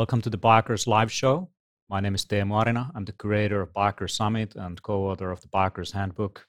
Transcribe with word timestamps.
Welcome 0.00 0.22
to 0.22 0.30
the 0.30 0.38
Biohackers 0.38 0.86
Live 0.86 1.12
Show. 1.12 1.50
My 1.90 2.00
name 2.00 2.14
is 2.14 2.24
Teemu 2.24 2.64
Arina. 2.64 2.90
I'm 2.94 3.04
the 3.04 3.12
creator 3.12 3.60
of 3.60 3.74
Biohackers 3.74 4.12
Summit 4.12 4.56
and 4.56 4.82
co 4.82 5.10
author 5.10 5.30
of 5.30 5.42
the 5.42 5.48
Biohackers 5.48 5.92
Handbook. 5.92 6.46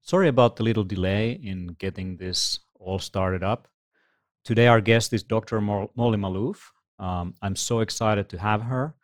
Sorry 0.00 0.28
about 0.28 0.56
the 0.56 0.62
little 0.62 0.82
delay 0.82 1.32
in 1.32 1.76
getting 1.78 2.16
this 2.16 2.60
all 2.80 2.98
started 2.98 3.42
up. 3.42 3.68
Today, 4.42 4.68
our 4.68 4.80
guest 4.80 5.12
is 5.12 5.22
Dr. 5.22 5.60
Molly 5.60 6.16
Maloof. 6.16 6.60
Um, 6.98 7.34
I'm 7.42 7.56
so 7.56 7.80
excited 7.80 8.30
to 8.30 8.38
have 8.38 8.62
her 8.62 8.94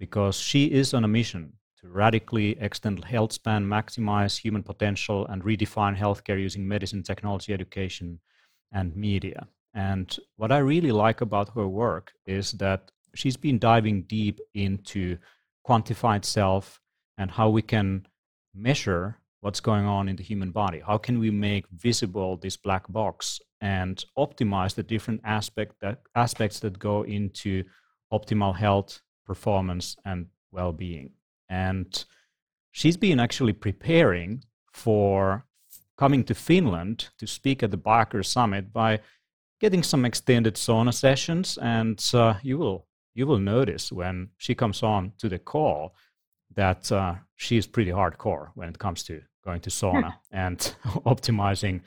because 0.00 0.36
she 0.36 0.72
is 0.72 0.92
on 0.92 1.04
a 1.04 1.14
mission 1.20 1.52
to 1.82 1.88
radically 1.90 2.58
extend 2.60 3.04
health 3.04 3.32
span, 3.32 3.64
maximize 3.64 4.36
human 4.36 4.64
potential, 4.64 5.24
and 5.26 5.44
redefine 5.44 5.96
healthcare 5.96 6.40
using 6.40 6.66
medicine, 6.66 7.04
technology, 7.04 7.52
education, 7.52 8.18
and 8.72 8.96
media. 8.96 9.46
And 9.72 10.16
what 10.34 10.50
I 10.50 10.58
really 10.58 10.90
like 10.90 11.20
about 11.20 11.54
her 11.54 11.68
work 11.68 12.12
is 12.26 12.50
that 12.52 12.90
she's 13.14 13.36
been 13.36 13.58
diving 13.58 14.02
deep 14.02 14.40
into 14.54 15.18
quantified 15.66 16.24
self 16.24 16.80
and 17.18 17.30
how 17.30 17.48
we 17.48 17.62
can 17.62 18.06
measure 18.54 19.18
what's 19.40 19.60
going 19.60 19.84
on 19.84 20.08
in 20.08 20.16
the 20.16 20.22
human 20.22 20.50
body. 20.50 20.80
How 20.80 20.98
can 20.98 21.18
we 21.18 21.30
make 21.30 21.66
visible 21.70 22.36
this 22.36 22.56
black 22.56 22.84
box 22.88 23.40
and 23.60 24.02
optimize 24.16 24.74
the 24.74 24.82
different 24.82 25.20
aspect 25.24 25.74
that, 25.80 26.00
aspects 26.14 26.60
that 26.60 26.78
go 26.78 27.02
into 27.02 27.64
optimal 28.12 28.56
health, 28.56 29.00
performance, 29.26 29.96
and 30.04 30.26
well-being? 30.50 31.10
And 31.48 32.04
she's 32.72 32.96
been 32.96 33.20
actually 33.20 33.52
preparing 33.52 34.44
for 34.72 35.44
coming 35.96 36.24
to 36.24 36.34
Finland 36.34 37.08
to 37.18 37.26
speak 37.26 37.62
at 37.62 37.70
the 37.70 37.78
Biohacker 37.78 38.24
Summit 38.24 38.72
by 38.72 39.00
getting 39.60 39.82
some 39.82 40.04
extended 40.04 40.54
sauna 40.54 40.92
sessions, 40.92 41.58
and 41.58 42.02
uh, 42.14 42.34
you 42.42 42.58
will 42.58 42.86
you 43.14 43.26
will 43.26 43.38
notice 43.38 43.92
when 43.92 44.28
she 44.38 44.54
comes 44.54 44.82
on 44.82 45.12
to 45.18 45.28
the 45.28 45.38
call 45.38 45.94
that 46.54 46.90
uh, 46.92 47.14
she's 47.36 47.66
pretty 47.66 47.90
hardcore 47.90 48.48
when 48.54 48.68
it 48.68 48.78
comes 48.78 49.02
to 49.04 49.22
going 49.44 49.60
to 49.60 49.70
sauna 49.70 50.14
and 50.32 50.58
optimizing 51.06 51.80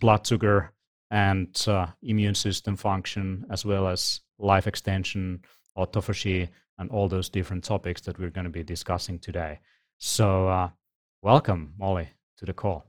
blood 0.00 0.26
sugar 0.26 0.72
and 1.10 1.64
uh, 1.68 1.86
immune 2.02 2.34
system 2.34 2.76
function, 2.76 3.46
as 3.50 3.64
well 3.64 3.86
as 3.86 4.20
life 4.38 4.66
extension, 4.66 5.40
autophagy, 5.78 6.48
and 6.78 6.90
all 6.90 7.08
those 7.08 7.28
different 7.28 7.62
topics 7.62 8.00
that 8.02 8.18
we're 8.18 8.30
going 8.30 8.44
to 8.44 8.50
be 8.50 8.64
discussing 8.64 9.18
today. 9.18 9.60
So, 9.98 10.48
uh, 10.48 10.70
welcome, 11.22 11.74
Molly, 11.78 12.08
to 12.38 12.44
the 12.44 12.52
call. 12.52 12.84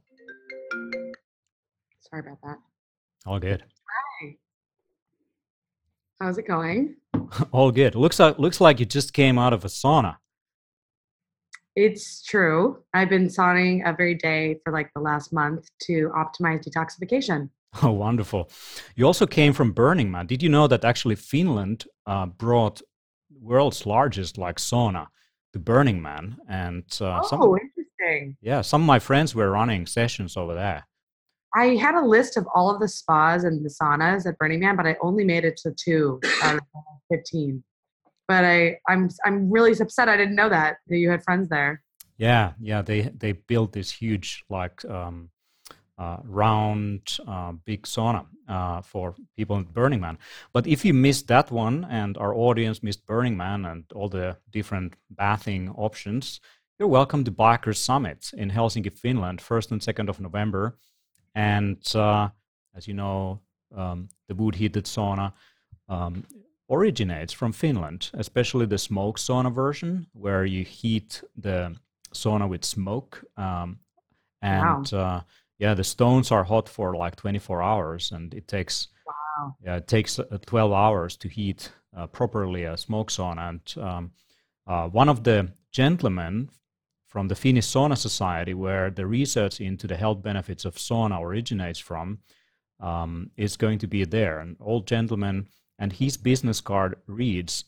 Sorry 2.00 2.22
about 2.22 2.42
that. 2.42 2.58
All 3.28 3.40
good. 3.40 3.64
Hi. 4.22 4.36
How's 6.20 6.40
it 6.40 6.48
going? 6.48 6.96
All 7.52 7.72
good. 7.72 7.96
Looks 7.96 8.20
like 8.20 8.40
looks 8.40 8.62
like 8.62 8.80
you 8.80 8.86
just 8.86 9.14
came 9.14 9.38
out 9.38 9.54
of 9.54 9.66
a 9.66 9.68
sauna. 9.68 10.18
It's 11.76 12.24
true. 12.24 12.84
I've 12.94 13.10
been 13.10 13.28
sauning 13.28 13.86
every 13.86 14.16
day 14.16 14.60
for 14.64 14.72
like 14.72 14.92
the 14.96 15.02
last 15.02 15.34
month 15.34 15.68
to 15.84 16.12
optimize 16.16 16.68
detoxification. 16.68 17.50
Oh, 17.84 17.92
wonderful. 17.92 18.50
You 18.96 19.06
also 19.06 19.28
came 19.28 19.52
from 19.52 19.74
Burning 19.74 20.10
Man. 20.10 20.28
Did 20.28 20.42
you 20.42 20.48
know 20.48 20.66
that 20.66 20.86
actually 20.86 21.16
Finland 21.16 21.84
uh, 22.06 22.26
brought 22.26 22.82
world's 23.42 23.86
largest 23.86 24.38
like 24.38 24.60
sauna 24.60 25.08
to 25.52 25.60
Burning 25.60 26.02
Man? 26.02 26.38
And 26.48 26.86
uh, 27.02 27.20
oh, 27.22 27.28
some, 27.28 27.42
interesting. 27.42 28.38
Yeah, 28.42 28.62
some 28.62 28.82
of 28.82 28.88
my 28.88 29.00
friends 29.00 29.36
were 29.36 29.52
running 29.52 29.88
sessions 29.88 30.38
over 30.38 30.54
there. 30.54 30.88
I 31.56 31.76
had 31.76 31.96
a 31.96 32.02
list 32.02 32.36
of 32.38 32.46
all 32.54 32.70
of 32.70 32.82
the 32.82 32.88
spas 32.88 33.46
and 33.46 33.66
the 33.66 33.70
saunas 33.70 34.26
at 34.28 34.38
Burning 34.38 34.60
Man, 34.60 34.76
but 34.76 34.86
I 34.86 34.98
only 35.02 35.24
made 35.24 35.46
it 35.46 35.58
to 35.58 35.72
two 35.72 36.20
out 36.44 36.56
of 36.56 36.62
fifteen. 37.10 37.64
But 38.28 38.44
I, 38.44 38.80
I'm, 38.90 39.10
I'm 39.24 39.52
really 39.52 39.72
upset. 39.80 40.10
I 40.10 40.18
didn't 40.18 40.36
know 40.36 40.50
that 40.50 40.78
that 40.88 40.98
you 40.98 41.10
had 41.10 41.24
friends 41.24 41.48
there. 41.48 41.82
Yeah, 42.18 42.54
yeah. 42.60 42.82
They 42.82 43.02
they 43.02 43.34
built 43.34 43.72
this 43.72 43.92
huge 43.92 44.44
like 44.50 44.84
um, 44.86 45.30
uh, 45.98 46.18
round 46.24 47.18
uh, 47.28 47.54
big 47.66 47.84
sauna 47.84 48.26
uh, 48.50 48.82
for 48.82 49.16
people 49.38 49.56
in 49.58 49.64
Burning 49.64 50.02
Man. 50.02 50.18
But 50.54 50.68
if 50.68 50.84
you 50.84 50.94
missed 50.94 51.28
that 51.28 51.52
one, 51.52 51.86
and 51.90 52.18
our 52.18 52.34
audience 52.34 52.84
missed 52.84 53.06
Burning 53.06 53.38
Man 53.38 53.66
and 53.66 53.84
all 53.94 54.10
the 54.10 54.38
different 54.52 54.96
bathing 55.16 55.70
options, 55.70 56.42
you're 56.80 56.90
welcome 56.90 57.24
to 57.24 57.32
Biohackers 57.32 57.78
Summit 57.78 58.32
in 58.34 58.52
Helsinki, 58.52 58.92
Finland, 58.92 59.40
first 59.40 59.72
and 59.72 59.82
second 59.82 60.10
of 60.10 60.20
November. 60.20 60.78
And 61.36 61.84
uh, 61.96 62.30
as 62.76 62.88
you 62.88 62.94
know, 62.94 63.42
um, 63.76 64.08
the 64.28 64.36
wood 64.36 64.56
heated 64.56 64.86
sauna 64.86 65.34
um, 65.90 66.24
originates 66.70 67.34
from 67.34 67.52
Finland, 67.52 68.10
especially 68.14 68.66
the 68.66 68.78
smoke 68.78 69.20
sauna 69.20 69.54
version, 69.54 70.08
where 70.14 70.46
you 70.46 70.64
heat 70.64 71.24
the 71.38 71.76
sauna 72.14 72.48
with 72.48 72.64
smoke. 72.64 73.24
Um, 73.38 73.80
and 74.42 74.92
wow. 74.92 75.00
uh, 75.00 75.22
yeah, 75.60 75.74
the 75.74 75.84
stones 75.84 76.32
are 76.32 76.44
hot 76.44 76.70
for 76.70 76.96
like 76.96 77.16
24 77.16 77.62
hours, 77.62 78.12
and 78.12 78.34
it 78.34 78.48
takes 78.48 78.88
wow. 79.06 79.56
yeah 79.62 79.76
it 79.76 79.88
takes 79.88 80.20
uh, 80.20 80.38
12 80.46 80.72
hours 80.72 81.18
to 81.18 81.28
heat 81.28 81.72
uh, 81.96 82.08
properly 82.08 82.64
a 82.64 82.78
smoke 82.78 83.10
sauna. 83.10 83.50
And 83.50 83.84
um, 83.84 84.12
uh, 84.68 84.88
one 84.90 85.10
of 85.10 85.24
the 85.24 85.52
gentlemen 85.72 86.50
from 87.16 87.30
the 87.30 87.36
Finnish 87.36 87.68
Sauna 87.68 87.98
Society, 87.98 88.54
where 88.54 88.92
the 88.92 89.08
research 89.08 89.62
into 89.62 89.88
the 89.88 89.96
health 89.96 90.22
benefits 90.22 90.66
of 90.66 90.76
sauna 90.76 91.22
originates 91.22 91.80
from, 91.80 92.20
um, 92.82 93.32
is 93.38 93.56
going 93.56 93.80
to 93.80 93.88
be 93.88 94.04
there. 94.04 94.40
An 94.40 94.58
old 94.60 94.86
gentleman, 94.86 95.48
and 95.80 95.94
his 95.94 96.18
business 96.18 96.60
card 96.60 96.98
reads 97.08 97.64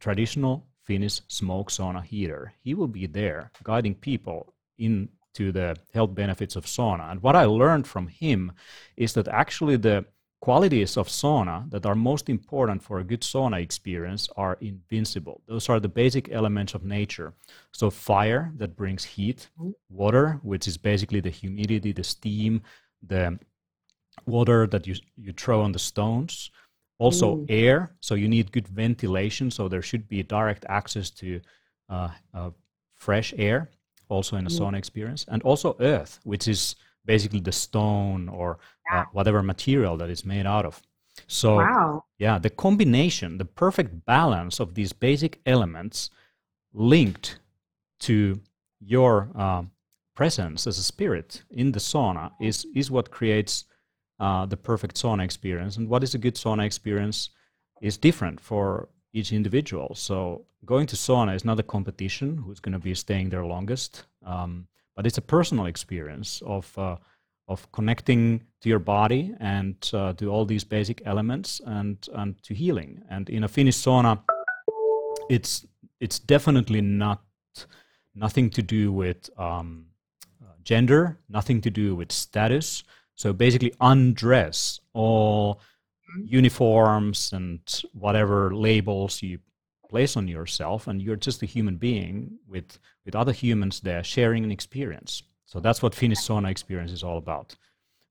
traditional 0.00 0.66
Finnish 0.82 1.20
smoke 1.28 1.70
sauna 1.70 2.02
heater. 2.02 2.52
He 2.60 2.74
will 2.74 2.88
be 2.88 3.06
there 3.06 3.52
guiding 3.62 3.94
people 3.94 4.52
into 4.78 5.52
the 5.52 5.76
health 5.94 6.16
benefits 6.16 6.56
of 6.56 6.66
sauna. 6.66 7.12
And 7.12 7.22
what 7.22 7.36
I 7.36 7.44
learned 7.44 7.86
from 7.86 8.08
him 8.08 8.50
is 8.96 9.12
that 9.12 9.28
actually 9.28 9.76
the 9.76 10.06
qualities 10.40 10.96
of 10.96 11.08
sauna 11.08 11.68
that 11.70 11.84
are 11.84 11.94
most 11.94 12.28
important 12.28 12.82
for 12.82 13.00
a 13.00 13.04
good 13.04 13.22
sauna 13.22 13.60
experience 13.60 14.28
are 14.36 14.56
invincible. 14.60 15.42
Those 15.46 15.68
are 15.68 15.80
the 15.80 15.88
basic 15.88 16.30
elements 16.30 16.74
of 16.74 16.84
nature. 16.84 17.34
So, 17.72 17.90
fire 17.90 18.52
that 18.56 18.76
brings 18.76 19.04
heat, 19.04 19.48
water, 19.88 20.38
which 20.42 20.68
is 20.68 20.76
basically 20.78 21.20
the 21.20 21.30
humidity, 21.30 21.92
the 21.92 22.04
steam, 22.04 22.62
the 23.02 23.38
water 24.26 24.66
that 24.68 24.86
you, 24.86 24.94
you 25.16 25.32
throw 25.32 25.60
on 25.62 25.72
the 25.72 25.78
stones. 25.78 26.50
Also, 26.98 27.36
mm. 27.36 27.46
air. 27.48 27.94
So, 28.00 28.14
you 28.14 28.28
need 28.28 28.52
good 28.52 28.68
ventilation. 28.68 29.50
So, 29.50 29.68
there 29.68 29.82
should 29.82 30.08
be 30.08 30.22
direct 30.22 30.64
access 30.68 31.10
to 31.10 31.40
uh, 31.88 32.10
uh, 32.32 32.50
fresh 32.94 33.34
air, 33.36 33.70
also 34.08 34.36
in 34.36 34.46
a 34.46 34.50
mm. 34.50 34.58
sauna 34.58 34.78
experience. 34.78 35.24
And 35.28 35.42
also, 35.42 35.76
earth, 35.80 36.20
which 36.22 36.46
is 36.46 36.76
basically 37.08 37.40
the 37.40 37.52
stone 37.52 38.28
or 38.28 38.58
uh, 38.92 39.04
whatever 39.12 39.42
material 39.42 39.96
that 39.96 40.10
is 40.10 40.24
made 40.24 40.46
out 40.46 40.64
of. 40.64 40.82
So, 41.26 41.56
wow. 41.56 42.04
yeah, 42.18 42.38
the 42.38 42.50
combination, 42.50 43.38
the 43.38 43.44
perfect 43.44 44.04
balance 44.06 44.60
of 44.60 44.74
these 44.74 44.92
basic 44.92 45.40
elements 45.46 46.10
linked 46.72 47.40
to 48.00 48.40
your 48.80 49.30
uh, 49.34 49.62
presence 50.14 50.66
as 50.66 50.78
a 50.78 50.82
spirit 50.82 51.42
in 51.50 51.72
the 51.72 51.80
sauna 51.80 52.30
is, 52.40 52.66
is 52.74 52.90
what 52.90 53.10
creates 53.10 53.64
uh, 54.20 54.46
the 54.46 54.56
perfect 54.56 54.96
sauna 54.96 55.24
experience. 55.24 55.76
And 55.76 55.88
what 55.88 56.02
is 56.02 56.14
a 56.14 56.18
good 56.18 56.34
sauna 56.34 56.64
experience 56.64 57.30
is 57.82 57.96
different 57.96 58.40
for 58.40 58.88
each 59.12 59.32
individual. 59.32 59.94
So, 59.94 60.44
going 60.64 60.86
to 60.86 60.96
sauna 60.96 61.34
is 61.34 61.44
not 61.44 61.60
a 61.60 61.62
competition 61.62 62.36
who's 62.36 62.60
going 62.60 62.72
to 62.72 62.78
be 62.78 62.94
staying 62.94 63.30
there 63.30 63.44
longest. 63.44 64.04
Um, 64.24 64.66
but 64.96 65.06
it's 65.06 65.18
a 65.18 65.22
personal 65.22 65.66
experience 65.66 66.42
of 66.44 66.76
uh, 66.76 66.96
of 67.48 67.70
connecting 67.72 68.42
to 68.60 68.68
your 68.68 68.78
body 68.78 69.34
and 69.40 69.90
uh, 69.94 70.12
to 70.14 70.30
all 70.30 70.44
these 70.44 70.64
basic 70.64 71.02
elements 71.06 71.60
and 71.66 72.08
and 72.14 72.42
to 72.42 72.54
healing. 72.54 73.02
And 73.10 73.28
in 73.30 73.44
a 73.44 73.48
Finnish 73.48 73.76
sauna, 73.76 74.20
it's 75.30 75.66
it's 76.00 76.18
definitely 76.18 76.80
not 76.80 77.22
nothing 78.14 78.50
to 78.50 78.62
do 78.62 78.92
with 78.92 79.30
um, 79.38 79.86
gender, 80.62 81.18
nothing 81.28 81.60
to 81.62 81.70
do 81.70 81.96
with 81.96 82.12
status. 82.12 82.84
So 83.14 83.32
basically, 83.32 83.72
undress 83.80 84.80
all 84.92 85.60
uniforms 86.22 87.32
and 87.32 87.60
whatever 87.92 88.54
labels 88.54 89.22
you 89.22 89.38
place 89.88 90.16
on 90.16 90.28
yourself 90.28 90.86
and 90.86 91.00
you're 91.00 91.16
just 91.16 91.42
a 91.42 91.46
human 91.46 91.76
being 91.76 92.38
with 92.46 92.78
with 93.06 93.16
other 93.16 93.32
humans 93.32 93.80
there 93.80 94.04
sharing 94.04 94.44
an 94.44 94.50
experience 94.50 95.22
so 95.48 95.60
that's 95.60 95.80
what 95.82 95.94
finnish 95.94 96.18
sauna 96.18 96.50
experience 96.50 96.92
is 96.92 97.02
all 97.02 97.18
about. 97.18 97.56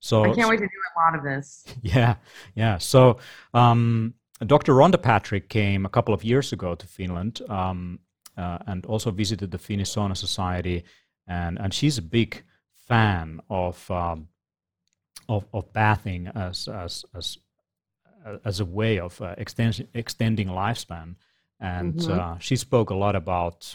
So 0.00 0.24
i 0.24 0.34
can't 0.34 0.48
wait 0.48 0.60
to 0.66 0.70
do 0.76 0.80
a 0.90 0.94
lot 1.00 1.14
of 1.18 1.22
this. 1.24 1.64
Yeah 1.82 2.16
yeah. 2.54 2.78
So 2.78 3.18
um, 3.54 4.14
dr 4.46 4.72
rhonda 4.72 5.00
patrick 5.00 5.48
came 5.48 5.86
a 5.86 5.92
couple 5.96 6.14
of 6.14 6.22
years 6.22 6.52
ago 6.52 6.74
to 6.74 6.86
finland 6.86 7.34
um, 7.48 7.98
uh, 8.36 8.58
and 8.66 8.86
also 8.86 9.10
visited 9.10 9.50
the 9.50 9.58
finnish 9.58 9.90
sauna 9.94 10.16
society 10.16 10.84
and 11.26 11.58
and 11.58 11.72
she's 11.72 11.98
a 11.98 12.06
big 12.18 12.30
fan 12.88 13.40
of 13.50 13.90
um, 13.90 14.28
of, 15.28 15.46
of 15.52 15.72
bathing 15.72 16.28
as 16.34 16.68
as 16.68 17.04
as 17.14 17.38
as 18.44 18.60
a 18.60 18.64
way 18.64 18.98
of 18.98 19.20
uh, 19.20 19.34
extending 19.38 19.88
extending 19.94 20.48
lifespan. 20.48 21.16
And 21.60 21.94
mm-hmm. 21.94 22.18
uh, 22.18 22.38
she 22.38 22.56
spoke 22.56 22.90
a 22.90 22.94
lot 22.94 23.16
about 23.16 23.74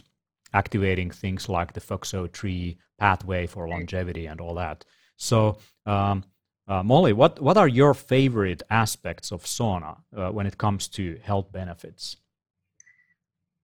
activating 0.53 1.11
things 1.11 1.49
like 1.49 1.73
the 1.73 1.81
FOXO3 1.81 2.77
pathway 2.99 3.47
for 3.47 3.67
longevity 3.67 4.27
and 4.27 4.39
all 4.39 4.55
that. 4.55 4.85
So, 5.17 5.57
um, 5.85 6.23
uh, 6.67 6.83
Molly, 6.83 7.13
what, 7.13 7.41
what 7.41 7.57
are 7.57 7.67
your 7.67 7.93
favorite 7.93 8.63
aspects 8.69 9.31
of 9.31 9.43
sauna 9.43 9.97
uh, 10.15 10.29
when 10.29 10.45
it 10.45 10.57
comes 10.57 10.87
to 10.89 11.19
health 11.21 11.51
benefits? 11.51 12.17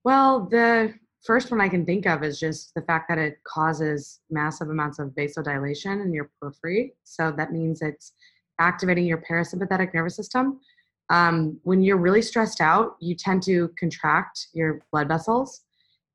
Well, 0.04 0.48
the 0.50 0.94
first 1.24 1.52
one 1.52 1.62
I 1.62 1.70
can 1.70 1.86
think 1.86 2.06
of 2.06 2.24
is 2.24 2.40
just 2.40 2.74
the 2.76 2.82
fact 2.82 3.08
that 3.10 3.18
it 3.18 3.44
causes 3.44 4.20
massive 4.30 4.70
amounts 4.70 5.00
of 5.00 5.10
vasodilation 5.10 6.02
in 6.02 6.14
your 6.14 6.30
periphery. 6.40 6.94
So 7.04 7.32
that 7.32 7.52
means 7.52 7.82
it's 7.82 8.14
activating 8.60 9.06
your 9.06 9.24
parasympathetic 9.30 9.94
nervous 9.94 10.16
system. 10.16 10.60
Um, 11.10 11.60
when 11.64 11.82
you're 11.82 11.98
really 11.98 12.22
stressed 12.22 12.62
out, 12.62 12.96
you 13.00 13.16
tend 13.16 13.44
to 13.44 13.70
contract 13.80 14.48
your 14.54 14.82
blood 14.92 15.08
vessels, 15.08 15.62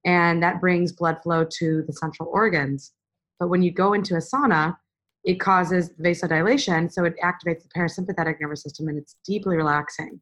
and 0.04 0.42
that 0.42 0.60
brings 0.60 0.92
blood 0.92 1.18
flow 1.22 1.44
to 1.58 1.82
the 1.86 1.92
central 1.92 2.28
organs. 2.32 2.92
But 3.40 3.48
when 3.48 3.62
you 3.62 3.70
go 3.72 3.92
into 3.92 4.14
a 4.14 4.18
sauna, 4.18 4.76
it 5.24 5.40
causes 5.40 5.90
vasodilation, 6.00 6.92
so 6.92 7.04
it 7.04 7.14
activates 7.22 7.62
the 7.62 7.68
parasympathetic 7.76 8.40
nervous 8.40 8.62
system, 8.62 8.88
and 8.88 8.98
it's 8.98 9.16
deeply 9.26 9.56
relaxing. 9.56 10.20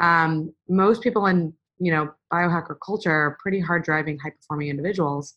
Um, 0.00 0.52
most 0.68 1.02
people 1.02 1.26
in 1.26 1.52
you 1.78 1.92
know 1.92 2.10
biohacker 2.32 2.76
culture 2.84 3.10
are 3.10 3.38
pretty 3.40 3.60
hard 3.60 3.84
driving, 3.84 4.18
high 4.18 4.30
performing 4.30 4.68
individuals 4.68 5.34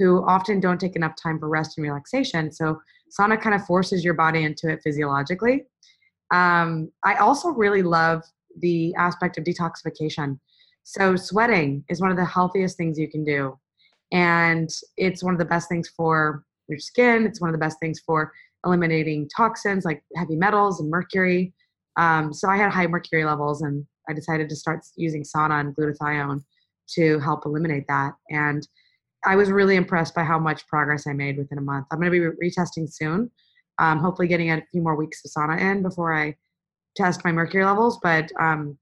who 0.00 0.24
often 0.26 0.60
don't 0.60 0.80
take 0.80 0.96
enough 0.96 1.12
time 1.22 1.38
for 1.38 1.48
rest 1.48 1.76
and 1.76 1.84
relaxation. 1.84 2.50
So 2.50 2.80
sauna 3.18 3.40
kind 3.40 3.54
of 3.54 3.64
forces 3.66 4.02
your 4.02 4.14
body 4.14 4.44
into 4.44 4.68
it 4.68 4.80
physiologically. 4.82 5.66
Um, 6.32 6.90
I 7.04 7.16
also 7.16 7.50
really 7.50 7.82
love 7.82 8.22
the 8.58 8.94
aspect 8.94 9.36
of 9.36 9.44
detoxification. 9.44 10.38
So, 10.84 11.16
sweating 11.16 11.84
is 11.88 12.00
one 12.00 12.10
of 12.10 12.16
the 12.16 12.24
healthiest 12.24 12.76
things 12.76 12.98
you 12.98 13.08
can 13.08 13.24
do. 13.24 13.58
And 14.12 14.68
it's 14.96 15.22
one 15.22 15.34
of 15.34 15.38
the 15.38 15.44
best 15.44 15.68
things 15.68 15.88
for 15.88 16.44
your 16.68 16.78
skin. 16.78 17.26
It's 17.26 17.40
one 17.40 17.50
of 17.50 17.54
the 17.54 17.64
best 17.64 17.78
things 17.80 18.00
for 18.00 18.32
eliminating 18.64 19.28
toxins 19.34 19.84
like 19.84 20.02
heavy 20.16 20.36
metals 20.36 20.80
and 20.80 20.90
mercury. 20.90 21.52
Um, 21.96 22.32
so, 22.32 22.48
I 22.48 22.56
had 22.56 22.70
high 22.72 22.86
mercury 22.86 23.24
levels, 23.24 23.62
and 23.62 23.86
I 24.08 24.12
decided 24.12 24.48
to 24.48 24.56
start 24.56 24.80
using 24.96 25.22
sauna 25.22 25.60
and 25.60 25.76
glutathione 25.76 26.42
to 26.94 27.20
help 27.20 27.46
eliminate 27.46 27.86
that. 27.88 28.14
And 28.30 28.66
I 29.24 29.36
was 29.36 29.50
really 29.50 29.76
impressed 29.76 30.14
by 30.14 30.24
how 30.24 30.38
much 30.38 30.66
progress 30.66 31.06
I 31.06 31.12
made 31.12 31.36
within 31.36 31.58
a 31.58 31.62
month. 31.62 31.86
I'm 31.90 32.00
going 32.00 32.10
to 32.10 32.32
be 32.32 32.48
retesting 32.48 32.92
soon 32.92 33.30
um, 33.80 33.98
hopefully 33.98 34.28
getting 34.28 34.50
a 34.52 34.62
few 34.70 34.82
more 34.82 34.94
weeks 34.94 35.24
of 35.24 35.30
sauna 35.30 35.58
in 35.58 35.82
before 35.82 36.14
I 36.14 36.36
test 36.94 37.24
my 37.24 37.32
mercury 37.32 37.64
levels. 37.64 37.98
But 38.02 38.30
um, 38.38 38.78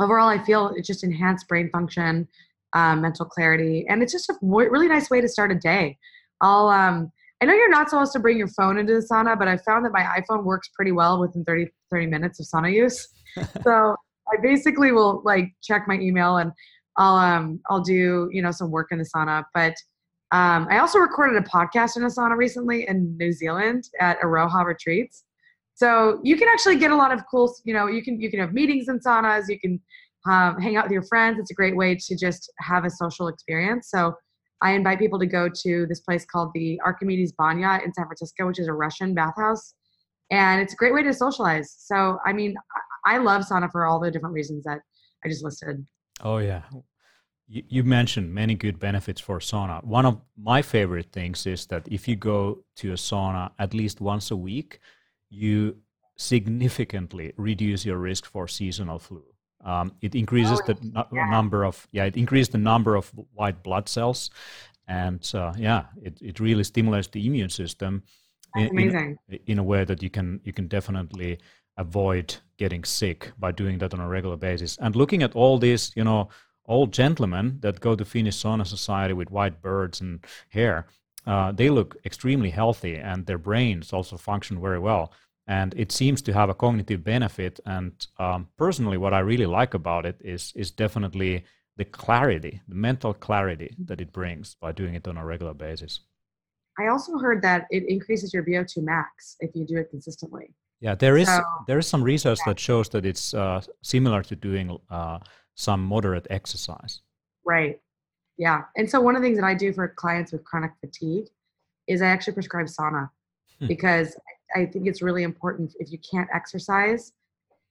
overall, 0.00 0.28
I 0.28 0.42
feel 0.42 0.72
it 0.76 0.84
just 0.84 1.04
enhanced 1.04 1.46
brain 1.48 1.70
function, 1.70 2.26
um, 2.74 3.00
mental 3.00 3.26
clarity, 3.26 3.86
and 3.88 4.02
it's 4.02 4.12
just 4.12 4.28
a 4.30 4.34
really 4.42 4.88
nice 4.88 5.10
way 5.10 5.20
to 5.20 5.28
start 5.28 5.52
a 5.52 5.56
day. 5.56 5.98
I'll 6.40 6.68
um, 6.68 7.12
I 7.42 7.46
know 7.46 7.54
you're 7.54 7.70
not 7.70 7.88
supposed 7.88 8.12
to 8.12 8.18
bring 8.18 8.36
your 8.36 8.48
phone 8.48 8.78
into 8.78 8.92
the 8.92 9.06
sauna, 9.10 9.38
but 9.38 9.48
I 9.48 9.56
found 9.58 9.84
that 9.86 9.92
my 9.92 10.02
iPhone 10.20 10.44
works 10.44 10.68
pretty 10.74 10.92
well 10.92 11.18
within 11.18 11.42
30, 11.44 11.68
30 11.90 12.06
minutes 12.06 12.38
of 12.38 12.46
sauna 12.46 12.72
use. 12.72 13.08
so 13.64 13.96
I 14.30 14.36
basically 14.42 14.92
will 14.92 15.22
like 15.24 15.48
check 15.62 15.84
my 15.88 15.94
email 15.94 16.36
and 16.36 16.52
I'll 16.96 17.16
um 17.16 17.60
I'll 17.70 17.80
do 17.80 18.28
you 18.32 18.42
know 18.42 18.50
some 18.50 18.70
work 18.70 18.88
in 18.90 18.98
the 18.98 19.08
sauna, 19.14 19.44
but 19.54 19.74
um, 20.32 20.68
I 20.70 20.78
also 20.78 21.00
recorded 21.00 21.42
a 21.42 21.48
podcast 21.48 21.96
in 21.96 22.04
a 22.04 22.06
sauna 22.06 22.36
recently 22.36 22.86
in 22.86 23.16
New 23.16 23.32
Zealand 23.32 23.88
at 24.00 24.20
Aroha 24.20 24.64
Retreats. 24.64 25.24
So 25.80 26.20
you 26.22 26.36
can 26.36 26.46
actually 26.52 26.76
get 26.76 26.90
a 26.90 26.94
lot 26.94 27.10
of 27.10 27.22
cool, 27.30 27.50
you 27.64 27.72
know, 27.72 27.86
you 27.86 28.02
can 28.02 28.20
you 28.20 28.30
can 28.30 28.38
have 28.38 28.52
meetings 28.52 28.86
in 28.90 29.00
saunas, 29.00 29.44
you 29.48 29.58
can 29.58 29.80
um, 30.30 30.60
hang 30.60 30.76
out 30.76 30.84
with 30.84 30.92
your 30.92 31.04
friends. 31.04 31.38
It's 31.40 31.50
a 31.50 31.54
great 31.54 31.74
way 31.74 31.94
to 31.94 32.16
just 32.16 32.52
have 32.58 32.84
a 32.84 32.90
social 32.90 33.28
experience. 33.28 33.88
So 33.88 34.14
I 34.60 34.72
invite 34.72 34.98
people 34.98 35.18
to 35.18 35.24
go 35.24 35.48
to 35.48 35.86
this 35.86 36.00
place 36.00 36.26
called 36.26 36.50
the 36.54 36.78
Archimedes 36.84 37.32
Banya 37.32 37.80
in 37.82 37.94
San 37.94 38.04
Francisco, 38.04 38.46
which 38.46 38.58
is 38.58 38.68
a 38.68 38.74
Russian 38.74 39.14
bathhouse, 39.14 39.72
and 40.30 40.60
it's 40.60 40.74
a 40.74 40.76
great 40.76 40.92
way 40.92 41.02
to 41.02 41.14
socialize. 41.14 41.74
So 41.78 42.18
I 42.26 42.34
mean, 42.34 42.56
I 43.06 43.16
love 43.16 43.46
sauna 43.48 43.72
for 43.72 43.86
all 43.86 43.98
the 43.98 44.10
different 44.10 44.34
reasons 44.34 44.64
that 44.64 44.80
I 45.24 45.30
just 45.30 45.42
listed. 45.42 45.86
Oh 46.22 46.36
yeah, 46.36 46.64
you 47.48 47.84
mentioned 47.84 48.34
many 48.34 48.54
good 48.54 48.78
benefits 48.78 49.22
for 49.22 49.38
sauna. 49.38 49.82
One 49.82 50.04
of 50.04 50.20
my 50.36 50.60
favorite 50.60 51.10
things 51.10 51.46
is 51.46 51.64
that 51.68 51.88
if 51.90 52.06
you 52.06 52.16
go 52.16 52.64
to 52.80 52.92
a 52.92 52.96
sauna 52.96 53.52
at 53.58 53.72
least 53.72 54.02
once 54.02 54.30
a 54.30 54.36
week, 54.36 54.78
you 55.30 55.76
significantly 56.16 57.32
reduce 57.36 57.86
your 57.86 57.98
risk 57.98 58.26
for 58.26 58.46
seasonal 58.46 58.98
flu. 58.98 59.24
Um, 59.64 59.92
it 60.00 60.14
increases 60.14 60.60
oh, 60.62 60.72
the 60.72 61.06
yeah. 61.12 61.30
number 61.30 61.64
of 61.64 61.86
yeah, 61.92 62.04
it 62.04 62.16
increases 62.16 62.50
the 62.50 62.58
number 62.58 62.96
of 62.96 63.10
white 63.34 63.62
blood 63.62 63.88
cells, 63.88 64.30
and 64.88 65.28
uh, 65.34 65.52
yeah, 65.56 65.84
it, 66.02 66.18
it 66.20 66.40
really 66.40 66.64
stimulates 66.64 67.08
the 67.08 67.26
immune 67.26 67.50
system 67.50 68.02
in, 68.56 68.78
in, 68.78 69.18
in, 69.46 69.58
a 69.58 69.62
way 69.62 69.84
that 69.84 70.02
you 70.02 70.10
can 70.10 70.40
you 70.44 70.52
can 70.52 70.66
definitely 70.66 71.38
avoid 71.76 72.36
getting 72.56 72.84
sick 72.84 73.32
by 73.38 73.52
doing 73.52 73.78
that 73.78 73.92
on 73.94 74.00
a 74.00 74.08
regular 74.08 74.36
basis. 74.36 74.78
And 74.78 74.96
looking 74.96 75.22
at 75.22 75.36
all 75.36 75.58
these, 75.58 75.92
you 75.94 76.04
know 76.04 76.30
old 76.70 76.92
gentlemen 76.92 77.58
that 77.60 77.80
go 77.80 77.96
to 77.96 78.04
Finnish 78.04 78.36
Sauna 78.36 78.66
Society 78.66 79.12
with 79.12 79.30
white 79.30 79.60
birds 79.60 80.00
and 80.00 80.24
hair, 80.50 80.86
uh, 81.26 81.52
they 81.52 81.70
look 81.70 81.96
extremely 82.04 82.50
healthy 82.50 82.96
and 82.96 83.26
their 83.26 83.38
brains 83.38 83.92
also 83.92 84.16
function 84.16 84.60
very 84.60 84.78
well. 84.78 85.12
And 85.46 85.74
it 85.76 85.90
seems 85.90 86.22
to 86.22 86.32
have 86.32 86.48
a 86.48 86.54
cognitive 86.54 87.02
benefit. 87.02 87.58
And 87.66 87.92
um, 88.18 88.48
personally, 88.56 88.98
what 88.98 89.14
I 89.14 89.20
really 89.20 89.46
like 89.46 89.74
about 89.74 90.06
it 90.06 90.20
is 90.20 90.52
is 90.54 90.70
definitely 90.70 91.44
the 91.76 91.84
clarity, 91.84 92.60
the 92.68 92.74
mental 92.74 93.14
clarity 93.14 93.74
that 93.86 94.00
it 94.00 94.12
brings 94.12 94.54
by 94.54 94.72
doing 94.72 94.94
it 94.94 95.08
on 95.08 95.16
a 95.16 95.24
regular 95.24 95.54
basis. 95.54 96.00
I 96.78 96.88
also 96.88 97.18
heard 97.18 97.42
that 97.42 97.66
it 97.70 97.84
increases 97.88 98.32
your 98.32 98.44
VO2 98.44 98.82
max 98.82 99.36
if 99.40 99.50
you 99.54 99.66
do 99.66 99.76
it 99.78 99.90
consistently. 99.90 100.54
Yeah, 100.80 100.94
there 100.94 101.18
is 101.18 101.28
so, 101.28 101.42
there 101.66 101.78
is 101.78 101.86
some 101.86 102.02
research 102.02 102.38
yeah. 102.40 102.52
that 102.52 102.60
shows 102.60 102.88
that 102.90 103.04
it's 103.04 103.34
uh, 103.34 103.60
similar 103.82 104.22
to 104.22 104.36
doing 104.36 104.78
uh, 104.90 105.18
some 105.54 105.84
moderate 105.84 106.26
exercise. 106.30 107.02
Right. 107.44 107.80
Yeah. 108.40 108.62
And 108.74 108.88
so 108.88 109.02
one 109.02 109.16
of 109.16 109.20
the 109.20 109.28
things 109.28 109.38
that 109.38 109.44
I 109.44 109.52
do 109.52 109.70
for 109.70 109.86
clients 109.86 110.32
with 110.32 110.46
chronic 110.46 110.70
fatigue 110.80 111.26
is 111.86 112.00
I 112.00 112.06
actually 112.06 112.32
prescribe 112.32 112.68
sauna 112.68 113.10
hmm. 113.58 113.66
because 113.66 114.16
I 114.56 114.64
think 114.64 114.86
it's 114.86 115.02
really 115.02 115.24
important 115.24 115.74
if 115.78 115.92
you 115.92 115.98
can't 116.10 116.28
exercise, 116.34 117.12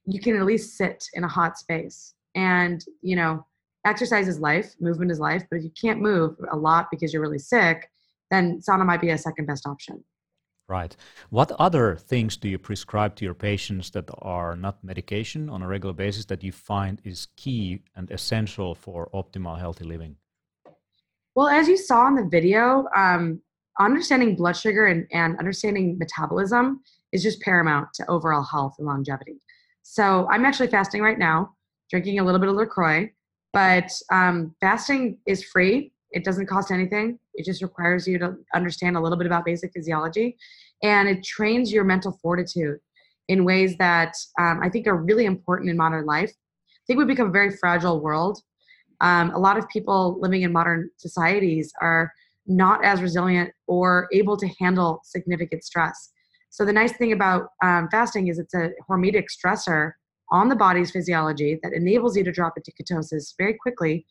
you 0.05 0.21
can 0.21 0.35
at 0.35 0.45
least 0.45 0.77
sit 0.77 1.03
in 1.15 1.23
a 1.23 1.27
hot 1.27 1.57
space. 1.57 2.13
And, 2.35 2.85
you 3.01 3.15
know, 3.15 3.43
exercise 3.83 4.27
is 4.27 4.39
life, 4.39 4.75
movement 4.79 5.09
is 5.09 5.19
life, 5.19 5.43
but 5.49 5.57
if 5.57 5.63
you 5.63 5.71
can't 5.71 6.01
move 6.01 6.35
a 6.51 6.55
lot 6.55 6.89
because 6.91 7.11
you're 7.11 7.23
really 7.23 7.39
sick, 7.39 7.89
then 8.29 8.61
sauna 8.61 8.85
might 8.85 9.01
be 9.01 9.09
a 9.09 9.17
second 9.17 9.47
best 9.47 9.65
option. 9.65 10.03
Right. 10.67 10.95
What 11.31 11.51
other 11.53 11.95
things 11.95 12.37
do 12.37 12.47
you 12.47 12.59
prescribe 12.59 13.15
to 13.15 13.25
your 13.25 13.33
patients 13.33 13.89
that 13.89 14.07
are 14.19 14.55
not 14.55 14.83
medication 14.83 15.49
on 15.49 15.63
a 15.63 15.67
regular 15.67 15.95
basis 15.95 16.25
that 16.25 16.43
you 16.43 16.51
find 16.51 17.01
is 17.03 17.27
key 17.37 17.81
and 17.95 18.11
essential 18.11 18.75
for 18.75 19.09
optimal 19.15 19.57
healthy 19.57 19.83
living? 19.83 20.17
Well, 21.39 21.47
as 21.47 21.69
you 21.69 21.77
saw 21.77 22.05
in 22.09 22.15
the 22.15 22.25
video, 22.25 22.85
um, 22.93 23.41
understanding 23.79 24.35
blood 24.35 24.57
sugar 24.57 24.87
and, 24.87 25.07
and 25.13 25.37
understanding 25.37 25.97
metabolism 25.97 26.81
is 27.13 27.23
just 27.23 27.39
paramount 27.39 27.93
to 27.93 28.05
overall 28.09 28.43
health 28.43 28.75
and 28.77 28.85
longevity. 28.85 29.39
So 29.81 30.27
I'm 30.29 30.43
actually 30.43 30.67
fasting 30.67 31.01
right 31.01 31.17
now, 31.17 31.55
drinking 31.89 32.19
a 32.19 32.25
little 32.25 32.41
bit 32.41 32.49
of 32.49 32.55
LaCroix, 32.55 33.09
but 33.53 33.89
um, 34.11 34.53
fasting 34.59 35.17
is 35.27 35.45
free. 35.45 35.93
It 36.11 36.25
doesn't 36.25 36.47
cost 36.47 36.71
anything. 36.71 37.17
It 37.35 37.45
just 37.45 37.61
requires 37.61 38.05
you 38.05 38.19
to 38.19 38.35
understand 38.53 38.97
a 38.97 38.99
little 38.99 39.17
bit 39.17 39.25
about 39.25 39.45
basic 39.45 39.71
physiology 39.71 40.35
and 40.83 41.07
it 41.07 41.23
trains 41.23 41.71
your 41.71 41.85
mental 41.85 42.19
fortitude 42.21 42.79
in 43.29 43.45
ways 43.45 43.77
that 43.77 44.13
um, 44.37 44.59
I 44.61 44.67
think 44.67 44.87
are 44.87 44.97
really 44.97 45.23
important 45.23 45.69
in 45.69 45.77
modern 45.77 46.05
life. 46.05 46.31
I 46.31 46.83
think 46.85 46.99
we 46.99 47.05
become 47.05 47.29
a 47.29 47.31
very 47.31 47.55
fragile 47.55 48.01
world. 48.01 48.41
Um, 49.01 49.31
a 49.31 49.39
lot 49.39 49.57
of 49.57 49.67
people 49.69 50.17
living 50.19 50.41
in 50.41 50.51
modern 50.51 50.89
societies 50.97 51.71
are 51.81 52.11
not 52.47 52.83
as 52.83 53.01
resilient 53.01 53.51
or 53.67 54.07
able 54.11 54.35
to 54.37 54.47
handle 54.59 55.01
significant 55.03 55.63
stress. 55.63 56.11
So, 56.49 56.65
the 56.65 56.73
nice 56.73 56.93
thing 56.93 57.11
about 57.11 57.49
um, 57.63 57.87
fasting 57.91 58.27
is 58.27 58.39
it's 58.39 58.55
a 58.55 58.71
hormetic 58.89 59.25
stressor 59.29 59.91
on 60.31 60.49
the 60.49 60.55
body's 60.55 60.91
physiology 60.91 61.59
that 61.63 61.73
enables 61.73 62.17
you 62.17 62.23
to 62.23 62.31
drop 62.31 62.53
into 62.57 62.71
ketosis 62.71 63.33
very 63.37 63.55
quickly 63.55 64.05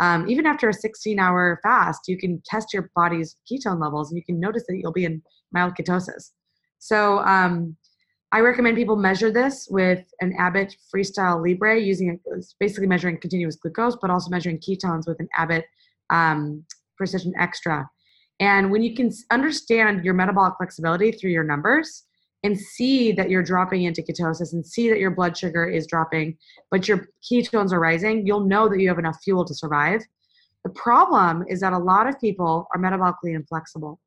um, 0.00 0.28
even 0.28 0.46
after 0.46 0.68
a 0.68 0.74
16 0.74 1.18
hour 1.18 1.60
fast, 1.62 2.08
you 2.08 2.16
can 2.16 2.42
test 2.44 2.72
your 2.72 2.90
body's 2.94 3.36
ketone 3.50 3.80
levels 3.80 4.10
and 4.10 4.16
you 4.16 4.24
can 4.24 4.40
notice 4.40 4.64
that 4.68 4.76
you'll 4.76 4.92
be 4.92 5.04
in 5.04 5.22
mild 5.52 5.74
ketosis. 5.74 6.30
So 6.78 7.18
um, 7.20 7.76
I 8.32 8.40
recommend 8.40 8.76
people 8.76 8.96
measure 8.96 9.30
this 9.30 9.68
with 9.70 10.04
an 10.20 10.34
Abbott 10.38 10.74
Freestyle 10.92 11.46
Libre 11.46 11.78
using 11.78 12.18
basically 12.58 12.86
measuring 12.86 13.18
continuous 13.20 13.56
glucose, 13.56 13.96
but 14.00 14.10
also 14.10 14.30
measuring 14.30 14.58
ketones 14.58 15.06
with 15.06 15.20
an 15.20 15.28
Abbott 15.36 15.66
um, 16.08 16.64
Precision 16.96 17.34
Xtra. 17.38 17.86
And 18.40 18.70
when 18.70 18.82
you 18.82 18.94
can 18.96 19.10
understand 19.30 20.04
your 20.04 20.14
metabolic 20.14 20.54
flexibility 20.56 21.12
through 21.12 21.30
your 21.30 21.44
numbers, 21.44 22.04
and 22.44 22.58
see 22.58 23.12
that 23.12 23.30
you're 23.30 23.42
dropping 23.42 23.84
into 23.84 24.02
ketosis 24.02 24.52
and 24.52 24.66
see 24.66 24.88
that 24.88 24.98
your 24.98 25.10
blood 25.10 25.36
sugar 25.36 25.64
is 25.64 25.86
dropping, 25.86 26.36
but 26.70 26.88
your 26.88 27.08
ketones 27.22 27.72
are 27.72 27.78
rising, 27.78 28.26
you'll 28.26 28.46
know 28.46 28.68
that 28.68 28.80
you 28.80 28.88
have 28.88 28.98
enough 28.98 29.18
fuel 29.22 29.44
to 29.44 29.54
survive. 29.54 30.00
The 30.64 30.70
problem 30.70 31.44
is 31.48 31.60
that 31.60 31.72
a 31.72 31.78
lot 31.78 32.08
of 32.08 32.18
people 32.20 32.66
are 32.74 32.80
metabolically 32.80 33.34
inflexible. 33.34 34.00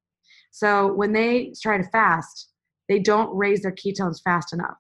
So 0.51 0.93
when 0.93 1.13
they 1.13 1.53
try 1.61 1.77
to 1.77 1.83
fast, 1.89 2.49
they 2.89 2.99
don't 2.99 3.35
raise 3.35 3.61
their 3.61 3.71
ketones 3.71 4.21
fast 4.23 4.53
enough. 4.53 4.77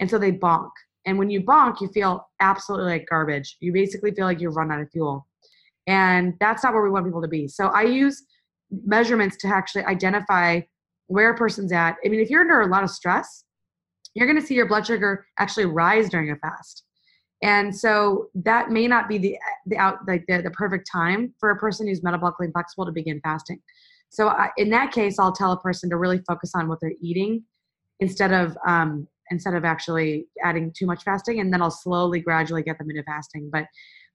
And 0.00 0.08
so 0.10 0.18
they 0.18 0.32
bonk. 0.32 0.70
And 1.06 1.18
when 1.18 1.30
you 1.30 1.42
bonk, 1.42 1.80
you 1.80 1.88
feel 1.88 2.26
absolutely 2.40 2.92
like 2.92 3.06
garbage. 3.08 3.56
You 3.60 3.72
basically 3.72 4.12
feel 4.12 4.24
like 4.24 4.40
you've 4.40 4.56
run 4.56 4.72
out 4.72 4.80
of 4.80 4.90
fuel. 4.90 5.26
And 5.86 6.34
that's 6.40 6.64
not 6.64 6.72
where 6.72 6.82
we 6.82 6.90
want 6.90 7.04
people 7.04 7.22
to 7.22 7.28
be. 7.28 7.46
So 7.46 7.66
I 7.68 7.82
use 7.82 8.24
measurements 8.70 9.36
to 9.38 9.48
actually 9.48 9.84
identify 9.84 10.60
where 11.08 11.30
a 11.30 11.36
person's 11.36 11.72
at. 11.72 11.96
I 12.04 12.08
mean, 12.08 12.20
if 12.20 12.30
you're 12.30 12.40
under 12.40 12.62
a 12.62 12.66
lot 12.66 12.82
of 12.82 12.90
stress, 12.90 13.44
you're 14.14 14.26
going 14.26 14.40
to 14.40 14.46
see 14.46 14.54
your 14.54 14.66
blood 14.66 14.86
sugar 14.86 15.26
actually 15.38 15.66
rise 15.66 16.08
during 16.08 16.30
a 16.30 16.36
fast. 16.36 16.84
And 17.42 17.76
so 17.76 18.28
that 18.36 18.70
may 18.70 18.88
not 18.88 19.08
be 19.08 19.18
the 19.18 19.38
the 19.66 19.76
out 19.76 19.98
like 20.08 20.24
the, 20.28 20.40
the 20.40 20.50
perfect 20.50 20.88
time 20.90 21.34
for 21.38 21.50
a 21.50 21.56
person 21.56 21.86
who's 21.86 22.00
metabolically 22.00 22.46
inflexible 22.46 22.86
to 22.86 22.92
begin 22.92 23.20
fasting. 23.22 23.60
So 24.10 24.28
I, 24.28 24.50
in 24.56 24.70
that 24.70 24.92
case, 24.92 25.18
I'll 25.18 25.32
tell 25.32 25.52
a 25.52 25.60
person 25.60 25.90
to 25.90 25.96
really 25.96 26.20
focus 26.26 26.52
on 26.54 26.68
what 26.68 26.78
they're 26.80 26.92
eating 27.00 27.44
instead 28.00 28.32
of 28.32 28.56
um, 28.66 29.08
instead 29.30 29.54
of 29.54 29.64
actually 29.64 30.26
adding 30.42 30.72
too 30.76 30.86
much 30.86 31.02
fasting, 31.02 31.40
and 31.40 31.52
then 31.52 31.62
I'll 31.62 31.70
slowly, 31.70 32.20
gradually 32.20 32.62
get 32.62 32.78
them 32.78 32.90
into 32.90 33.02
fasting. 33.02 33.50
But 33.52 33.66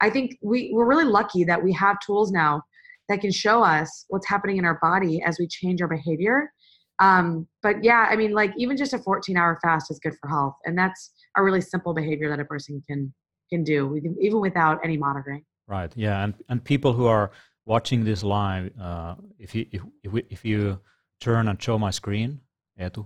I 0.02 0.10
think 0.10 0.38
we 0.42 0.72
we're 0.74 0.88
really 0.88 1.06
lucky 1.06 1.44
that 1.46 1.64
we 1.64 1.74
have 1.74 1.98
tools 2.00 2.32
now 2.32 2.64
that 3.10 3.22
can 3.22 3.32
show 3.32 3.64
us 3.64 4.06
what's 4.10 4.28
happening 4.28 4.58
in 4.58 4.66
our 4.66 4.80
body 4.82 5.22
as 5.24 5.40
we 5.40 5.48
change 5.48 5.82
our 5.82 5.88
behavior. 5.88 6.52
Um, 7.00 7.48
but 7.64 7.84
yeah, 7.84 8.08
I 8.10 8.16
mean, 8.16 8.34
like 8.34 8.54
even 8.58 8.78
just 8.78 8.94
a 8.94 9.00
14 9.00 9.36
hour 9.38 9.58
fast 9.62 9.90
is 9.90 10.00
good 10.00 10.14
for 10.20 10.30
health, 10.30 10.56
and 10.66 10.78
that's 10.78 11.12
a 11.38 11.44
really 11.44 11.62
simple 11.62 11.94
behavior 11.94 12.30
that 12.30 12.40
a 12.40 12.46
person 12.46 12.84
can 12.88 13.14
can 13.50 13.64
do 13.64 14.00
even 14.22 14.40
without 14.40 14.80
any 14.84 14.98
monitoring. 14.98 15.44
Right. 15.68 15.92
Yeah, 15.96 16.24
and 16.24 16.34
and 16.50 16.64
people 16.64 16.94
who 16.94 17.06
are 17.06 17.32
watching 17.70 18.04
this 18.04 18.24
live, 18.24 18.72
uh, 18.82 19.14
if 19.38 19.54
you 19.54 19.66
if, 19.72 19.82
if, 20.04 20.12
we, 20.12 20.24
if 20.30 20.44
you 20.44 20.80
turn 21.22 21.48
and 21.48 21.62
show 21.62 21.78
my 21.78 21.92
screen, 21.92 22.42
Eetu, 22.82 23.06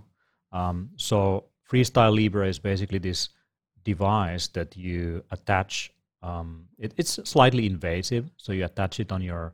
um, 0.52 0.88
so 0.96 1.44
Freestyle 1.70 2.16
Libre 2.16 2.48
is 2.48 2.58
basically 2.58 2.98
this 2.98 3.28
device 3.84 4.48
that 4.48 4.76
you 4.76 5.22
attach. 5.30 5.92
Um, 6.22 6.66
it, 6.78 6.94
it's 6.96 7.20
slightly 7.24 7.66
invasive, 7.66 8.30
so 8.38 8.52
you 8.52 8.64
attach 8.64 8.98
it 8.98 9.12
on 9.12 9.20
your 9.22 9.52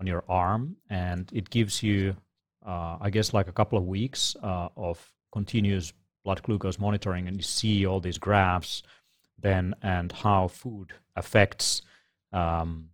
on 0.00 0.06
your 0.06 0.24
arm, 0.28 0.76
and 0.90 1.30
it 1.32 1.50
gives 1.50 1.82
you, 1.82 2.16
uh, 2.66 2.96
I 3.00 3.10
guess, 3.10 3.32
like 3.32 3.48
a 3.48 3.52
couple 3.52 3.78
of 3.78 3.86
weeks 3.86 4.36
uh, 4.42 4.68
of 4.76 4.98
continuous 5.32 5.92
blood 6.24 6.42
glucose 6.42 6.78
monitoring, 6.80 7.28
and 7.28 7.36
you 7.36 7.42
see 7.42 7.86
all 7.86 8.00
these 8.00 8.18
graphs 8.18 8.82
then 9.40 9.72
and 9.82 10.10
how 10.10 10.48
food 10.48 10.92
affects 11.14 11.82
um, 12.32 12.90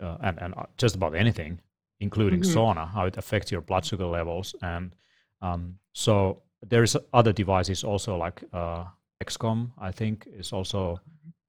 uh, 0.00 0.16
and, 0.22 0.38
and 0.40 0.54
uh, 0.54 0.64
just 0.76 0.94
about 0.94 1.14
anything, 1.14 1.60
including 2.00 2.40
mm-hmm. 2.40 2.58
sauna, 2.58 2.90
how 2.90 3.06
it 3.06 3.16
affects 3.16 3.50
your 3.50 3.60
blood 3.60 3.84
sugar 3.84 4.06
levels. 4.06 4.54
And 4.62 4.94
um, 5.42 5.78
so 5.92 6.42
there's 6.62 6.96
other 7.12 7.32
devices 7.32 7.84
also 7.84 8.16
like 8.16 8.42
uh, 8.52 8.84
Dexcom, 9.22 9.70
I 9.78 9.92
think, 9.92 10.26
is 10.32 10.52
also 10.52 11.00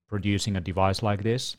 producing 0.07 0.55
a 0.55 0.61
device 0.61 1.03
like 1.03 1.23
this. 1.23 1.57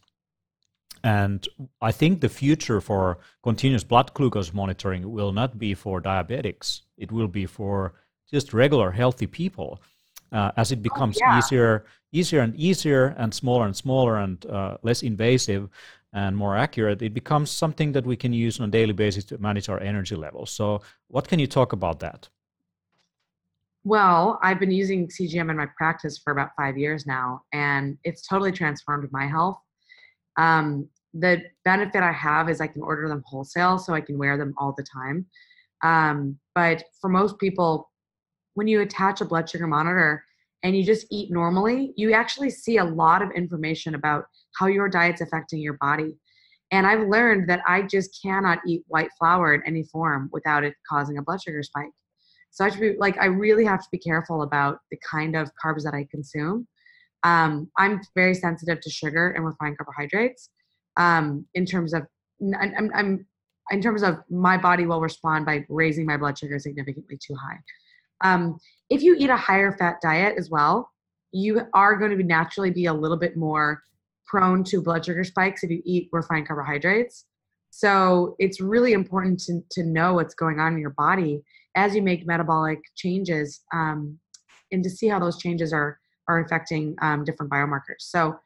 And 1.03 1.47
I 1.81 1.93
think 1.93 2.21
the 2.21 2.29
future 2.29 2.81
for 2.81 3.19
continuous 3.43 3.85
blood 3.85 4.13
glucose 4.13 4.53
monitoring 4.53 5.11
will 5.11 5.33
not 5.33 5.59
be 5.59 5.75
for 5.75 6.01
diabetics. 6.01 6.83
It 6.99 7.11
will 7.11 7.29
be 7.29 7.47
for 7.47 7.95
just 8.31 8.53
regular 8.53 8.91
healthy 8.91 9.27
people. 9.27 9.81
Uh, 10.33 10.53
as 10.57 10.71
it 10.71 10.79
oh, 10.79 10.83
becomes 10.83 11.17
oh, 11.17 11.27
yeah. 11.27 11.39
easier, 11.39 11.85
easier 12.13 12.41
and 12.41 12.55
easier, 12.55 13.17
and 13.19 13.35
smaller 13.35 13.67
and 13.67 13.77
smaller, 13.77 14.17
and 14.19 14.47
uh, 14.47 14.77
less 14.83 15.03
invasive, 15.03 15.69
and 16.13 16.37
more 16.37 16.57
accurate, 16.57 17.03
it 17.03 17.15
becomes 17.15 17.51
something 17.51 17.93
that 17.93 18.05
we 18.05 18.17
can 18.17 18.33
use 18.33 18.61
on 18.61 18.69
a 18.69 18.71
daily 18.71 18.93
basis 18.93 19.25
to 19.25 19.39
manage 19.39 19.69
our 19.69 19.81
energy 19.81 20.17
levels. 20.17 20.51
So, 20.51 20.83
what 21.09 21.29
can 21.29 21.39
you 21.39 21.47
talk 21.47 21.73
about 21.73 22.01
that? 22.01 22.29
Well, 23.85 24.39
I've 24.43 24.61
been 24.61 24.71
using 24.71 25.09
CGM 25.09 25.51
in 25.51 25.57
my 25.57 25.67
practice 25.77 26.19
for 26.19 26.33
about 26.33 26.51
five 26.57 26.77
years 26.77 27.07
now, 27.07 27.43
and 27.53 27.97
it's 28.05 28.27
totally 28.27 28.53
transformed 28.53 29.09
my 29.11 29.27
health. 29.27 29.59
Um, 30.37 30.89
the 31.15 31.43
benefit 31.65 32.03
I 32.03 32.13
have 32.13 32.49
is 32.49 32.61
I 32.61 32.67
can 32.67 32.83
order 32.83 33.09
them 33.09 33.23
wholesale, 33.27 33.79
so 33.79 33.95
I 33.95 34.01
can 34.01 34.19
wear 34.19 34.37
them 34.37 34.55
all 34.59 34.75
the 34.77 34.85
time. 34.85 35.27
Um, 35.83 36.39
but 36.55 36.85
for 37.01 37.09
most 37.09 37.39
people, 37.39 37.90
when 38.55 38.69
you 38.69 38.81
attach 38.81 39.21
a 39.21 39.25
blood 39.25 39.49
sugar 39.49 39.67
monitor 39.67 40.25
and 40.63 40.77
you 40.77 40.85
just 40.85 41.07
eat 41.11 41.31
normally, 41.31 41.93
you 41.97 42.13
actually 42.13 42.51
see 42.51 42.79
a 42.79 42.85
lot 42.85 43.23
of 43.23 43.31
information 43.33 43.95
about 43.95 44.25
how 44.59 44.67
your 44.67 44.89
diet's 44.89 45.21
affecting 45.21 45.61
your 45.61 45.79
body. 45.81 46.19
And 46.71 46.87
I've 46.87 47.09
learned 47.09 47.49
that 47.49 47.63
I 47.67 47.83
just 47.83 48.19
cannot 48.23 48.59
eat 48.67 48.85
white 48.87 49.11
flour 49.19 49.55
in 49.55 49.63
any 49.67 49.85
form 49.85 50.29
without 50.33 50.65
it 50.65 50.75
causing 50.89 51.19
a 51.19 51.23
blood 51.23 51.43
sugar 51.43 51.63
spike. 51.63 51.91
So 52.51 52.65
I 52.65 52.69
have 52.69 52.75
to 52.75 52.81
be 52.81 52.97
like, 52.99 53.17
I 53.19 53.27
really 53.27 53.65
have 53.65 53.81
to 53.81 53.89
be 53.91 53.99
careful 53.99 54.43
about 54.43 54.79
the 54.91 54.99
kind 55.09 55.37
of 55.37 55.51
carbs 55.63 55.83
that 55.85 55.95
I 55.95 56.07
consume. 56.11 56.67
Um, 57.23 57.71
I'm 57.77 58.01
very 58.15 58.35
sensitive 58.35 58.81
to 58.81 58.91
sugar 58.91 59.31
and 59.31 59.45
refined 59.45 59.79
carbohydrates. 59.79 60.51
Um, 60.97 61.47
in 61.55 61.65
terms 61.65 61.95
of, 61.95 62.03
I'm, 62.59 62.91
I'm, 62.95 63.27
in 63.71 63.81
terms 63.81 64.03
of 64.03 64.19
my 64.29 64.57
body 64.57 64.87
will 64.87 65.01
respond 65.01 65.47
by 65.47 65.65
raising 65.69 66.07
my 66.07 66.17
blood 66.17 66.39
sugar 66.39 66.59
significantly 66.59 67.19
too 67.25 67.35
high. 67.35 67.59
Um, 68.23 68.59
if 68.89 69.03
you 69.03 69.17
eat 69.19 69.31
a 69.31 69.37
higher 69.37 69.77
fat 69.77 69.97
diet 70.03 70.37
as 70.39 70.51
well, 70.51 70.91
you 71.33 71.63
are 71.75 71.97
going 71.97 72.11
to 72.11 72.17
be 72.17 72.25
naturally 72.25 72.71
be 72.71 72.87
a 72.87 72.93
little 72.93 73.17
bit 73.17 73.37
more 73.37 73.83
prone 74.27 74.65
to 74.65 74.83
blood 74.83 75.05
sugar 75.05 75.25
spikes 75.25 75.63
if 75.63 75.71
you 75.71 75.83
eat 75.85 76.09
refined 76.13 76.47
carbohydrates. 76.47 77.27
So 77.71 78.37
it's 78.39 78.61
really 78.61 78.93
important 78.93 79.41
to, 79.41 79.61
to 79.73 79.85
know 79.85 80.15
what's 80.15 80.35
going 80.35 80.59
on 80.59 80.75
in 80.75 80.81
your 80.81 80.91
body 80.91 81.43
as 81.77 81.95
you 81.95 82.03
make 82.03 82.27
metabolic 82.27 82.81
changes 82.97 83.61
um, 83.73 84.19
and 84.73 84.83
to 84.83 84.91
see 84.91 85.09
how 85.09 85.19
those 85.19 85.39
changes 85.39 85.73
are 85.73 85.99
are 86.29 86.41
affecting 86.41 86.95
um, 87.03 87.25
different 87.25 87.51
biomarkers. 87.51 88.01
So, 88.01 88.39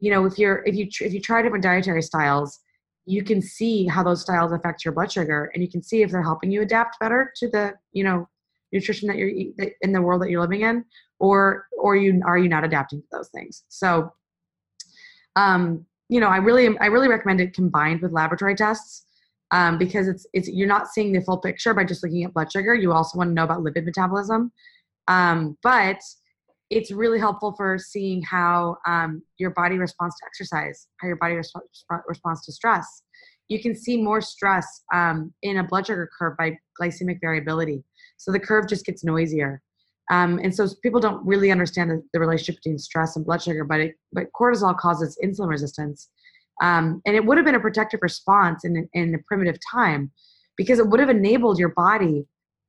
you 0.00 0.10
know, 0.10 0.24
if 0.24 0.38
you're 0.38 0.62
if 0.66 0.74
you 0.74 0.90
tr- 0.90 1.04
if 1.04 1.12
you 1.12 1.20
try 1.20 1.42
different 1.42 1.62
dietary 1.62 2.02
styles, 2.02 2.58
you 3.06 3.22
can 3.22 3.40
see 3.40 3.86
how 3.86 4.02
those 4.02 4.22
styles 4.22 4.52
affect 4.52 4.84
your 4.84 4.92
blood 4.92 5.12
sugar, 5.12 5.50
and 5.54 5.62
you 5.62 5.70
can 5.70 5.82
see 5.82 6.02
if 6.02 6.10
they're 6.10 6.22
helping 6.22 6.50
you 6.50 6.62
adapt 6.62 6.98
better 6.98 7.32
to 7.36 7.48
the 7.48 7.74
you 7.92 8.02
know 8.04 8.28
nutrition 8.72 9.08
that 9.08 9.16
you're 9.16 9.30
in 9.80 9.92
the 9.92 10.02
world 10.02 10.22
that 10.22 10.30
you're 10.30 10.40
living 10.40 10.62
in, 10.62 10.84
or 11.18 11.66
or 11.78 11.96
you 11.96 12.20
are 12.26 12.38
you 12.38 12.48
not 12.48 12.64
adapting 12.64 13.00
to 13.00 13.06
those 13.12 13.28
things. 13.28 13.64
So 13.68 14.12
um, 15.36 15.86
you 16.08 16.20
know, 16.20 16.28
I 16.28 16.38
really, 16.38 16.76
I 16.78 16.86
really 16.86 17.08
recommend 17.08 17.40
it 17.40 17.54
combined 17.54 18.00
with 18.00 18.12
laboratory 18.12 18.54
tests 18.54 19.04
um, 19.50 19.78
because 19.78 20.08
it's, 20.08 20.26
it's, 20.32 20.48
you're 20.48 20.68
not 20.68 20.88
seeing 20.88 21.12
the 21.12 21.20
full 21.20 21.38
picture 21.38 21.74
by 21.74 21.84
just 21.84 22.02
looking 22.02 22.24
at 22.24 22.34
blood 22.34 22.50
sugar. 22.50 22.74
You 22.74 22.92
also 22.92 23.18
want 23.18 23.30
to 23.30 23.34
know 23.34 23.44
about 23.44 23.60
lipid 23.60 23.84
metabolism. 23.84 24.52
Um, 25.06 25.56
but 25.62 26.00
it's 26.70 26.90
really 26.90 27.18
helpful 27.18 27.54
for 27.56 27.78
seeing 27.78 28.22
how 28.22 28.76
um, 28.86 29.22
your 29.38 29.50
body 29.50 29.78
responds 29.78 30.16
to 30.16 30.26
exercise, 30.26 30.88
how 31.00 31.08
your 31.08 31.16
body 31.16 31.34
resp- 31.34 32.02
responds 32.06 32.44
to 32.44 32.52
stress. 32.52 33.02
You 33.48 33.62
can 33.62 33.74
see 33.74 33.96
more 34.02 34.20
stress 34.20 34.82
um, 34.92 35.32
in 35.42 35.58
a 35.58 35.64
blood 35.64 35.86
sugar 35.86 36.10
curve 36.18 36.36
by 36.36 36.58
glycemic 36.80 37.20
variability. 37.20 37.84
So 38.18 38.30
the 38.32 38.40
curve 38.40 38.68
just 38.68 38.84
gets 38.84 39.02
noisier. 39.02 39.62
Um, 40.10 40.38
and 40.42 40.54
so 40.54 40.66
people 40.82 41.00
don't 41.00 41.24
really 41.26 41.50
understand 41.50 41.90
the, 41.90 42.02
the, 42.12 42.20
relationship 42.20 42.56
between 42.56 42.78
stress 42.78 43.16
and 43.16 43.26
blood 43.26 43.42
sugar, 43.42 43.64
but 43.64 43.80
it, 43.80 43.94
but 44.12 44.32
cortisol 44.32 44.76
causes 44.76 45.18
insulin 45.22 45.48
resistance. 45.48 46.08
Um, 46.62 47.02
and 47.04 47.14
it 47.14 47.24
would 47.24 47.36
have 47.36 47.44
been 47.44 47.54
a 47.54 47.60
protective 47.60 48.00
response 48.02 48.64
in, 48.64 48.88
in 48.94 49.14
a 49.14 49.18
primitive 49.26 49.58
time 49.70 50.10
because 50.56 50.78
it 50.78 50.88
would 50.88 51.00
have 51.00 51.10
enabled 51.10 51.58
your 51.58 51.68
body 51.70 52.26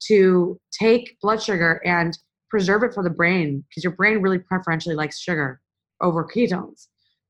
to 0.07 0.59
take 0.71 1.17
blood 1.21 1.41
sugar 1.41 1.81
and 1.85 2.17
preserve 2.49 2.83
it 2.83 2.93
for 2.93 3.03
the 3.03 3.09
brain 3.09 3.63
because 3.69 3.83
your 3.83 3.93
brain 3.93 4.21
really 4.21 4.39
preferentially 4.39 4.95
likes 4.95 5.19
sugar 5.19 5.61
over 6.01 6.25
ketones. 6.25 6.87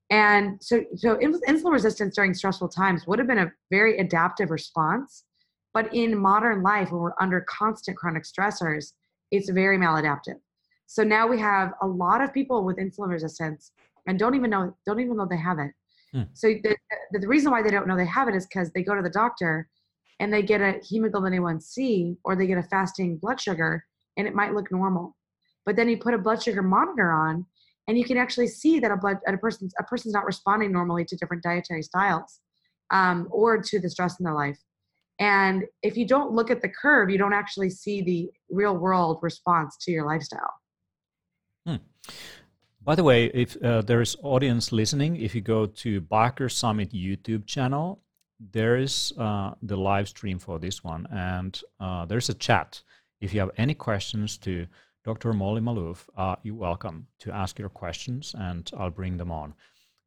And 0.10 0.58
so, 0.62 0.84
so 0.96 1.18
insulin 1.18 1.72
resistance 1.72 2.16
during 2.16 2.34
stressful 2.34 2.70
times 2.70 3.06
would 3.06 3.20
have 3.20 3.28
been 3.28 3.40
a 3.40 3.52
very 3.70 4.00
adaptive 4.00 4.50
response. 4.50 5.24
But 5.74 5.94
in 5.94 6.18
modern 6.18 6.64
life, 6.64 6.92
when 6.92 7.02
we're 7.02 7.14
under 7.20 7.42
constant 7.42 7.98
chronic 7.98 8.24
stressors, 8.24 8.94
it's 9.32 9.50
very 9.50 9.78
maladaptive. 9.78 10.40
So 10.88 11.04
now 11.04 11.28
we 11.28 11.40
have 11.40 11.74
a 11.82 11.88
lot 11.88 12.22
of 12.22 12.34
people 12.34 12.64
with 12.64 12.78
insulin 12.78 13.10
resistance 13.10 13.72
and 14.08 14.18
don't 14.18 14.36
even 14.36 14.50
know 14.50 14.76
don't 14.86 15.00
even 15.00 15.18
know 15.18 15.28
they 15.30 15.38
have 15.38 15.60
it. 15.60 15.72
Hmm. 16.12 16.24
So 16.34 16.48
the, 16.48 16.76
the, 17.12 17.20
the 17.20 17.28
reason 17.28 17.52
why 17.52 17.62
they 17.62 17.70
don't 17.70 17.88
know 17.88 17.96
they 17.96 18.08
have 18.08 18.28
it 18.28 18.36
is 18.36 18.48
because 18.48 18.72
they 18.72 18.82
go 18.82 18.96
to 18.96 19.04
the 19.04 19.10
doctor 19.10 19.70
and 20.20 20.34
they 20.34 20.42
get 20.42 20.62
a 20.62 20.80
hemoglobin 20.84 21.34
A1C 21.34 22.18
or 22.24 22.36
they 22.36 22.48
get 22.48 22.58
a 22.58 22.64
fasting 22.64 23.18
blood 23.18 23.40
sugar 23.40 23.86
and 24.18 24.28
it 24.28 24.34
might 24.34 24.54
look 24.54 24.72
normal. 24.72 25.16
But 25.66 25.76
then 25.76 25.88
you 25.88 25.98
put 25.98 26.16
a 26.16 26.18
blood 26.18 26.42
sugar 26.42 26.64
monitor 26.64 27.12
on 27.12 27.46
and 27.88 27.98
you 27.98 28.04
can 28.04 28.18
actually 28.18 28.48
see 28.48 28.80
that 28.80 28.92
a 28.92 28.98
blood 28.98 29.18
a 29.28 29.38
person's 29.38 29.74
a 29.80 29.84
person's 29.84 30.14
not 30.14 30.26
responding 30.26 30.72
normally 30.72 31.06
to 31.06 31.16
different 31.16 31.44
dietary 31.44 31.84
styles 31.84 32.40
um, 32.90 33.28
or 33.30 33.62
to 33.62 33.80
the 33.80 33.90
stress 33.90 34.20
in 34.20 34.24
their 34.24 34.34
life. 34.34 34.58
And 35.20 35.66
if 35.84 35.98
you 35.98 36.08
don't 36.08 36.32
look 36.32 36.50
at 36.50 36.62
the 36.62 36.70
curve, 36.70 37.10
you 37.10 37.18
don't 37.18 37.34
actually 37.34 37.70
see 37.70 38.02
the 38.02 38.32
real 38.50 38.78
world 38.78 39.20
response 39.22 39.78
to 39.82 39.92
your 39.92 40.06
lifestyle. 40.06 40.54
Hmm. 41.68 41.76
By 42.82 42.96
the 42.96 43.04
way, 43.04 43.26
if 43.26 43.62
uh, 43.62 43.82
there's 43.82 44.16
audience 44.24 44.72
listening, 44.72 45.18
if 45.18 45.36
you 45.36 45.42
go 45.42 45.66
to 45.66 46.02
Biohacker 46.02 46.50
Summit 46.50 46.94
YouTube 46.94 47.46
channel, 47.46 48.02
there 48.40 48.78
is 48.78 49.12
uh, 49.18 49.52
the 49.62 49.76
live 49.76 50.08
stream 50.08 50.40
for 50.40 50.58
this 50.60 50.82
one, 50.84 51.06
and 51.12 51.62
uh, 51.82 52.06
there's 52.06 52.30
a 52.30 52.34
chat. 52.34 52.82
If 53.20 53.34
you 53.34 53.42
have 53.42 53.52
any 53.58 53.74
questions 53.74 54.38
to 54.40 54.66
Dr. 55.04 55.34
Molly 55.34 55.62
Maloof, 55.62 56.08
uh, 56.16 56.38
you're 56.44 56.56
welcome 56.56 57.08
to 57.20 57.34
ask 57.34 57.60
your 57.60 57.68
questions, 57.68 58.34
and 58.38 58.72
I'll 58.78 58.90
bring 58.90 59.18
them 59.18 59.32
on. 59.32 59.54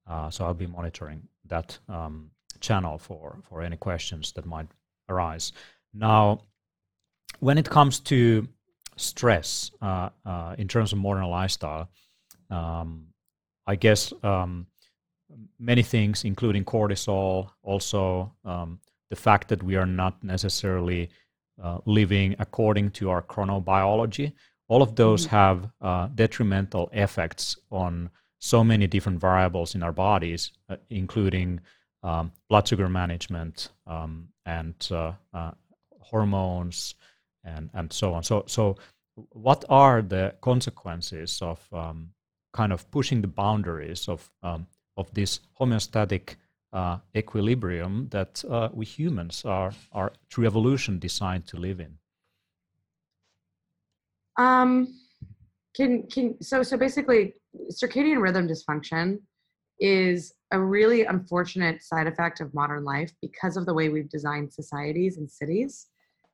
Uh, 0.06 0.30
so 0.30 0.46
I'll 0.46 0.54
be 0.54 0.66
monitoring 0.66 1.28
that 1.46 1.78
um, 1.88 2.30
channel 2.60 2.96
for 2.96 3.42
for 3.48 3.60
any 3.60 3.76
questions 3.76 4.32
that 4.32 4.46
might 4.46 4.68
arise. 5.12 5.52
Now, 5.92 6.42
when 7.40 7.58
it 7.58 7.68
comes 7.68 8.00
to 8.00 8.48
stress 8.96 9.70
uh, 9.80 10.10
uh, 10.24 10.54
in 10.58 10.68
terms 10.68 10.92
of 10.92 10.98
modern 10.98 11.26
lifestyle, 11.26 11.88
um, 12.50 13.06
I 13.66 13.76
guess 13.76 14.12
um, 14.22 14.66
many 15.58 15.82
things, 15.82 16.24
including 16.24 16.64
cortisol, 16.64 17.50
also 17.62 18.32
um, 18.44 18.80
the 19.10 19.16
fact 19.16 19.48
that 19.48 19.62
we 19.62 19.76
are 19.76 19.86
not 19.86 20.22
necessarily 20.22 21.10
uh, 21.62 21.78
living 21.84 22.34
according 22.38 22.90
to 22.90 23.10
our 23.10 23.22
chronobiology, 23.22 24.32
all 24.68 24.82
of 24.82 24.96
those 24.96 25.26
mm-hmm. 25.26 25.36
have 25.36 25.70
uh, 25.80 26.08
detrimental 26.14 26.88
effects 26.92 27.56
on 27.70 28.10
so 28.38 28.64
many 28.64 28.86
different 28.86 29.20
variables 29.20 29.74
in 29.74 29.82
our 29.82 29.92
bodies, 29.92 30.52
uh, 30.68 30.76
including 30.90 31.60
um, 32.02 32.32
blood 32.48 32.66
sugar 32.66 32.88
management 32.88 33.68
um, 33.86 34.28
and 34.46 34.74
uh, 34.90 35.12
uh, 35.32 35.52
hormones 36.00 36.94
and, 37.44 37.70
and 37.74 37.92
so 37.92 38.14
on. 38.14 38.22
So, 38.22 38.44
so 38.46 38.76
what 39.30 39.64
are 39.68 40.02
the 40.02 40.34
consequences 40.40 41.40
of 41.42 41.60
um, 41.72 42.10
kind 42.52 42.72
of 42.72 42.90
pushing 42.90 43.20
the 43.20 43.28
boundaries 43.28 44.08
of 44.08 44.30
um, 44.42 44.66
of 44.96 45.12
this 45.14 45.40
homeostatic 45.58 46.36
uh, 46.72 46.98
equilibrium 47.16 48.08
that 48.10 48.44
uh, 48.48 48.68
we 48.72 48.84
humans 48.84 49.44
are 49.44 49.72
are 49.92 50.12
through 50.30 50.46
evolution 50.46 50.98
designed 50.98 51.46
to 51.46 51.56
live 51.56 51.80
in? 51.80 51.98
Um, 54.36 54.94
can 55.74 56.06
can 56.08 56.42
so 56.42 56.62
so 56.62 56.76
basically, 56.76 57.34
circadian 57.70 58.20
rhythm 58.20 58.48
dysfunction 58.48 59.20
is 59.80 60.34
a 60.52 60.60
really 60.60 61.04
unfortunate 61.04 61.82
side 61.82 62.06
effect 62.06 62.40
of 62.40 62.52
modern 62.54 62.84
life 62.84 63.10
because 63.20 63.56
of 63.56 63.66
the 63.66 63.74
way 63.74 63.88
we've 63.88 64.10
designed 64.10 64.52
societies 64.52 65.16
and 65.16 65.30
cities 65.30 65.88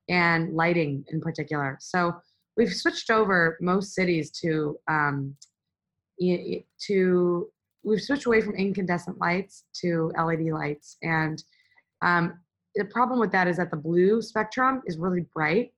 and 0.08 0.54
lighting 0.54 1.04
in 1.08 1.20
particular. 1.20 1.78
So 1.80 2.14
we've 2.56 2.74
switched 2.74 3.10
over 3.10 3.56
most 3.60 3.94
cities 3.94 4.30
to 4.42 4.76
um, 4.88 5.34
to 6.20 7.48
we've 7.84 8.02
switched 8.02 8.26
away 8.26 8.40
from 8.40 8.56
incandescent 8.56 9.18
lights 9.20 9.64
to 9.80 10.12
LED 10.18 10.50
lights, 10.52 10.96
and 11.02 11.42
um, 12.02 12.40
the 12.74 12.84
problem 12.86 13.20
with 13.20 13.32
that 13.32 13.46
is 13.46 13.56
that 13.56 13.70
the 13.70 13.76
blue 13.76 14.20
spectrum 14.20 14.82
is 14.86 14.98
really 14.98 15.24
bright, 15.32 15.72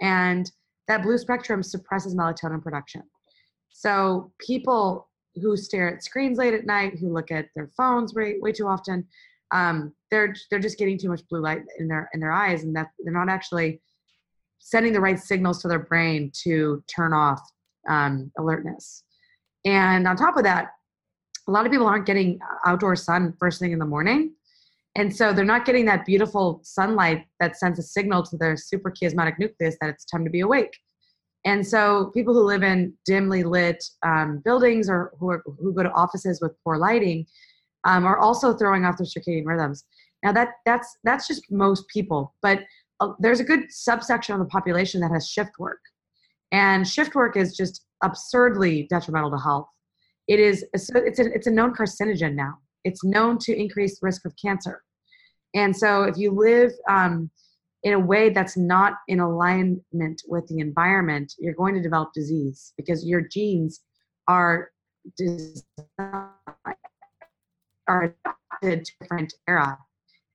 and 0.00 0.50
that 0.88 1.02
blue 1.02 1.16
spectrum 1.16 1.62
suppresses 1.62 2.14
melatonin 2.14 2.62
production. 2.62 3.02
So 3.70 4.32
people 4.38 5.07
who 5.40 5.56
stare 5.56 5.94
at 5.94 6.04
screens 6.04 6.38
late 6.38 6.54
at 6.54 6.66
night, 6.66 6.98
who 6.98 7.12
look 7.12 7.30
at 7.30 7.48
their 7.54 7.70
phones 7.76 8.14
way, 8.14 8.36
way 8.40 8.52
too 8.52 8.66
often, 8.66 9.06
um, 9.52 9.92
they're 10.10 10.34
they're 10.50 10.58
just 10.58 10.78
getting 10.78 10.98
too 10.98 11.08
much 11.08 11.26
blue 11.28 11.40
light 11.40 11.62
in 11.78 11.88
their 11.88 12.10
in 12.12 12.20
their 12.20 12.32
eyes, 12.32 12.64
and 12.64 12.74
that 12.76 12.88
they're 12.98 13.12
not 13.12 13.28
actually 13.28 13.80
sending 14.58 14.92
the 14.92 15.00
right 15.00 15.18
signals 15.18 15.62
to 15.62 15.68
their 15.68 15.78
brain 15.78 16.30
to 16.42 16.82
turn 16.94 17.12
off 17.12 17.40
um, 17.88 18.30
alertness. 18.38 19.04
And 19.64 20.06
on 20.06 20.16
top 20.16 20.36
of 20.36 20.44
that, 20.44 20.72
a 21.46 21.50
lot 21.50 21.64
of 21.64 21.72
people 21.72 21.86
aren't 21.86 22.06
getting 22.06 22.38
outdoor 22.66 22.96
sun 22.96 23.34
first 23.38 23.60
thing 23.60 23.72
in 23.72 23.78
the 23.78 23.86
morning. 23.86 24.34
And 24.96 25.14
so 25.14 25.32
they're 25.32 25.44
not 25.44 25.64
getting 25.64 25.84
that 25.86 26.04
beautiful 26.04 26.60
sunlight 26.64 27.26
that 27.40 27.56
sends 27.56 27.78
a 27.78 27.82
signal 27.82 28.22
to 28.24 28.36
their 28.36 28.54
suprachiasmatic 28.54 29.38
nucleus 29.38 29.76
that 29.80 29.90
it's 29.90 30.04
time 30.04 30.24
to 30.24 30.30
be 30.30 30.40
awake. 30.40 30.76
And 31.44 31.66
so 31.66 32.10
people 32.14 32.34
who 32.34 32.42
live 32.42 32.62
in 32.62 32.92
dimly 33.06 33.42
lit 33.44 33.82
um, 34.04 34.42
buildings 34.44 34.90
or 34.90 35.12
who, 35.18 35.30
are, 35.30 35.42
who 35.58 35.72
go 35.72 35.82
to 35.82 35.92
offices 35.92 36.40
with 36.40 36.52
poor 36.64 36.76
lighting 36.76 37.26
um, 37.84 38.04
are 38.04 38.18
also 38.18 38.54
throwing 38.54 38.84
off 38.84 38.98
their 38.98 39.06
circadian 39.06 39.46
rhythms. 39.46 39.84
Now 40.24 40.32
that 40.32 40.48
that's 40.66 40.96
that's 41.04 41.28
just 41.28 41.50
most 41.50 41.86
people, 41.88 42.34
but 42.42 42.64
uh, 43.00 43.12
there's 43.20 43.40
a 43.40 43.44
good 43.44 43.70
subsection 43.70 44.34
of 44.34 44.40
the 44.40 44.46
population 44.46 45.00
that 45.00 45.12
has 45.12 45.28
shift 45.28 45.52
work, 45.58 45.78
and 46.50 46.86
shift 46.86 47.14
work 47.14 47.36
is 47.36 47.56
just 47.56 47.84
absurdly 48.02 48.88
detrimental 48.90 49.30
to 49.30 49.38
health. 49.38 49.68
It 50.26 50.40
is 50.40 50.64
it's 50.72 50.90
a, 50.90 51.04
it's 51.32 51.46
a 51.46 51.52
known 51.52 51.72
carcinogen 51.72 52.34
now. 52.34 52.54
It's 52.82 53.04
known 53.04 53.38
to 53.38 53.56
increase 53.56 54.02
risk 54.02 54.26
of 54.26 54.34
cancer, 54.44 54.82
and 55.54 55.76
so 55.76 56.02
if 56.02 56.18
you 56.18 56.32
live 56.32 56.72
um, 56.88 57.30
in 57.82 57.92
a 57.92 57.98
way 57.98 58.30
that's 58.30 58.56
not 58.56 58.94
in 59.06 59.20
alignment 59.20 60.22
with 60.26 60.46
the 60.48 60.58
environment, 60.58 61.34
you're 61.38 61.54
going 61.54 61.74
to 61.74 61.82
develop 61.82 62.12
disease 62.12 62.72
because 62.76 63.06
your 63.06 63.20
genes 63.20 63.80
are 64.26 64.70
are 67.86 68.14
adapted 68.62 68.84
to 68.84 68.92
different 69.00 69.32
era. 69.48 69.78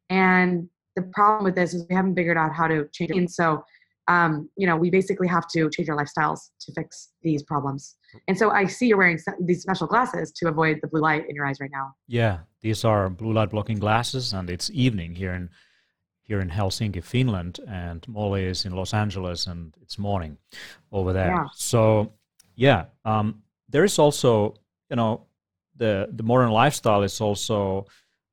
And 0.09 0.69
the 0.95 1.03
problem 1.13 1.43
with 1.43 1.55
this 1.55 1.73
is 1.73 1.85
we 1.89 1.95
haven't 1.95 2.15
figured 2.15 2.37
out 2.37 2.53
how 2.53 2.67
to 2.67 2.87
change 2.91 3.11
it. 3.11 3.17
And 3.17 3.29
so, 3.29 3.63
um, 4.07 4.49
you 4.57 4.65
know, 4.65 4.75
we 4.75 4.89
basically 4.89 5.27
have 5.27 5.47
to 5.49 5.69
change 5.69 5.89
our 5.89 5.97
lifestyles 5.97 6.39
to 6.61 6.73
fix 6.73 7.09
these 7.21 7.43
problems. 7.43 7.95
And 8.27 8.37
so 8.37 8.49
I 8.51 8.65
see 8.65 8.87
you're 8.87 8.97
wearing 8.97 9.19
these 9.41 9.61
special 9.61 9.87
glasses 9.87 10.31
to 10.37 10.47
avoid 10.47 10.79
the 10.81 10.87
blue 10.87 11.01
light 11.01 11.25
in 11.29 11.35
your 11.35 11.45
eyes 11.45 11.59
right 11.59 11.71
now. 11.71 11.93
Yeah, 12.07 12.39
these 12.61 12.83
are 12.85 13.09
blue 13.09 13.33
light 13.33 13.51
blocking 13.51 13.79
glasses, 13.79 14.33
and 14.33 14.49
it's 14.49 14.69
evening 14.71 15.15
here 15.15 15.33
in 15.33 15.49
here 16.23 16.39
in 16.39 16.49
Helsinki, 16.49 17.03
Finland, 17.03 17.59
and 17.67 18.07
Molly 18.07 18.45
is 18.45 18.65
in 18.65 18.73
Los 18.73 18.93
Angeles, 18.93 19.47
and 19.47 19.75
it's 19.81 19.97
morning 19.97 20.37
over 20.91 21.13
there. 21.13 21.27
Yeah. 21.27 21.47
So, 21.53 22.13
yeah, 22.55 22.85
um, 23.05 23.43
there 23.69 23.83
is 23.83 23.99
also, 23.99 24.55
you 24.89 24.95
know, 24.95 25.25
the 25.75 26.07
the 26.11 26.23
modern 26.23 26.51
lifestyle 26.51 27.03
is 27.03 27.19
also 27.19 27.87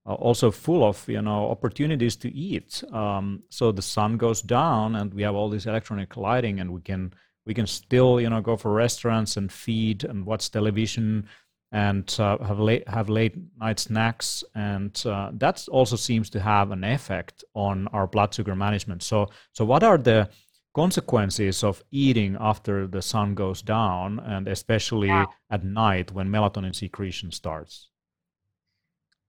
uh, 0.07 0.15
also 0.15 0.51
full 0.51 0.85
of 0.85 1.09
you 1.09 1.23
know 1.23 1.51
opportunities 1.51 2.17
to 2.17 2.33
eat. 2.33 2.83
Um, 2.93 3.43
so 3.49 3.73
the 3.73 3.83
sun 3.83 4.17
goes 4.17 4.43
down, 4.43 4.97
and 4.97 5.13
we 5.13 5.23
have 5.23 5.35
all 5.35 5.51
this 5.51 5.67
electronic 5.67 6.17
lighting, 6.17 6.61
and 6.61 6.71
we 6.73 6.81
can 6.81 7.13
we 7.47 7.55
can 7.55 7.67
still 7.67 8.21
you 8.21 8.31
know 8.31 8.41
go 8.41 8.57
for 8.57 8.73
restaurants 8.73 9.37
and 9.37 9.51
feed 9.51 10.05
and 10.05 10.25
watch 10.27 10.51
television 10.51 11.27
and 11.73 12.17
uh, 12.19 12.39
have 12.39 12.59
late 12.59 12.89
have 12.89 13.09
late 13.09 13.37
night 13.59 13.79
snacks, 13.79 14.43
and 14.55 15.01
uh, 15.07 15.31
that 15.35 15.67
also 15.71 15.97
seems 15.97 16.29
to 16.31 16.41
have 16.41 16.73
an 16.73 16.85
effect 16.85 17.45
on 17.55 17.87
our 17.89 18.07
blood 18.07 18.35
sugar 18.35 18.57
management. 18.57 19.03
So 19.03 19.29
so 19.53 19.65
what 19.65 19.83
are 19.83 19.99
the 19.99 20.29
consequences 20.75 21.65
of 21.65 21.83
eating 21.91 22.37
after 22.39 22.87
the 22.87 23.03
sun 23.03 23.35
goes 23.35 23.61
down 23.61 24.21
and 24.21 24.47
especially 24.47 25.09
yeah. 25.09 25.27
at 25.51 25.65
night 25.65 26.13
when 26.13 26.29
melatonin 26.29 26.75
secretion 26.75 27.33
starts 27.33 27.89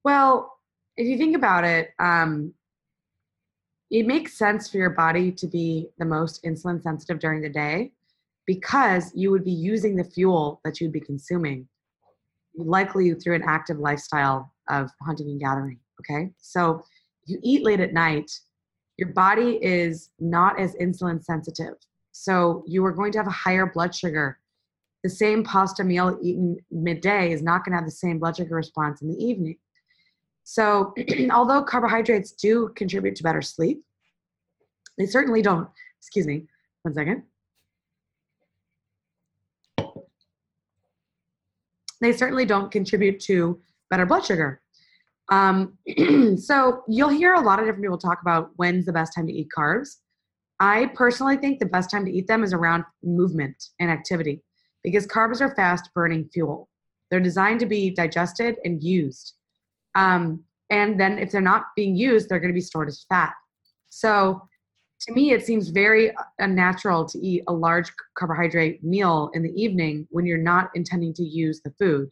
well 0.03 0.59
if 0.97 1.07
you 1.07 1.17
think 1.17 1.35
about 1.35 1.63
it 1.63 1.89
um, 1.97 2.53
it 3.89 4.05
makes 4.05 4.37
sense 4.37 4.69
for 4.69 4.77
your 4.77 4.91
body 4.91 5.31
to 5.31 5.47
be 5.47 5.89
the 5.97 6.05
most 6.05 6.43
insulin 6.43 6.81
sensitive 6.81 7.19
during 7.19 7.41
the 7.41 7.49
day 7.49 7.91
because 8.45 9.11
you 9.15 9.31
would 9.31 9.43
be 9.43 9.51
using 9.51 9.95
the 9.95 10.03
fuel 10.03 10.61
that 10.63 10.79
you'd 10.79 10.91
be 10.91 10.99
consuming 10.99 11.67
likely 12.55 13.13
through 13.13 13.35
an 13.35 13.43
active 13.45 13.77
lifestyle 13.79 14.51
of 14.69 14.89
hunting 15.01 15.27
and 15.27 15.39
gathering 15.39 15.79
okay 15.99 16.31
so 16.37 16.83
you 17.25 17.39
eat 17.43 17.63
late 17.63 17.79
at 17.79 17.93
night 17.93 18.29
your 19.01 19.09
body 19.13 19.57
is 19.63 20.11
not 20.19 20.59
as 20.59 20.75
insulin 20.75 21.23
sensitive. 21.23 21.73
So 22.11 22.63
you 22.67 22.85
are 22.85 22.91
going 22.91 23.11
to 23.13 23.17
have 23.17 23.25
a 23.25 23.31
higher 23.31 23.65
blood 23.65 23.95
sugar. 23.95 24.37
The 25.03 25.09
same 25.09 25.43
pasta 25.43 25.83
meal 25.83 26.19
eaten 26.21 26.57
midday 26.69 27.31
is 27.31 27.41
not 27.41 27.65
going 27.65 27.71
to 27.71 27.77
have 27.77 27.85
the 27.85 27.91
same 27.91 28.19
blood 28.19 28.37
sugar 28.37 28.55
response 28.55 29.01
in 29.01 29.09
the 29.09 29.17
evening. 29.17 29.57
So, 30.43 30.93
although 31.31 31.63
carbohydrates 31.63 32.33
do 32.33 32.71
contribute 32.75 33.15
to 33.15 33.23
better 33.23 33.41
sleep, 33.41 33.83
they 34.99 35.07
certainly 35.07 35.41
don't. 35.41 35.67
Excuse 35.99 36.27
me, 36.27 36.45
one 36.83 36.93
second. 36.93 37.23
They 42.01 42.11
certainly 42.11 42.45
don't 42.45 42.71
contribute 42.71 43.19
to 43.21 43.59
better 43.89 44.05
blood 44.05 44.25
sugar. 44.25 44.61
Um, 45.29 45.77
so 46.37 46.83
you'll 46.87 47.09
hear 47.09 47.33
a 47.33 47.39
lot 47.39 47.59
of 47.59 47.65
different 47.65 47.83
people 47.83 47.97
talk 47.97 48.21
about 48.21 48.51
when's 48.57 48.85
the 48.85 48.93
best 48.93 49.13
time 49.15 49.27
to 49.27 49.33
eat 49.33 49.47
carbs. 49.55 49.97
I 50.59 50.87
personally 50.93 51.37
think 51.37 51.59
the 51.59 51.65
best 51.65 51.89
time 51.89 52.05
to 52.05 52.11
eat 52.11 52.27
them 52.27 52.43
is 52.43 52.53
around 52.53 52.83
movement 53.03 53.55
and 53.79 53.89
activity 53.89 54.43
because 54.83 55.07
carbs 55.07 55.41
are 55.41 55.55
fast 55.55 55.89
burning 55.95 56.29
fuel. 56.33 56.69
They're 57.09 57.19
designed 57.19 57.59
to 57.61 57.65
be 57.65 57.89
digested 57.89 58.57
and 58.63 58.81
used. 58.81 59.33
Um, 59.95 60.43
and 60.69 60.99
then 60.99 61.17
if 61.17 61.31
they're 61.31 61.41
not 61.41 61.65
being 61.75 61.95
used, 61.95 62.29
they're 62.29 62.39
going 62.39 62.51
to 62.51 62.53
be 62.53 62.61
stored 62.61 62.87
as 62.87 63.05
fat. 63.09 63.33
So 63.89 64.41
to 65.01 65.13
me, 65.13 65.31
it 65.31 65.45
seems 65.45 65.69
very 65.69 66.13
unnatural 66.39 67.05
to 67.05 67.19
eat 67.19 67.43
a 67.47 67.53
large 67.53 67.91
carbohydrate 68.17 68.83
meal 68.83 69.31
in 69.33 69.41
the 69.41 69.53
evening 69.61 70.07
when 70.11 70.25
you're 70.25 70.37
not 70.37 70.69
intending 70.75 71.13
to 71.15 71.23
use 71.23 71.61
the 71.63 71.73
food, 71.79 72.09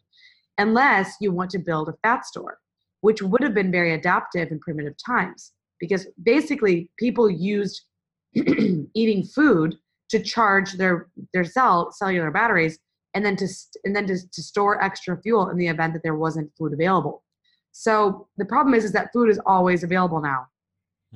unless 0.58 1.14
you 1.20 1.30
want 1.30 1.50
to 1.50 1.58
build 1.58 1.88
a 1.88 1.94
fat 2.02 2.26
store, 2.26 2.58
which 3.00 3.22
would 3.22 3.42
have 3.42 3.54
been 3.54 3.70
very 3.70 3.94
adaptive 3.94 4.50
in 4.50 4.58
primitive 4.58 4.94
times. 5.04 5.52
Because 5.78 6.06
basically, 6.22 6.90
people 6.98 7.30
used 7.30 7.82
eating 8.34 9.24
food 9.24 9.76
to 10.10 10.20
charge 10.22 10.72
their 10.74 11.08
their 11.32 11.44
cell 11.44 11.90
cellular 11.92 12.30
batteries 12.30 12.78
and 13.14 13.24
then 13.24 13.36
to 13.36 13.48
and 13.84 13.94
then 13.94 14.06
to, 14.06 14.18
to 14.30 14.42
store 14.42 14.82
extra 14.82 15.20
fuel 15.22 15.48
in 15.48 15.56
the 15.56 15.68
event 15.68 15.92
that 15.92 16.02
there 16.02 16.14
wasn't 16.14 16.50
food 16.56 16.72
available 16.72 17.24
so 17.72 18.28
the 18.36 18.44
problem 18.44 18.74
is 18.74 18.84
is 18.84 18.92
that 18.92 19.12
food 19.12 19.30
is 19.30 19.40
always 19.46 19.82
available 19.82 20.20
now 20.20 20.46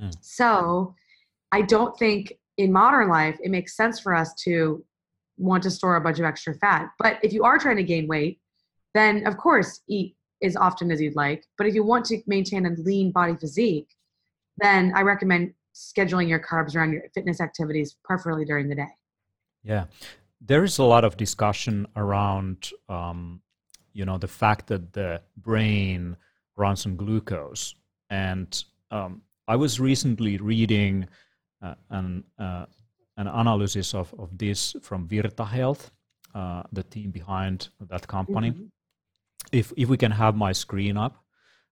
mm. 0.01 0.13
so 0.21 0.95
i 1.57 1.61
don't 1.75 1.97
think 1.99 2.33
in 2.57 2.73
modern 2.73 3.09
life 3.09 3.37
it 3.43 3.51
makes 3.51 3.77
sense 3.77 3.99
for 4.01 4.13
us 4.15 4.35
to 4.47 4.85
want 5.37 5.63
to 5.63 5.71
store 5.71 5.97
a 5.97 6.01
bunch 6.01 6.21
of 6.21 6.25
extra 6.25 6.55
fat. 6.55 6.91
But 7.01 7.19
if 7.25 7.33
you 7.33 7.43
are 7.43 7.59
trying 7.59 7.81
to 7.83 7.83
gain 7.83 8.07
weight 8.07 8.41
then 8.95 9.27
of 9.27 9.37
course 9.37 9.71
eat 9.89 10.17
as 10.43 10.55
often 10.57 10.91
as 10.93 11.01
you'd 11.01 11.17
like. 11.17 11.45
But 11.59 11.67
if 11.67 11.75
you 11.75 11.83
want 11.83 12.05
to 12.07 12.23
maintain 12.27 12.67
a 12.67 12.71
lean 12.89 13.11
body 13.11 13.37
physique 13.37 13.91
then 14.59 14.93
i 14.95 15.03
recommend 15.03 15.55
scheduling 15.75 16.29
your 16.29 16.39
carbs 16.39 16.77
around 16.77 16.93
your 16.93 17.03
fitness 17.13 17.41
activities, 17.41 17.97
preferably 18.05 18.45
during 18.45 18.69
the 18.69 18.77
day. 18.77 18.95
Yeah, 19.63 19.87
there 20.41 20.65
is 20.65 20.79
a 20.79 20.85
lot 20.85 21.05
of 21.05 21.17
discussion 21.17 21.87
around, 21.97 22.71
um, 22.89 23.41
you 23.93 24.05
know, 24.05 24.19
the 24.19 24.29
fact 24.29 24.69
that 24.69 24.93
the 24.93 25.21
brain 25.37 26.17
runs 26.57 26.87
on 26.87 26.97
glucose, 26.97 27.75
and 28.11 28.65
um, 28.91 29.23
I 29.49 29.57
was 29.57 29.81
recently 29.81 30.37
reading 30.37 31.09
an 31.91 32.25
uh, 32.39 32.67
an 33.17 33.27
analysis 33.29 33.95
of, 33.95 34.13
of 34.19 34.37
this 34.37 34.75
from 34.83 35.09
Virta 35.09 35.47
Health, 35.47 35.91
uh, 36.35 36.63
the 36.73 36.83
team 36.83 37.11
behind 37.11 37.69
that 37.91 38.07
company. 38.07 38.51
Mm-hmm. 38.51 38.65
If 39.53 39.73
if 39.77 39.89
we 39.89 39.97
can 39.97 40.13
have 40.13 40.37
my 40.37 40.53
screen 40.53 40.97
up, 40.97 41.15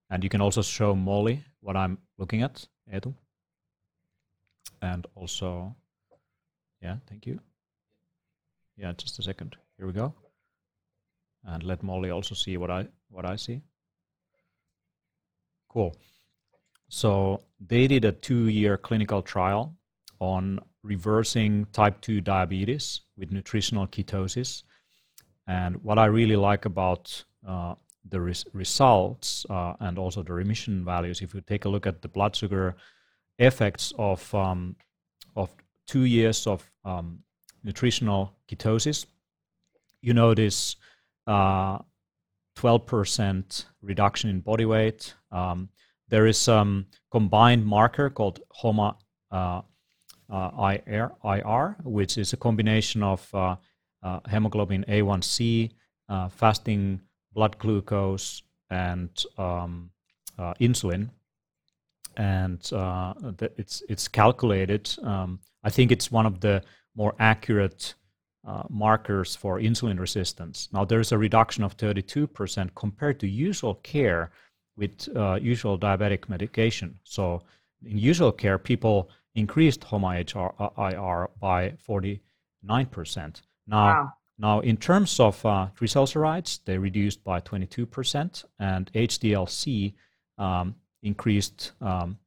and 0.09 0.23
you 0.23 0.29
can 0.29 0.41
also 0.41 0.61
show 0.61 0.95
Molly 0.95 1.43
what 1.59 1.75
I'm 1.75 1.97
looking 2.17 2.43
at, 2.43 2.67
Eetu 2.93 3.13
and 4.83 5.07
also, 5.15 5.75
yeah, 6.81 6.97
thank 7.09 7.25
you. 7.25 7.39
Yeah, 8.75 8.91
just 8.97 9.17
a 9.19 9.23
second. 9.23 9.55
Here 9.77 9.87
we 9.87 9.93
go. 9.93 10.13
And 11.45 11.63
let 11.63 11.83
Molly 11.83 12.09
also 12.09 12.35
see 12.35 12.57
what 12.57 12.69
I 12.69 12.87
what 13.09 13.25
I 13.25 13.37
see. 13.37 13.61
Cool. 15.69 15.95
So 16.89 17.41
they 17.59 17.87
did 17.87 18.05
a 18.05 18.11
two-year 18.11 18.77
clinical 18.77 19.21
trial 19.21 19.75
on 20.23 20.59
reversing 20.83 21.65
type 21.73 21.99
2 22.01 22.21
diabetes 22.21 23.01
with 23.17 23.31
nutritional 23.31 23.87
ketosis. 23.87 24.63
And 25.47 25.75
what 25.83 25.99
I 25.99 26.05
really 26.05 26.35
like 26.37 26.65
about 26.65 27.23
uh, 27.47 27.75
the 28.09 28.21
res- 28.21 28.45
results 28.53 29.45
uh, 29.49 29.73
and 29.79 29.97
also 29.97 30.23
the 30.23 30.33
remission 30.33 30.85
values, 30.85 31.21
if 31.21 31.33
you 31.33 31.41
take 31.41 31.65
a 31.65 31.69
look 31.69 31.85
at 31.85 32.01
the 32.01 32.07
blood 32.07 32.35
sugar 32.35 32.75
effects 33.39 33.93
of 33.97 34.33
um, 34.33 34.75
of 35.35 35.49
two 35.87 36.05
years 36.05 36.47
of 36.47 36.69
um, 36.85 37.19
nutritional 37.63 38.33
ketosis, 38.47 39.05
you 40.01 40.13
notice 40.13 40.77
uh, 41.27 41.79
12% 42.57 43.65
reduction 43.81 44.29
in 44.29 44.39
body 44.39 44.65
weight. 44.65 45.13
Um, 45.31 45.69
there 46.09 46.27
is 46.27 46.37
some 46.37 46.85
combined 47.11 47.65
marker 47.65 48.09
called 48.09 48.39
HOMA 48.51 48.95
uh, 49.31 49.61
IR, 50.29 51.11
IR, 51.23 51.75
which 51.83 52.17
is 52.17 52.33
a 52.33 52.37
combination 52.37 53.03
of 53.03 53.27
uh, 53.33 53.55
uh, 54.01 54.19
hemoglobin 54.29 54.85
A1C, 54.87 55.71
uh, 56.09 56.29
fasting 56.29 57.01
blood 57.33 57.57
glucose, 57.59 58.43
and 58.69 59.09
um, 59.37 59.91
insulin 60.59 61.09
and 62.17 62.71
uh, 62.73 63.13
it's 63.57 63.83
it's 63.89 64.07
calculated. 64.07 64.89
Um, 65.03 65.39
I 65.63 65.69
think 65.69 65.91
it's 65.91 66.11
one 66.11 66.25
of 66.25 66.39
the 66.39 66.63
more 66.95 67.15
accurate 67.19 67.95
uh, 68.45 68.63
markers 68.69 69.35
for 69.35 69.59
insulin 69.59 69.99
resistance. 69.99 70.69
Now 70.73 70.85
there's 70.85 71.11
a 71.11 71.17
reduction 71.17 71.63
of 71.63 71.77
32% 71.77 72.69
compared 72.75 73.19
to 73.21 73.27
usual 73.27 73.75
care 73.75 74.31
with 74.75 75.07
uh, 75.15 75.39
usual 75.41 75.79
diabetic 75.79 76.29
medication. 76.29 76.99
So 77.03 77.43
in 77.83 77.97
usual 77.97 78.31
care, 78.31 78.57
people 78.57 79.09
increased 79.35 79.83
HOMA-IR 79.83 80.53
uh, 80.59 81.27
by 81.39 81.73
49%. 81.87 82.19
Now, 83.67 83.85
wow. 83.85 84.13
now 84.37 84.59
in 84.59 84.77
terms 84.77 85.19
of 85.19 85.45
uh, 85.45 85.67
triglycerides, 85.77 86.59
they 86.65 86.77
reduced 86.77 87.23
by 87.23 87.39
22%, 87.39 88.45
and 88.59 88.91
HDL-C 88.93 89.95
um, 90.37 90.75
increased. 91.01 91.71
Um, 91.81 92.17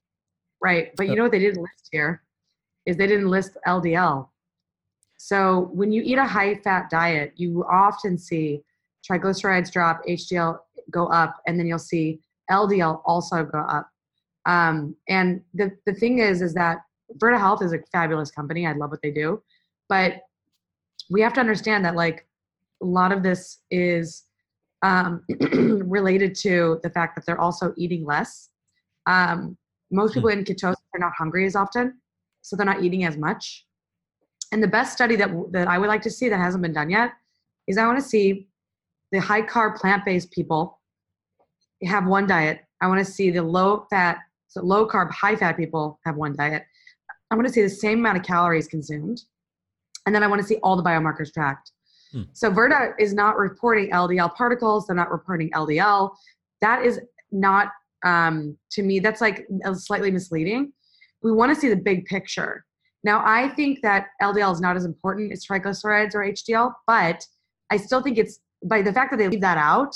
right, 0.62 0.94
but 0.96 1.06
you 1.06 1.12
uh, 1.12 1.16
know 1.16 1.22
what 1.24 1.32
they 1.32 1.38
didn't 1.38 1.62
list 1.62 1.88
here 1.90 2.22
is 2.86 2.96
they 2.96 3.06
didn't 3.06 3.28
list 3.28 3.56
LDL. 3.66 4.28
So 5.16 5.70
when 5.72 5.92
you 5.92 6.02
eat 6.04 6.18
a 6.18 6.26
high-fat 6.26 6.90
diet, 6.90 7.32
you 7.36 7.64
often 7.70 8.18
see 8.18 8.62
triglycerides 9.08 9.72
drop, 9.72 10.04
HDL 10.06 10.58
go 10.90 11.06
up, 11.06 11.40
and 11.46 11.58
then 11.58 11.66
you'll 11.66 11.78
see 11.78 12.20
LDL 12.50 13.02
also 13.04 13.44
go 13.44 13.58
up. 13.58 13.90
Um, 14.44 14.94
and 15.08 15.42
the 15.54 15.72
the 15.86 15.94
thing 15.94 16.20
is, 16.20 16.40
is 16.42 16.54
that 16.54 16.78
Virta 17.18 17.38
Health 17.38 17.62
is 17.62 17.72
a 17.72 17.78
fabulous 17.92 18.30
company. 18.30 18.66
I 18.66 18.72
love 18.72 18.90
what 18.90 19.02
they 19.02 19.10
do, 19.10 19.42
but 19.88 20.22
we 21.10 21.20
have 21.20 21.32
to 21.34 21.40
understand 21.40 21.84
that 21.84 21.94
like 21.94 22.26
a 22.82 22.86
lot 22.86 23.12
of 23.12 23.22
this 23.22 23.58
is 23.70 24.24
um, 24.82 25.22
related 25.52 26.34
to 26.36 26.80
the 26.82 26.90
fact 26.90 27.14
that 27.16 27.24
they're 27.24 27.40
also 27.40 27.72
eating 27.76 28.04
less 28.04 28.50
um, 29.06 29.56
most 29.90 30.14
people 30.14 30.30
in 30.30 30.44
ketosis 30.44 30.76
are 30.94 31.00
not 31.00 31.12
hungry 31.16 31.46
as 31.46 31.56
often, 31.56 31.98
so 32.42 32.56
they're 32.56 32.66
not 32.66 32.82
eating 32.82 33.04
as 33.04 33.16
much. 33.16 33.64
And 34.52 34.62
the 34.62 34.68
best 34.68 34.92
study 34.92 35.16
that 35.16 35.30
that 35.52 35.68
I 35.68 35.78
would 35.78 35.88
like 35.88 36.02
to 36.02 36.10
see 36.10 36.28
that 36.28 36.38
hasn't 36.38 36.62
been 36.62 36.72
done 36.72 36.90
yet 36.90 37.12
is 37.66 37.78
I 37.78 37.86
want 37.86 37.98
to 37.98 38.04
see 38.04 38.48
the 39.12 39.20
high 39.20 39.42
carb 39.42 39.76
plant 39.76 40.04
based 40.04 40.30
people 40.30 40.80
have 41.84 42.06
one 42.06 42.26
diet. 42.26 42.60
I 42.80 42.88
want 42.88 43.04
to 43.04 43.10
see 43.10 43.30
the 43.30 43.42
low 43.42 43.86
fat, 43.90 44.18
so 44.48 44.62
low 44.62 44.86
carb, 44.88 45.10
high 45.10 45.36
fat 45.36 45.56
people 45.56 46.00
have 46.04 46.16
one 46.16 46.36
diet. 46.36 46.64
I 47.30 47.34
want 47.34 47.46
to 47.46 47.52
see 47.52 47.62
the 47.62 47.68
same 47.70 47.98
amount 47.98 48.18
of 48.18 48.24
calories 48.24 48.68
consumed, 48.68 49.22
and 50.06 50.14
then 50.14 50.22
I 50.22 50.26
want 50.26 50.40
to 50.40 50.46
see 50.46 50.56
all 50.62 50.76
the 50.76 50.82
biomarkers 50.82 51.32
tracked. 51.32 51.72
Hmm. 52.12 52.22
So 52.32 52.50
Virta 52.50 52.92
is 52.98 53.12
not 53.12 53.36
reporting 53.36 53.90
LDL 53.90 54.34
particles. 54.34 54.86
They're 54.86 54.96
not 54.96 55.10
reporting 55.10 55.50
LDL. 55.50 56.10
That 56.60 56.84
is 56.84 57.00
not 57.32 57.70
um, 58.04 58.56
to 58.70 58.82
me 58.82 59.00
that's 59.00 59.20
like 59.20 59.46
slightly 59.74 60.10
misleading 60.10 60.72
we 61.22 61.32
want 61.32 61.52
to 61.52 61.60
see 61.60 61.68
the 61.68 61.76
big 61.76 62.04
picture 62.06 62.64
now 63.04 63.22
i 63.24 63.48
think 63.48 63.80
that 63.82 64.06
ldl 64.22 64.52
is 64.52 64.60
not 64.60 64.76
as 64.76 64.84
important 64.84 65.32
as 65.32 65.44
triglycerides 65.44 66.14
or 66.14 66.20
hdl 66.20 66.72
but 66.86 67.24
i 67.70 67.76
still 67.76 68.02
think 68.02 68.18
it's 68.18 68.40
by 68.64 68.82
the 68.82 68.92
fact 68.92 69.10
that 69.10 69.16
they 69.16 69.28
leave 69.28 69.40
that 69.40 69.58
out 69.58 69.94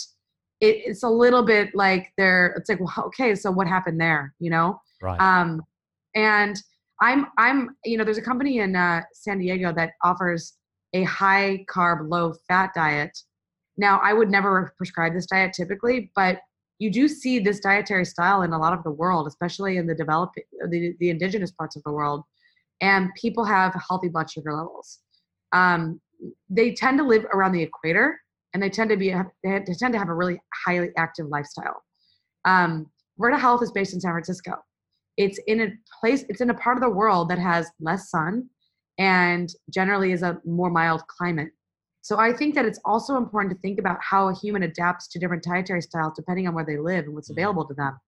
it, 0.60 0.82
it's 0.84 1.02
a 1.02 1.08
little 1.08 1.42
bit 1.42 1.74
like 1.74 2.12
they're 2.16 2.54
it's 2.56 2.68
like 2.68 2.80
well, 2.80 3.06
okay 3.06 3.34
so 3.34 3.50
what 3.50 3.66
happened 3.66 4.00
there 4.00 4.34
you 4.38 4.50
know 4.50 4.80
right 5.00 5.20
um 5.20 5.62
and 6.14 6.56
i'm 7.00 7.26
i'm 7.38 7.70
you 7.84 7.96
know 7.96 8.04
there's 8.04 8.18
a 8.18 8.22
company 8.22 8.58
in 8.58 8.76
uh, 8.76 9.00
san 9.12 9.38
diego 9.38 9.72
that 9.72 9.90
offers 10.02 10.54
a 10.92 11.02
high 11.04 11.64
carb 11.68 12.08
low 12.08 12.32
fat 12.48 12.70
diet 12.74 13.16
now 13.76 14.00
i 14.02 14.12
would 14.12 14.30
never 14.30 14.72
prescribe 14.76 15.12
this 15.14 15.26
diet 15.26 15.52
typically 15.52 16.10
but 16.14 16.40
you 16.80 16.90
do 16.90 17.06
see 17.06 17.38
this 17.38 17.60
dietary 17.60 18.06
style 18.06 18.42
in 18.42 18.52
a 18.52 18.58
lot 18.58 18.72
of 18.72 18.82
the 18.82 18.90
world, 18.90 19.26
especially 19.28 19.76
in 19.76 19.86
the 19.86 19.94
developing, 19.94 20.42
the, 20.70 20.94
the 20.98 21.10
indigenous 21.10 21.52
parts 21.52 21.76
of 21.76 21.82
the 21.84 21.92
world, 21.92 22.24
and 22.80 23.10
people 23.20 23.44
have 23.44 23.74
healthy 23.86 24.08
blood 24.08 24.30
sugar 24.30 24.54
levels. 24.54 25.00
Um, 25.52 26.00
they 26.48 26.72
tend 26.72 26.98
to 26.98 27.04
live 27.04 27.26
around 27.34 27.52
the 27.52 27.62
equator, 27.62 28.18
and 28.54 28.62
they 28.62 28.70
tend 28.70 28.88
to 28.90 28.96
be 28.96 29.14
they 29.44 29.62
tend 29.78 29.92
to 29.92 29.98
have 29.98 30.08
a 30.08 30.14
really 30.14 30.40
highly 30.64 30.88
active 30.96 31.26
lifestyle. 31.26 31.82
Um, 32.46 32.86
Virta 33.20 33.38
Health 33.38 33.62
is 33.62 33.70
based 33.70 33.92
in 33.92 34.00
San 34.00 34.12
Francisco. 34.12 34.54
It's 35.16 35.38
in 35.46 35.60
a 35.60 35.68
place, 36.00 36.24
it's 36.28 36.40
in 36.40 36.50
a 36.50 36.54
part 36.54 36.76
of 36.76 36.82
the 36.82 36.90
world 36.90 37.28
that 37.28 37.38
has 37.38 37.70
less 37.80 38.10
sun 38.10 38.48
and 38.98 39.50
generally 39.70 40.12
is 40.12 40.22
a 40.22 40.40
more 40.44 40.70
mild 40.70 41.06
climate. 41.06 41.50
So 42.02 42.18
I 42.18 42.32
think 42.32 42.54
that 42.54 42.64
it's 42.64 42.80
also 42.84 43.16
important 43.16 43.54
to 43.54 43.60
think 43.60 43.78
about 43.78 43.98
how 44.00 44.28
a 44.28 44.34
human 44.34 44.62
adapts 44.62 45.08
to 45.08 45.18
different 45.18 45.42
dietary 45.42 45.82
styles 45.82 46.14
depending 46.16 46.48
on 46.48 46.54
where 46.54 46.64
they 46.64 46.78
live 46.78 47.04
and 47.04 47.14
what's 47.14 47.30
mm-hmm. 47.30 47.38
available 47.38 47.66
to 47.66 47.74
them. 47.74 47.98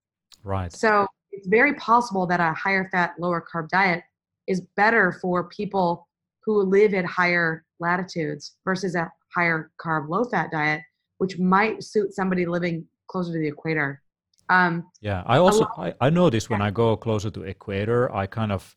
Right. 0.42 0.72
So 0.72 1.06
it's 1.30 1.46
very 1.46 1.74
possible 1.74 2.26
that 2.26 2.40
a 2.40 2.52
higher 2.52 2.88
fat, 2.90 3.14
lower 3.18 3.44
carb 3.52 3.68
diet 3.68 4.02
is 4.46 4.62
better 4.76 5.12
for 5.20 5.48
people 5.48 6.08
who 6.44 6.62
live 6.62 6.94
at 6.94 7.04
higher 7.04 7.64
latitudes 7.80 8.56
versus 8.64 8.94
a 8.94 9.10
higher 9.34 9.70
carb, 9.80 10.08
low 10.08 10.24
fat 10.24 10.50
diet, 10.50 10.82
which 11.18 11.38
might 11.38 11.82
suit 11.82 12.12
somebody 12.12 12.44
living 12.44 12.86
closer 13.08 13.32
to 13.32 13.38
the 13.38 13.48
equator. 13.48 14.01
Um, 14.52 14.90
yeah, 15.00 15.22
I 15.24 15.38
also 15.38 15.66
I, 15.78 15.94
I 16.00 16.10
notice 16.10 16.50
when 16.50 16.60
I 16.60 16.70
go 16.70 16.96
closer 16.96 17.30
to 17.30 17.42
equator, 17.42 18.14
I 18.14 18.26
kind 18.26 18.52
of 18.52 18.76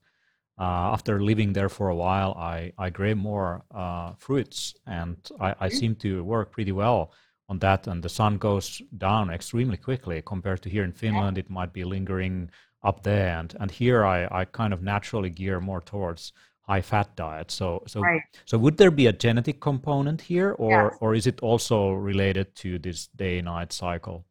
uh, 0.57 0.93
after 0.93 1.21
living 1.21 1.51
there 1.53 1.69
for 1.69 1.89
a 1.89 1.95
while, 1.95 2.33
I 2.37 2.71
I 2.77 2.89
crave 2.89 3.17
more 3.17 3.63
uh, 3.73 4.13
fruits, 4.17 4.73
and 4.85 5.17
I, 5.39 5.49
I 5.49 5.53
mm-hmm. 5.53 5.77
seem 5.77 5.95
to 5.95 6.23
work 6.23 6.51
pretty 6.51 6.71
well 6.71 7.11
on 7.49 7.59
that. 7.59 7.87
And 7.87 8.01
the 8.01 8.09
sun 8.09 8.37
goes 8.37 8.81
down 8.97 9.29
extremely 9.29 9.77
quickly 9.77 10.21
compared 10.21 10.61
to 10.61 10.69
here 10.69 10.85
in 10.85 10.93
Finland. 10.93 11.37
It 11.37 11.49
might 11.49 11.73
be 11.73 11.83
lingering 11.83 12.51
up 12.81 13.03
there, 13.03 13.37
and 13.39 13.53
and 13.59 13.69
here 13.69 14.05
I 14.05 14.27
I 14.31 14.45
kind 14.45 14.73
of 14.73 14.81
naturally 14.81 15.29
gear 15.29 15.59
more 15.59 15.81
towards 15.81 16.31
high 16.61 16.81
fat 16.81 17.15
diet. 17.17 17.51
So 17.51 17.83
so 17.85 17.99
right. 17.99 18.21
so 18.45 18.57
would 18.57 18.77
there 18.77 18.91
be 18.91 19.07
a 19.07 19.13
genetic 19.13 19.59
component 19.59 20.21
here, 20.21 20.51
or 20.57 20.71
yes. 20.71 20.97
or 21.01 21.15
is 21.15 21.27
it 21.27 21.41
also 21.43 21.91
related 21.91 22.55
to 22.55 22.79
this 22.79 23.07
day 23.07 23.41
night 23.41 23.73
cycle? 23.73 24.25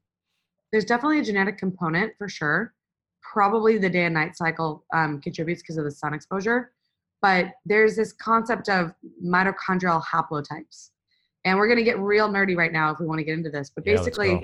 There's 0.74 0.84
definitely 0.84 1.20
a 1.20 1.22
genetic 1.22 1.56
component 1.56 2.12
for 2.18 2.28
sure. 2.28 2.74
Probably 3.22 3.78
the 3.78 3.88
day 3.88 4.06
and 4.06 4.14
night 4.14 4.36
cycle 4.36 4.84
um, 4.92 5.20
contributes 5.20 5.62
because 5.62 5.76
of 5.76 5.84
the 5.84 5.90
sun 5.92 6.12
exposure. 6.12 6.72
But 7.22 7.52
there's 7.64 7.94
this 7.94 8.12
concept 8.12 8.68
of 8.68 8.92
mitochondrial 9.24 10.02
haplotypes. 10.04 10.90
And 11.44 11.56
we're 11.56 11.68
going 11.68 11.78
to 11.78 11.84
get 11.84 12.00
real 12.00 12.28
nerdy 12.28 12.56
right 12.56 12.72
now 12.72 12.90
if 12.90 12.98
we 12.98 13.06
want 13.06 13.20
to 13.20 13.24
get 13.24 13.34
into 13.34 13.50
this. 13.50 13.70
But 13.72 13.84
basically, 13.84 14.32
yeah, 14.32 14.40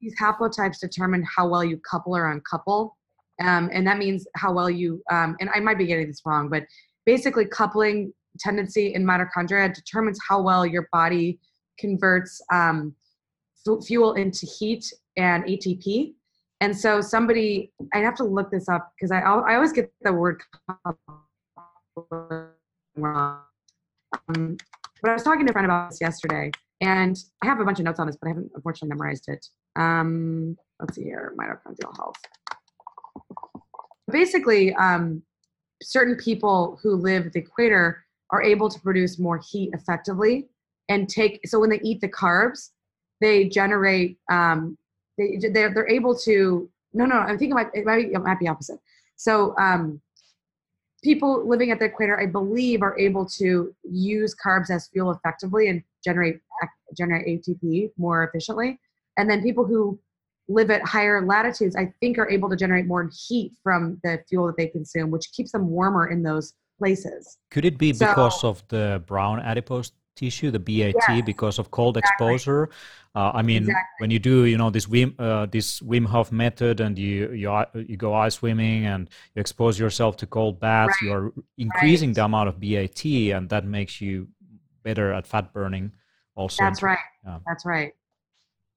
these 0.00 0.18
haplotypes 0.18 0.80
determine 0.80 1.22
how 1.24 1.46
well 1.46 1.62
you 1.62 1.76
couple 1.78 2.16
or 2.16 2.30
uncouple. 2.30 2.96
Um, 3.42 3.68
and 3.70 3.86
that 3.86 3.98
means 3.98 4.26
how 4.34 4.54
well 4.54 4.70
you, 4.70 5.02
um, 5.10 5.36
and 5.40 5.50
I 5.54 5.60
might 5.60 5.76
be 5.76 5.84
getting 5.84 6.06
this 6.06 6.22
wrong, 6.24 6.48
but 6.48 6.62
basically, 7.04 7.44
coupling 7.44 8.14
tendency 8.38 8.94
in 8.94 9.04
mitochondria 9.04 9.74
determines 9.74 10.18
how 10.26 10.40
well 10.40 10.64
your 10.64 10.88
body 10.90 11.38
converts 11.78 12.40
um, 12.50 12.94
fuel 13.84 14.14
into 14.14 14.46
heat 14.46 14.90
and 15.16 15.44
ATP. 15.44 16.14
And 16.60 16.76
so 16.76 17.00
somebody, 17.00 17.72
I'd 17.92 18.04
have 18.04 18.14
to 18.16 18.24
look 18.24 18.50
this 18.50 18.68
up 18.68 18.92
because 18.96 19.10
I, 19.10 19.20
I 19.20 19.54
always 19.54 19.72
get 19.72 19.92
the 20.02 20.12
word 20.12 20.42
wrong. 22.96 23.40
Um, 24.28 24.56
but 25.02 25.10
I 25.10 25.12
was 25.12 25.22
talking 25.22 25.46
to 25.46 25.50
a 25.50 25.52
friend 25.52 25.66
about 25.66 25.90
this 25.90 26.00
yesterday, 26.00 26.50
and 26.80 27.16
I 27.42 27.46
have 27.46 27.60
a 27.60 27.64
bunch 27.64 27.78
of 27.78 27.84
notes 27.84 28.00
on 28.00 28.06
this, 28.06 28.16
but 28.20 28.28
I 28.28 28.30
haven't 28.30 28.50
unfortunately 28.54 28.96
memorized 28.96 29.28
it. 29.28 29.46
Um, 29.76 30.56
let's 30.80 30.94
see 30.94 31.04
here, 31.04 31.34
mitochondrial 31.38 31.94
health. 31.96 32.16
Basically, 34.10 34.74
um, 34.74 35.22
certain 35.82 36.16
people 36.16 36.78
who 36.82 36.94
live 36.94 37.26
at 37.26 37.32
the 37.32 37.40
equator 37.40 38.04
are 38.30 38.42
able 38.42 38.68
to 38.68 38.80
produce 38.80 39.18
more 39.18 39.40
heat 39.50 39.70
effectively 39.72 40.48
and 40.88 41.08
take. 41.08 41.40
So 41.46 41.60
when 41.60 41.70
they 41.70 41.80
eat 41.82 42.00
the 42.00 42.08
carbs, 42.08 42.70
they 43.20 43.48
generate 43.48 44.18
um, 44.30 44.76
they 45.18 45.38
they're, 45.52 45.72
they're 45.72 45.88
able 45.88 46.16
to 46.16 46.68
no 46.92 47.04
no 47.04 47.16
i'm 47.16 47.38
thinking 47.38 47.54
like 47.54 47.70
it 47.74 47.84
might 47.84 48.08
be, 48.08 48.14
it 48.14 48.18
might 48.20 48.38
be 48.38 48.48
opposite. 48.48 48.78
So 49.16 49.56
um, 49.58 50.00
people 51.02 51.46
living 51.48 51.70
at 51.70 51.78
the 51.78 51.86
equator 51.86 52.18
i 52.20 52.26
believe 52.26 52.82
are 52.82 52.98
able 52.98 53.26
to 53.26 53.74
use 53.84 54.34
carbs 54.34 54.70
as 54.70 54.88
fuel 54.88 55.10
effectively 55.10 55.68
and 55.68 55.82
generate 56.04 56.40
generate 56.96 57.26
atp 57.26 57.90
more 57.96 58.24
efficiently. 58.24 58.78
And 59.18 59.30
then 59.30 59.42
people 59.42 59.64
who 59.64 59.98
live 60.48 60.70
at 60.70 60.82
higher 60.82 61.24
latitudes 61.26 61.76
i 61.76 61.92
think 62.00 62.18
are 62.18 62.30
able 62.30 62.48
to 62.48 62.56
generate 62.56 62.86
more 62.86 63.10
heat 63.26 63.52
from 63.62 63.98
the 64.04 64.22
fuel 64.28 64.46
that 64.46 64.56
they 64.56 64.68
consume 64.68 65.10
which 65.10 65.32
keeps 65.32 65.52
them 65.52 65.68
warmer 65.68 66.08
in 66.08 66.22
those 66.22 66.54
places. 66.78 67.38
Could 67.50 67.64
it 67.64 67.78
be 67.78 67.92
so, 67.92 68.06
because 68.06 68.44
of 68.44 68.62
the 68.68 69.02
brown 69.06 69.40
adipose 69.40 69.92
tissue, 70.16 70.50
the 70.50 70.58
BAT, 70.58 70.94
yes. 71.08 71.24
because 71.24 71.58
of 71.58 71.70
cold 71.70 71.96
exactly. 71.96 72.34
exposure. 72.34 72.68
Uh, 73.14 73.30
I 73.32 73.42
mean, 73.42 73.62
exactly. 73.62 73.82
when 73.98 74.10
you 74.10 74.18
do, 74.18 74.44
you 74.44 74.58
know, 74.58 74.68
this 74.68 74.86
Wim, 74.86 75.14
uh, 75.18 75.46
this 75.46 75.80
Wim 75.80 76.04
Hof 76.06 76.32
method, 76.32 76.80
and 76.80 76.98
you 76.98 77.32
you 77.32 77.64
you 77.74 77.96
go 77.96 78.12
ice 78.12 78.34
swimming 78.34 78.84
and 78.84 79.08
you 79.34 79.40
expose 79.40 79.78
yourself 79.78 80.16
to 80.18 80.26
cold 80.26 80.60
baths, 80.60 80.96
right. 81.00 81.06
you 81.08 81.12
are 81.14 81.32
increasing 81.56 82.10
right. 82.10 82.16
the 82.16 82.24
amount 82.24 82.48
of 82.48 82.60
BAT, 82.60 83.04
and 83.04 83.48
that 83.48 83.64
makes 83.64 84.00
you 84.00 84.28
better 84.82 85.12
at 85.12 85.26
fat 85.26 85.52
burning. 85.52 85.92
Also, 86.34 86.62
that's 86.62 86.82
right. 86.82 86.98
Yeah. 87.24 87.38
That's 87.46 87.64
right. 87.64 87.94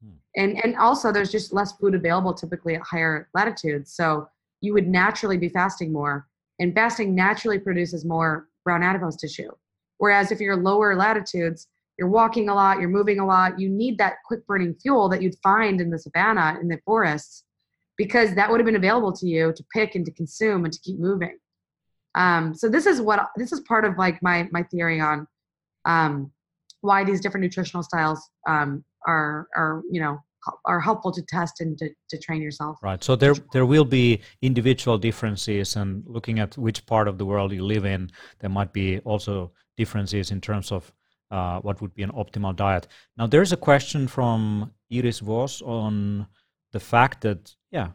Hmm. 0.01 0.17
And 0.37 0.63
and 0.63 0.77
also, 0.77 1.11
there's 1.11 1.31
just 1.31 1.51
less 1.51 1.73
food 1.73 1.93
available 1.93 2.33
typically 2.33 2.75
at 2.75 2.81
higher 2.81 3.27
latitudes, 3.33 3.91
so 3.91 4.29
you 4.61 4.73
would 4.73 4.87
naturally 4.87 5.37
be 5.37 5.49
fasting 5.49 5.91
more, 5.91 6.27
and 6.59 6.73
fasting 6.73 7.13
naturally 7.13 7.59
produces 7.59 8.05
more 8.05 8.47
brown 8.63 8.83
adipose 8.83 9.17
tissue. 9.17 9.51
Whereas 9.99 10.31
if 10.31 10.39
you're 10.39 10.57
lower 10.57 10.95
latitudes, 10.95 11.67
you're 11.97 12.09
walking 12.09 12.49
a 12.49 12.55
lot, 12.55 12.79
you're 12.79 12.89
moving 12.89 13.19
a 13.19 13.25
lot, 13.25 13.59
you 13.59 13.69
need 13.69 13.97
that 13.97 14.15
quick 14.25 14.47
burning 14.47 14.73
fuel 14.73 15.09
that 15.09 15.21
you'd 15.21 15.37
find 15.43 15.79
in 15.81 15.89
the 15.89 15.99
savannah, 15.99 16.57
in 16.61 16.69
the 16.69 16.79
forests, 16.85 17.43
because 17.97 18.33
that 18.35 18.49
would 18.49 18.59
have 18.59 18.65
been 18.65 18.77
available 18.77 19.11
to 19.11 19.27
you 19.27 19.53
to 19.53 19.63
pick 19.73 19.95
and 19.95 20.05
to 20.05 20.11
consume 20.11 20.63
and 20.63 20.73
to 20.73 20.79
keep 20.79 20.97
moving. 20.97 21.37
Um, 22.15 22.55
so 22.55 22.69
this 22.69 22.85
is 22.85 23.01
what 23.01 23.27
this 23.35 23.51
is 23.51 23.59
part 23.61 23.85
of 23.85 23.97
like 23.97 24.23
my 24.23 24.47
my 24.51 24.63
theory 24.63 24.99
on 24.99 25.27
um, 25.85 26.31
why 26.81 27.03
these 27.03 27.21
different 27.21 27.43
nutritional 27.43 27.83
styles 27.83 28.29
um, 28.47 28.83
are 29.05 29.47
are 29.55 29.83
you 29.91 29.99
know 29.99 30.19
are 30.65 30.79
helpful 30.79 31.11
to 31.11 31.21
test 31.23 31.59
and 31.59 31.77
to, 31.77 31.89
to 32.09 32.17
train 32.17 32.41
yourself. 32.41 32.77
Right. 32.81 33.03
So 33.03 33.15
there 33.15 33.35
there 33.51 33.65
will 33.65 33.85
be 33.85 34.21
individual 34.41 34.97
differences, 34.97 35.75
and 35.75 36.03
looking 36.07 36.39
at 36.39 36.57
which 36.57 36.85
part 36.85 37.07
of 37.07 37.17
the 37.17 37.25
world 37.25 37.51
you 37.51 37.65
live 37.65 37.85
in, 37.85 38.09
there 38.39 38.49
might 38.49 38.73
be 38.73 38.99
also 38.99 39.51
differences 39.81 40.31
in 40.31 40.39
terms 40.41 40.71
of 40.71 40.91
uh, 41.31 41.59
what 41.65 41.79
would 41.81 41.93
be 41.93 42.03
an 42.03 42.11
optimal 42.11 42.53
diet. 42.55 42.87
Now, 43.17 43.27
there's 43.27 43.53
a 43.53 43.57
question 43.69 44.07
from 44.07 44.71
Iris 44.91 45.19
Voss 45.19 45.61
on 45.61 46.27
the 46.71 46.79
fact 46.79 47.21
that, 47.21 47.55
yeah, 47.71 47.89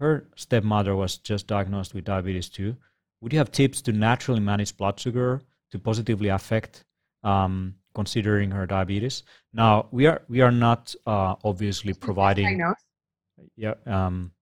her 0.00 0.12
stepmother 0.36 0.94
was 0.96 1.18
just 1.18 1.46
diagnosed 1.46 1.94
with 1.94 2.04
diabetes 2.04 2.48
too. 2.48 2.76
Would 3.20 3.32
you 3.32 3.38
have 3.38 3.50
tips 3.50 3.82
to 3.82 3.92
naturally 3.92 4.40
manage 4.40 4.76
blood 4.76 5.00
sugar 5.00 5.40
to 5.70 5.78
positively 5.78 6.28
affect 6.28 6.84
um, 7.22 7.74
considering 7.94 8.50
her 8.50 8.66
diabetes? 8.66 9.22
Now, 9.52 9.72
we 9.90 10.06
are 10.06 10.20
we 10.28 10.42
are 10.46 10.52
not 10.52 10.94
uh, 11.06 11.34
obviously 11.42 11.94
providing. 11.94 12.62
Yeah. 13.56 13.74
Um, 13.86 14.32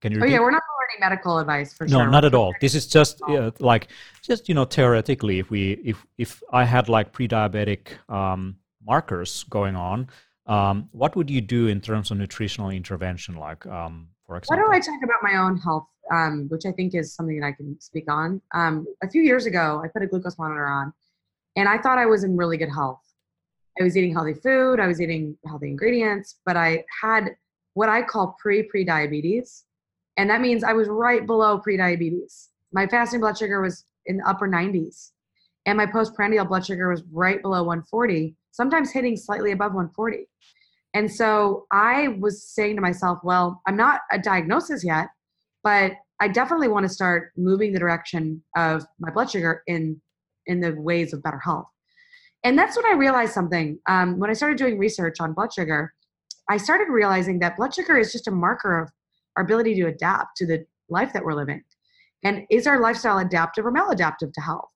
can 0.00 0.12
you? 0.12 0.18
Repeat? 0.18 0.30
Oh 0.30 0.34
yeah, 0.34 0.40
we're 0.44 0.56
not 0.58 0.62
medical 1.00 1.38
advice 1.38 1.72
for 1.72 1.84
no, 1.84 1.98
sure. 1.98 2.04
No, 2.04 2.10
not 2.10 2.24
at 2.24 2.34
all. 2.34 2.54
This 2.60 2.74
is 2.74 2.86
just 2.86 3.20
uh, 3.28 3.50
like 3.58 3.88
just 4.22 4.48
you 4.48 4.54
know 4.54 4.64
theoretically, 4.64 5.38
if 5.38 5.50
we 5.50 5.72
if 5.84 6.04
if 6.18 6.42
I 6.52 6.64
had 6.64 6.88
like 6.88 7.12
pre-diabetic 7.12 7.98
um, 8.08 8.56
markers 8.84 9.44
going 9.44 9.76
on, 9.76 10.08
um, 10.46 10.88
what 10.92 11.16
would 11.16 11.30
you 11.30 11.40
do 11.40 11.66
in 11.66 11.80
terms 11.80 12.10
of 12.10 12.18
nutritional 12.18 12.70
intervention? 12.70 13.36
Like, 13.36 13.66
um, 13.66 14.08
for 14.26 14.36
example, 14.36 14.56
why 14.56 14.62
don't 14.62 14.74
I 14.74 14.80
talk 14.80 15.02
about 15.02 15.22
my 15.22 15.36
own 15.38 15.58
health, 15.58 15.88
um, 16.12 16.46
which 16.48 16.66
I 16.66 16.72
think 16.72 16.94
is 16.94 17.14
something 17.14 17.40
that 17.40 17.46
I 17.46 17.52
can 17.52 17.78
speak 17.80 18.10
on. 18.10 18.40
Um, 18.54 18.86
a 19.02 19.08
few 19.08 19.22
years 19.22 19.46
ago, 19.46 19.80
I 19.84 19.88
put 19.88 20.02
a 20.02 20.06
glucose 20.06 20.38
monitor 20.38 20.66
on, 20.66 20.92
and 21.56 21.68
I 21.68 21.78
thought 21.78 21.98
I 21.98 22.06
was 22.06 22.24
in 22.24 22.36
really 22.36 22.56
good 22.56 22.70
health. 22.70 23.00
I 23.78 23.84
was 23.84 23.96
eating 23.96 24.14
healthy 24.14 24.32
food, 24.32 24.80
I 24.80 24.86
was 24.86 25.02
eating 25.02 25.36
healthy 25.46 25.68
ingredients, 25.68 26.36
but 26.46 26.56
I 26.56 26.84
had 27.02 27.36
what 27.74 27.90
I 27.90 28.00
call 28.00 28.34
pre-pre-diabetes 28.40 29.65
and 30.16 30.30
that 30.30 30.40
means 30.40 30.64
I 30.64 30.72
was 30.72 30.88
right 30.88 31.26
below 31.26 31.60
prediabetes. 31.60 32.48
My 32.72 32.86
fasting 32.86 33.20
blood 33.20 33.38
sugar 33.38 33.60
was 33.60 33.84
in 34.06 34.18
the 34.18 34.28
upper 34.28 34.48
90s, 34.48 35.10
and 35.66 35.76
my 35.76 35.86
postprandial 35.86 36.44
blood 36.44 36.64
sugar 36.64 36.88
was 36.88 37.02
right 37.12 37.42
below 37.42 37.62
140, 37.62 38.34
sometimes 38.52 38.90
hitting 38.90 39.16
slightly 39.16 39.52
above 39.52 39.72
140. 39.72 40.28
And 40.94 41.12
so 41.12 41.66
I 41.72 42.08
was 42.20 42.42
saying 42.42 42.76
to 42.76 42.82
myself, 42.82 43.18
well, 43.22 43.60
I'm 43.66 43.76
not 43.76 44.00
a 44.10 44.18
diagnosis 44.18 44.82
yet, 44.82 45.08
but 45.62 45.92
I 46.20 46.28
definitely 46.28 46.68
want 46.68 46.84
to 46.84 46.88
start 46.88 47.32
moving 47.36 47.72
the 47.72 47.78
direction 47.78 48.42
of 48.56 48.86
my 48.98 49.10
blood 49.10 49.30
sugar 49.30 49.62
in 49.66 50.00
in 50.46 50.60
the 50.60 50.72
ways 50.80 51.12
of 51.12 51.22
better 51.22 51.40
health. 51.40 51.66
And 52.44 52.56
that's 52.56 52.76
when 52.76 52.86
I 52.86 52.94
realized 52.96 53.32
something. 53.32 53.78
Um, 53.88 54.18
when 54.18 54.30
I 54.30 54.32
started 54.32 54.56
doing 54.56 54.78
research 54.78 55.16
on 55.20 55.32
blood 55.32 55.52
sugar, 55.52 55.92
I 56.48 56.56
started 56.56 56.88
realizing 56.88 57.40
that 57.40 57.56
blood 57.56 57.74
sugar 57.74 57.98
is 57.98 58.12
just 58.12 58.28
a 58.28 58.30
marker 58.30 58.80
of 58.80 58.90
our 59.36 59.44
ability 59.44 59.74
to 59.76 59.86
adapt 59.86 60.36
to 60.38 60.46
the 60.46 60.64
life 60.88 61.12
that 61.12 61.24
we're 61.24 61.34
living. 61.34 61.62
And 62.24 62.44
is 62.50 62.66
our 62.66 62.80
lifestyle 62.80 63.18
adaptive 63.18 63.66
or 63.66 63.72
maladaptive 63.72 64.32
to 64.32 64.40
health? 64.40 64.68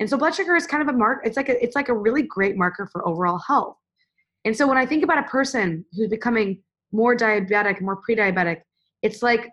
And 0.00 0.10
so 0.10 0.16
blood 0.16 0.34
sugar 0.34 0.56
is 0.56 0.66
kind 0.66 0.82
of 0.82 0.92
a 0.92 0.98
mark, 0.98 1.20
it's 1.24 1.36
like 1.36 1.48
a 1.48 1.62
it's 1.62 1.76
like 1.76 1.88
a 1.88 1.96
really 1.96 2.22
great 2.22 2.56
marker 2.56 2.88
for 2.90 3.06
overall 3.06 3.38
health. 3.38 3.76
And 4.44 4.56
so 4.56 4.66
when 4.66 4.76
I 4.76 4.84
think 4.84 5.04
about 5.04 5.18
a 5.18 5.28
person 5.28 5.84
who's 5.92 6.08
becoming 6.08 6.60
more 6.90 7.16
diabetic, 7.16 7.80
more 7.80 7.96
pre-diabetic, 7.96 8.62
it's 9.02 9.22
like 9.22 9.48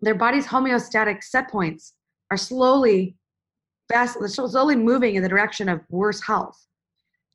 their 0.00 0.14
body's 0.14 0.46
homeostatic 0.46 1.22
set 1.22 1.50
points 1.50 1.94
are 2.30 2.36
slowly 2.36 3.16
fast 3.90 4.18
slowly 4.28 4.76
moving 4.76 5.14
in 5.14 5.22
the 5.22 5.28
direction 5.28 5.68
of 5.68 5.80
worse 5.88 6.20
health. 6.20 6.66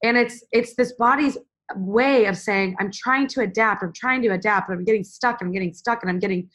And 0.04 0.18
it's 0.18 0.44
it's 0.52 0.76
this 0.76 0.94
body's 0.94 1.38
way 1.78 2.26
of 2.26 2.38
saying 2.38 2.76
i'm 2.80 2.92
trying 2.92 3.28
to 3.28 3.42
adapt 3.42 3.84
i'm 3.84 3.94
trying 3.94 4.22
to 4.22 4.30
adapt 4.30 4.68
but 4.68 4.74
i'm 4.74 4.84
getting 4.84 5.04
stuck 5.04 5.40
i'm 5.42 5.52
getting 5.52 5.74
stuck 5.74 6.02
and 6.02 6.10
i'm 6.10 6.20
getting 6.20 6.50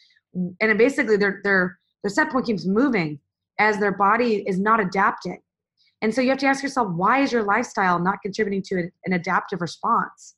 and 0.61 0.79
basically 0.79 1.17
their 1.17 1.41
their 1.45 1.79
their 2.03 2.11
set 2.11 2.31
point 2.31 2.47
keeps 2.47 2.67
moving 2.67 3.19
as 3.59 3.79
their 3.79 3.93
body 3.97 4.45
is 4.47 4.59
not 4.59 4.81
adapting 4.81 5.41
and 6.03 6.15
so 6.15 6.21
you 6.21 6.29
have 6.29 6.39
to 6.39 6.47
ask 6.47 6.63
yourself 6.63 6.89
why 6.95 7.21
is 7.21 7.33
your 7.33 7.43
lifestyle 7.43 7.99
not 7.99 8.21
contributing 8.23 8.63
to 8.63 8.91
an 9.07 9.13
adaptive 9.13 9.61
response 9.61 10.37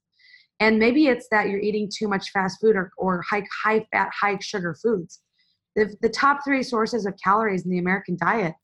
And 0.61 0.79
maybe 0.79 1.07
it's 1.07 1.29
that 1.31 1.49
you're 1.49 1.61
eating 1.61 1.91
too 1.93 2.09
much 2.09 2.31
fast 2.31 2.61
food 2.61 2.77
or, 2.77 2.91
or 2.97 3.23
high, 3.23 3.45
high 3.65 3.87
fat, 3.93 4.11
high 4.19 4.39
sugar 4.41 4.75
foods. 4.75 5.21
The, 5.77 5.95
the 6.03 6.09
top 6.09 6.41
three 6.45 6.63
sources 6.63 7.07
of 7.07 7.15
calories 7.23 7.65
in 7.65 7.71
the 7.71 7.79
American 7.79 8.17
diet 8.17 8.55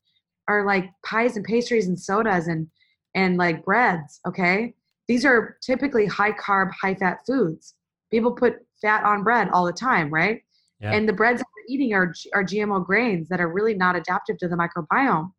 are 0.47 0.65
like 0.65 0.89
pies 1.05 1.37
and 1.37 1.45
pastries 1.45 1.87
and 1.87 1.99
sodas 1.99 2.47
and, 2.47 2.67
and 3.15 3.37
like 3.37 3.63
breads, 3.63 4.19
okay? 4.27 4.73
These 5.07 5.25
are 5.25 5.57
typically 5.61 6.05
high 6.05 6.31
carb, 6.31 6.71
high 6.71 6.95
fat 6.95 7.19
foods. 7.25 7.75
People 8.11 8.31
put 8.31 8.55
fat 8.81 9.03
on 9.03 9.23
bread 9.23 9.49
all 9.49 9.65
the 9.65 9.73
time, 9.73 10.13
right? 10.13 10.41
Yeah. 10.79 10.91
And 10.91 11.07
the 11.07 11.13
breads 11.13 11.39
that 11.39 11.47
we're 11.55 11.73
eating 11.73 11.93
are, 11.93 12.13
are 12.33 12.43
GMO 12.43 12.85
grains 12.85 13.29
that 13.29 13.39
are 13.39 13.51
really 13.51 13.75
not 13.75 13.95
adaptive 13.95 14.37
to 14.39 14.47
the 14.47 14.55
microbiome. 14.55 15.31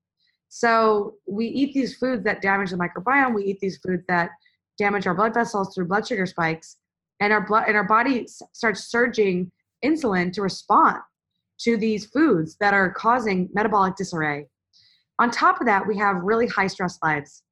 So 0.48 1.14
we 1.26 1.46
eat 1.46 1.74
these 1.74 1.96
foods 1.96 2.24
that 2.24 2.40
damage 2.42 2.70
the 2.70 2.76
microbiome. 2.76 3.34
We 3.34 3.44
eat 3.44 3.60
these 3.60 3.78
foods 3.78 4.04
that 4.08 4.30
damage 4.78 5.06
our 5.06 5.14
blood 5.14 5.34
vessels 5.34 5.74
through 5.74 5.86
blood 5.86 6.06
sugar 6.06 6.26
spikes, 6.26 6.76
and 7.20 7.32
our 7.32 7.46
blood 7.46 7.64
and 7.66 7.76
our 7.76 7.86
body 7.86 8.26
starts 8.52 8.84
surging 8.84 9.50
insulin 9.84 10.32
to 10.32 10.42
respond 10.42 10.98
to 11.58 11.76
these 11.76 12.06
foods 12.06 12.56
that 12.60 12.74
are 12.74 12.90
causing 12.90 13.48
metabolic 13.52 13.96
disarray. 13.96 14.46
On 15.18 15.30
top 15.30 15.60
of 15.60 15.66
that, 15.66 15.86
we 15.86 15.96
have 15.96 16.16
really 16.22 16.46
high 16.46 16.66
stress 16.66 16.98
lives, 17.02 17.42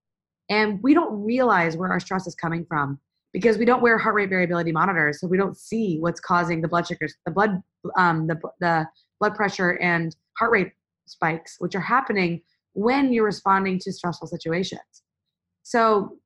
and 0.51 0.83
we 0.83 0.95
don't 0.95 1.23
realize 1.23 1.77
where 1.77 1.91
our 1.91 2.01
stress 2.01 2.27
is 2.27 2.35
coming 2.35 2.65
from 2.67 2.99
because 3.33 3.59
we 3.59 3.65
don't 3.65 3.83
wear 3.83 3.99
heart 3.99 4.15
rate 4.15 4.29
variability 4.29 4.73
monitors, 4.73 5.21
so 5.21 5.27
we 5.27 5.37
don't 5.37 5.57
see 5.57 5.99
what's 5.99 6.21
causing 6.21 6.61
the 6.61 6.69
blood 6.69 6.87
sugars, 6.87 7.15
the 7.27 7.33
blood, 7.33 7.63
um, 7.99 8.27
the 8.27 8.39
the 8.61 8.87
blood 9.21 9.35
pressure 9.35 9.79
and 9.81 10.15
heart 10.39 10.53
rate 10.53 10.73
spikes, 11.07 11.57
which 11.59 11.75
are 11.75 11.81
happening 11.81 12.43
when 12.75 13.13
you're 13.13 13.25
responding 13.25 13.79
to 13.79 13.93
stressful 13.93 14.29
situations. 14.29 15.03
So, 15.63 16.19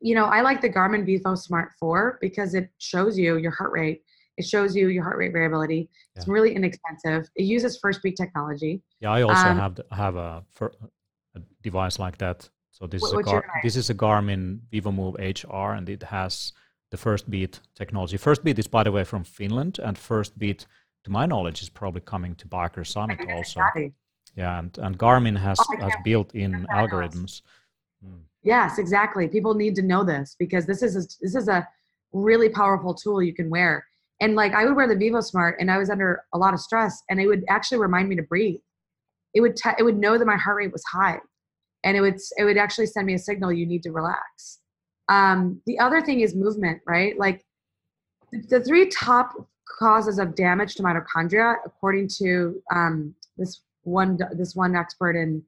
you 0.00 0.14
know, 0.14 0.26
I 0.26 0.40
like 0.40 0.60
the 0.60 0.68
Garmin 0.68 1.06
vívosmart 1.06 1.68
4 1.78 2.18
because 2.20 2.54
it 2.54 2.70
shows 2.78 3.18
you 3.18 3.36
your 3.36 3.50
heart 3.50 3.72
rate. 3.72 4.02
It 4.36 4.44
shows 4.44 4.76
you 4.76 4.88
your 4.88 5.02
heart 5.02 5.18
rate 5.18 5.32
variability. 5.32 5.88
Yeah. 5.88 6.20
It's 6.20 6.28
really 6.28 6.54
inexpensive. 6.54 7.28
It 7.36 7.44
uses 7.44 7.78
Firstbeat 7.78 8.16
technology. 8.16 8.82
Yeah, 9.00 9.12
I 9.12 9.22
also 9.22 9.48
um, 9.48 9.58
have 9.58 9.80
have 9.90 10.16
a, 10.16 10.44
a 11.34 11.40
device 11.62 11.98
like 11.98 12.18
that. 12.18 12.48
So 12.78 12.86
this 12.86 13.02
is 13.02 13.12
a 13.14 13.22
Gar- 13.22 13.44
this 13.62 13.74
is 13.74 13.88
a 13.88 13.94
Garmin 13.94 14.60
VivoMove 14.70 15.16
HR, 15.18 15.72
and 15.72 15.88
it 15.88 16.02
has 16.02 16.52
the 16.90 16.98
Firstbeat 16.98 17.60
technology. 17.74 18.18
Firstbeat 18.18 18.58
is, 18.58 18.66
by 18.66 18.82
the 18.82 18.92
way, 18.92 19.02
from 19.02 19.24
Finland, 19.24 19.78
and 19.78 19.96
Firstbeat, 19.96 20.66
to 21.04 21.10
my 21.10 21.24
knowledge, 21.24 21.62
is 21.62 21.70
probably 21.70 22.02
coming 22.02 22.34
to 22.34 22.46
Biohacker 22.46 22.86
Summit 22.86 23.18
also. 23.30 23.60
Exactly. 23.60 23.94
Yeah, 24.36 24.58
and, 24.58 24.76
and 24.76 24.98
Garmin 24.98 25.38
has, 25.38 25.58
oh, 25.58 25.76
has 25.78 25.94
built 26.04 26.34
in 26.34 26.66
algorithms. 26.70 27.40
Mm. 28.04 28.20
Yes, 28.42 28.78
exactly. 28.78 29.26
People 29.26 29.54
need 29.54 29.74
to 29.76 29.82
know 29.82 30.04
this 30.04 30.36
because 30.38 30.66
this 30.66 30.82
is 30.82 30.96
a, 30.96 31.00
this 31.22 31.34
is 31.34 31.48
a 31.48 31.66
really 32.12 32.50
powerful 32.50 32.92
tool 32.92 33.22
you 33.22 33.32
can 33.32 33.48
wear. 33.48 33.86
And 34.20 34.34
like 34.34 34.52
I 34.52 34.66
would 34.66 34.76
wear 34.76 34.86
the 34.86 35.02
vívosmart, 35.02 35.54
and 35.58 35.70
I 35.70 35.78
was 35.78 35.88
under 35.88 36.24
a 36.34 36.38
lot 36.38 36.52
of 36.52 36.60
stress, 36.60 37.02
and 37.08 37.18
it 37.22 37.26
would 37.26 37.44
actually 37.48 37.78
remind 37.78 38.10
me 38.10 38.16
to 38.16 38.22
breathe. 38.22 38.60
It 39.32 39.40
would 39.40 39.56
t- 39.56 39.78
it 39.78 39.82
would 39.82 39.96
know 39.96 40.18
that 40.18 40.26
my 40.26 40.36
heart 40.36 40.58
rate 40.58 40.72
was 40.72 40.84
high, 40.84 41.20
and 41.84 41.96
it 41.96 42.00
would 42.00 42.18
it 42.36 42.44
would 42.44 42.56
actually 42.56 42.86
send 42.86 43.06
me 43.06 43.14
a 43.14 43.18
signal 43.18 43.52
you 43.52 43.66
need 43.66 43.82
to 43.84 43.92
relax. 43.92 44.60
Um, 45.08 45.60
the 45.66 45.78
other 45.78 46.00
thing 46.00 46.20
is 46.20 46.34
movement, 46.34 46.80
right? 46.86 47.16
Like 47.18 47.44
the, 48.48 48.60
three 48.60 48.88
top 48.88 49.32
causes 49.78 50.18
of 50.18 50.34
damage 50.34 50.74
to 50.74 50.82
mitochondria, 50.82 51.56
according 51.64 52.08
to 52.18 52.60
um, 52.74 53.14
this 53.36 53.62
one 53.82 54.18
this 54.32 54.56
one 54.56 54.74
expert 54.74 55.16
in 55.16 55.42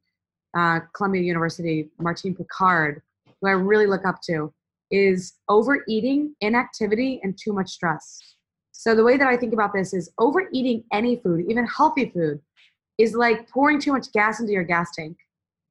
uh, 0.56 0.80
Columbia 0.94 1.22
University, 1.22 1.90
Martin 1.98 2.34
Picard 2.34 3.02
who 3.40 3.48
I 3.48 3.52
really 3.52 3.86
look 3.86 4.04
up 4.04 4.20
to, 4.22 4.52
is 4.90 5.34
overeating, 5.48 6.34
inactivity, 6.40 7.20
and 7.22 7.38
too 7.38 7.52
much 7.52 7.68
stress. 7.68 8.36
So 8.72 8.94
the 8.94 9.04
way 9.04 9.16
that 9.16 9.28
I 9.28 9.36
think 9.36 9.52
about 9.52 9.72
this 9.74 9.92
is 9.92 10.10
overeating 10.18 10.84
any 10.92 11.16
food, 11.16 11.44
even 11.48 11.66
healthy 11.66 12.10
food, 12.10 12.40
is 12.96 13.14
like 13.14 13.48
pouring 13.48 13.80
too 13.80 13.92
much 13.92 14.10
gas 14.12 14.40
into 14.40 14.52
your 14.52 14.64
gas 14.64 14.90
tank. 14.94 15.16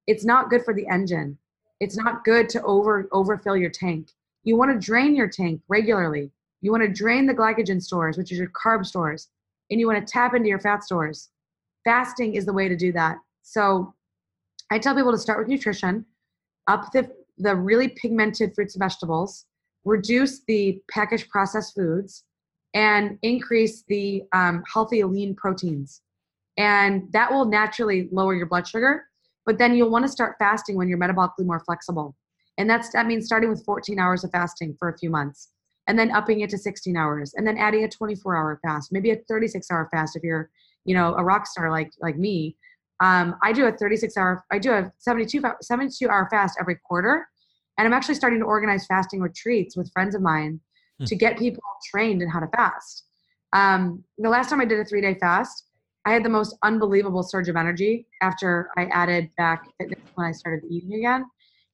It's 0.08 0.24
not 0.24 0.50
good 0.50 0.64
for 0.64 0.74
the 0.74 0.88
engine. 0.88 1.38
It's 1.78 1.96
not 1.96 2.24
good 2.24 2.48
to 2.48 2.62
over 2.62 3.08
overfill 3.12 3.56
your 3.56 3.70
tank. 3.70 4.10
You 4.42 4.56
want 4.56 4.72
to 4.72 4.84
drain 4.84 5.14
your 5.14 5.28
tank 5.28 5.60
regularly. 5.68 6.32
You 6.60 6.72
want 6.72 6.82
to 6.82 6.92
drain 6.92 7.26
the 7.26 7.34
glycogen 7.34 7.80
stores, 7.80 8.18
which 8.18 8.32
is 8.32 8.38
your 8.38 8.50
carb 8.50 8.84
stores, 8.84 9.28
and 9.70 9.78
you 9.78 9.86
want 9.86 10.04
to 10.04 10.12
tap 10.12 10.34
into 10.34 10.48
your 10.48 10.58
fat 10.58 10.82
stores 10.82 11.30
fasting 11.88 12.34
is 12.34 12.44
the 12.44 12.52
way 12.52 12.68
to 12.68 12.76
do 12.76 12.92
that. 12.92 13.16
So 13.42 13.94
I 14.70 14.78
tell 14.78 14.94
people 14.94 15.12
to 15.12 15.18
start 15.18 15.38
with 15.38 15.48
nutrition, 15.48 16.04
up 16.66 16.92
the, 16.92 17.10
the 17.38 17.56
really 17.56 17.88
pigmented 17.88 18.54
fruits 18.54 18.74
and 18.74 18.82
vegetables, 18.82 19.46
reduce 19.86 20.40
the 20.46 20.82
packaged 20.90 21.30
processed 21.30 21.74
foods, 21.74 22.24
and 22.74 23.18
increase 23.22 23.84
the 23.88 24.22
um, 24.32 24.62
healthy 24.70 25.02
lean 25.02 25.34
proteins. 25.34 26.02
And 26.58 27.10
that 27.12 27.32
will 27.32 27.46
naturally 27.46 28.10
lower 28.12 28.34
your 28.34 28.44
blood 28.44 28.68
sugar. 28.68 29.07
But 29.48 29.58
then 29.58 29.74
you'll 29.74 29.90
want 29.90 30.04
to 30.04 30.12
start 30.12 30.36
fasting 30.38 30.76
when 30.76 30.88
you're 30.88 30.98
metabolically 30.98 31.46
more 31.46 31.60
flexible. 31.64 32.14
And 32.58 32.68
that's 32.68 32.92
that 32.92 33.06
means 33.06 33.26
starting 33.26 33.50
with 33.50 33.64
14 33.64 33.98
hours 33.98 34.22
of 34.22 34.30
fasting 34.30 34.76
for 34.78 34.90
a 34.90 34.98
few 34.98 35.10
months 35.10 35.48
and 35.86 35.98
then 35.98 36.14
upping 36.14 36.40
it 36.40 36.50
to 36.50 36.58
16 36.58 36.96
hours 36.96 37.32
and 37.34 37.46
then 37.46 37.56
adding 37.56 37.82
a 37.82 37.88
24 37.88 38.36
hour 38.36 38.60
fast, 38.62 38.92
maybe 38.92 39.10
a 39.10 39.16
36 39.26 39.70
hour 39.70 39.88
fast 39.90 40.16
if 40.16 40.22
you're 40.22 40.50
you 40.88 40.94
know 40.94 41.14
a 41.16 41.22
rock 41.22 41.46
star 41.46 41.70
like 41.70 41.92
like 42.00 42.16
me 42.16 42.56
um, 43.00 43.36
i 43.42 43.52
do 43.52 43.66
a 43.66 43.72
36 43.72 44.16
hour 44.16 44.44
i 44.50 44.58
do 44.58 44.72
a 44.72 44.90
72 44.98 45.42
72 45.60 46.08
hour 46.08 46.26
fast 46.30 46.56
every 46.58 46.76
quarter 46.84 47.28
and 47.76 47.86
i'm 47.86 47.92
actually 47.92 48.14
starting 48.14 48.38
to 48.38 48.46
organize 48.46 48.86
fasting 48.86 49.20
retreats 49.20 49.76
with 49.76 49.92
friends 49.92 50.14
of 50.14 50.22
mine 50.22 50.58
hmm. 50.98 51.04
to 51.04 51.14
get 51.14 51.38
people 51.38 51.62
trained 51.90 52.22
in 52.22 52.28
how 52.28 52.40
to 52.40 52.48
fast 52.56 53.04
um, 53.52 54.02
the 54.16 54.28
last 54.28 54.48
time 54.48 54.60
i 54.60 54.64
did 54.64 54.80
a 54.80 54.84
three 54.84 55.02
day 55.02 55.14
fast 55.14 55.67
i 56.08 56.12
had 56.12 56.24
the 56.24 56.28
most 56.28 56.56
unbelievable 56.62 57.22
surge 57.22 57.48
of 57.48 57.56
energy 57.56 58.06
after 58.22 58.70
i 58.76 58.84
added 58.86 59.30
back 59.36 59.64
fitness 59.78 60.00
when 60.14 60.26
i 60.26 60.32
started 60.32 60.62
eating 60.70 60.94
again 60.94 61.24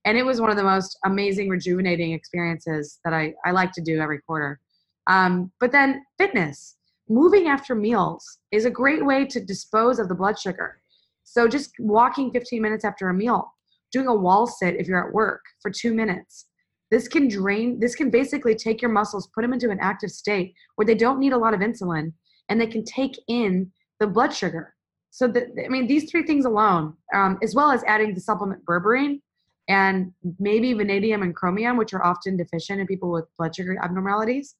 and 0.05 0.17
it 0.17 0.25
was 0.25 0.39
one 0.39 0.51
of 0.51 0.57
the 0.57 0.63
most 0.63 0.97
amazing 1.05 1.49
rejuvenating 1.49 2.11
experiences 2.13 2.99
that 3.03 3.13
i, 3.13 3.33
I 3.45 3.51
like 3.51 3.71
to 3.73 3.81
do 3.81 3.99
every 3.99 4.19
quarter 4.19 4.59
um, 5.07 5.51
but 5.59 5.71
then 5.71 6.03
fitness 6.17 6.75
moving 7.09 7.47
after 7.47 7.75
meals 7.75 8.39
is 8.51 8.65
a 8.65 8.69
great 8.69 9.05
way 9.05 9.25
to 9.25 9.39
dispose 9.39 9.99
of 9.99 10.09
the 10.09 10.15
blood 10.15 10.39
sugar. 10.39 10.81
So 11.23 11.47
just 11.47 11.71
walking 11.79 12.31
15 12.31 12.61
minutes 12.61 12.85
after 12.85 13.09
a 13.09 13.13
meal, 13.13 13.53
doing 13.91 14.07
a 14.07 14.15
wall 14.15 14.47
sit 14.47 14.75
if 14.75 14.87
you're 14.87 15.07
at 15.07 15.13
work 15.13 15.41
for 15.61 15.71
two 15.71 15.93
minutes. 15.93 16.47
This 16.91 17.07
can 17.07 17.27
drain, 17.27 17.79
this 17.79 17.95
can 17.95 18.09
basically 18.09 18.55
take 18.55 18.81
your 18.81 18.91
muscles, 18.91 19.29
put 19.33 19.41
them 19.41 19.53
into 19.53 19.71
an 19.71 19.79
active 19.81 20.11
state 20.11 20.53
where 20.75 20.85
they 20.85 20.95
don't 20.95 21.19
need 21.19 21.33
a 21.33 21.37
lot 21.37 21.53
of 21.53 21.59
insulin 21.59 22.13
and 22.49 22.61
they 22.61 22.67
can 22.67 22.83
take 22.83 23.17
in 23.27 23.71
the 23.99 24.07
blood 24.07 24.33
sugar. 24.33 24.73
So 25.11 25.27
that, 25.29 25.47
I 25.63 25.69
mean, 25.69 25.87
these 25.87 26.09
three 26.11 26.23
things 26.23 26.45
alone, 26.45 26.93
um, 27.13 27.37
as 27.41 27.55
well 27.55 27.71
as 27.71 27.83
adding 27.85 28.13
the 28.13 28.19
supplement 28.19 28.65
berberine 28.65 29.21
and 29.69 30.11
maybe 30.39 30.73
vanadium 30.73 31.21
and 31.21 31.35
chromium, 31.35 31.77
which 31.77 31.93
are 31.93 32.03
often 32.03 32.37
deficient 32.37 32.81
in 32.81 32.87
people 32.87 33.11
with 33.11 33.25
blood 33.37 33.55
sugar 33.55 33.77
abnormalities, 33.81 34.55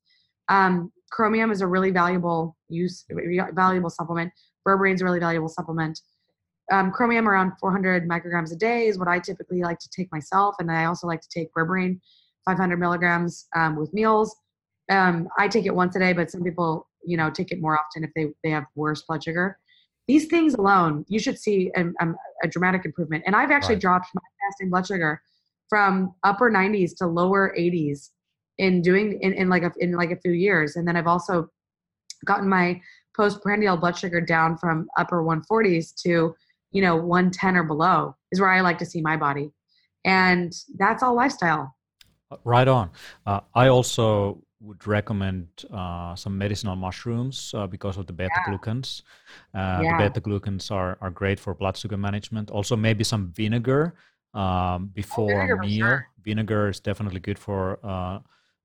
um, 0.50 0.92
chromium 1.12 1.52
is 1.52 1.62
a 1.62 1.68
really 1.68 1.92
valuable 1.92 2.56
use, 2.70 3.06
valuable 3.54 3.90
supplement. 3.90 4.32
Berberine 4.68 4.96
is 4.96 5.02
a 5.02 5.06
really 5.06 5.20
valuable 5.20 5.50
supplement. 5.50 6.00
Um, 6.72 6.92
chromium 6.92 7.28
around 7.28 7.54
400 7.60 8.08
micrograms 8.10 8.52
a 8.52 8.56
day 8.56 8.88
is 8.88 8.98
what 8.98 9.08
I 9.08 9.20
typically 9.20 9.62
like 9.62 9.78
to 9.80 9.90
take 9.96 10.12
myself, 10.12 10.56
and 10.60 10.72
I 10.72 10.86
also 10.86 11.06
like 11.06 11.22
to 11.22 11.30
take 11.30 11.54
berberine, 11.54 12.00
500 12.46 12.78
milligrams 12.78 13.48
um, 13.56 13.76
with 13.76 13.94
meals. 13.94 14.36
Um, 14.90 15.28
I 15.38 15.48
take 15.48 15.66
it 15.66 15.76
once 15.76 15.96
a 15.96 16.00
day, 16.00 16.14
but 16.14 16.32
some 16.32 16.44
people, 16.44 16.88
you 17.06 17.18
know, 17.18 17.30
take 17.30 17.52
it 17.52 17.62
more 17.62 17.78
often 17.78 18.04
if 18.04 18.12
they 18.16 18.28
they 18.44 18.50
have 18.50 18.66
worse 18.76 19.04
blood 19.04 19.24
sugar. 19.24 19.58
These 20.08 20.28
things 20.28 20.54
alone, 20.54 21.04
you 21.08 21.18
should 21.18 21.40
see 21.40 21.72
a, 21.76 21.86
a 22.44 22.48
dramatic 22.48 22.86
improvement. 22.86 23.24
And 23.26 23.36
I've 23.36 23.50
actually 23.50 23.76
right. 23.76 23.82
dropped 23.82 24.08
my 24.14 24.22
fasting 24.40 24.70
blood 24.70 24.86
sugar 24.86 25.22
from 25.70 26.14
upper 26.24 26.52
90s 26.52 26.96
to 26.98 27.08
lower 27.08 27.54
80s 27.58 28.10
in 28.58 28.82
doing 28.82 29.20
in, 29.22 29.34
in 29.34 29.50
like 29.50 29.64
a 29.64 29.72
in 29.80 29.94
like 29.94 30.12
a 30.12 30.18
few 30.18 30.32
years 30.32 30.76
and 30.76 30.88
then 30.88 30.96
i've 30.96 31.08
also 31.08 31.50
gotten 32.26 32.48
my 32.48 32.80
postprandial 33.16 33.78
blood 33.78 33.98
sugar 33.98 34.22
down 34.22 34.58
from 34.58 34.88
upper 34.98 35.24
140s 35.24 35.94
to 36.04 36.34
you 36.72 36.82
know 36.82 36.96
110 36.96 37.58
or 37.58 37.64
below 37.64 38.16
is 38.32 38.40
where 38.40 38.50
i 38.50 38.62
like 38.62 38.78
to 38.78 38.86
see 38.86 39.02
my 39.02 39.18
body 39.18 39.52
and 40.06 40.54
that's 40.78 41.04
all 41.04 41.16
lifestyle 41.16 41.76
uh, 42.32 42.38
right 42.44 42.68
on 42.68 42.90
uh, 43.26 43.42
i 43.54 43.68
also 43.68 44.42
would 44.66 44.86
recommend 44.88 45.48
uh, 45.72 46.16
some 46.16 46.38
medicinal 46.38 46.76
mushrooms 46.76 47.54
uh, 47.54 47.68
because 47.68 47.98
of 47.98 48.08
the 48.08 48.14
beta 48.14 48.40
glucans. 48.48 49.04
Uh, 49.54 49.80
yeah. 49.84 49.98
The 49.98 50.10
beta 50.10 50.22
glucans 50.22 50.72
are, 50.72 50.98
are 51.02 51.12
great 51.12 51.40
for 51.40 51.54
blood 51.54 51.78
sugar 51.78 51.98
management. 51.98 52.50
Also, 52.50 52.76
maybe 52.76 53.04
some 53.04 53.32
vinegar 53.32 53.96
um, 54.34 54.44
oh, 54.44 54.80
before 54.94 55.32
oh, 55.32 55.36
vinegar 55.36 55.58
meal. 55.58 55.86
Sure. 55.86 56.08
Vinegar 56.24 56.70
is 56.70 56.80
definitely 56.80 57.20
good 57.20 57.38
for 57.38 57.80
uh, 57.84 58.20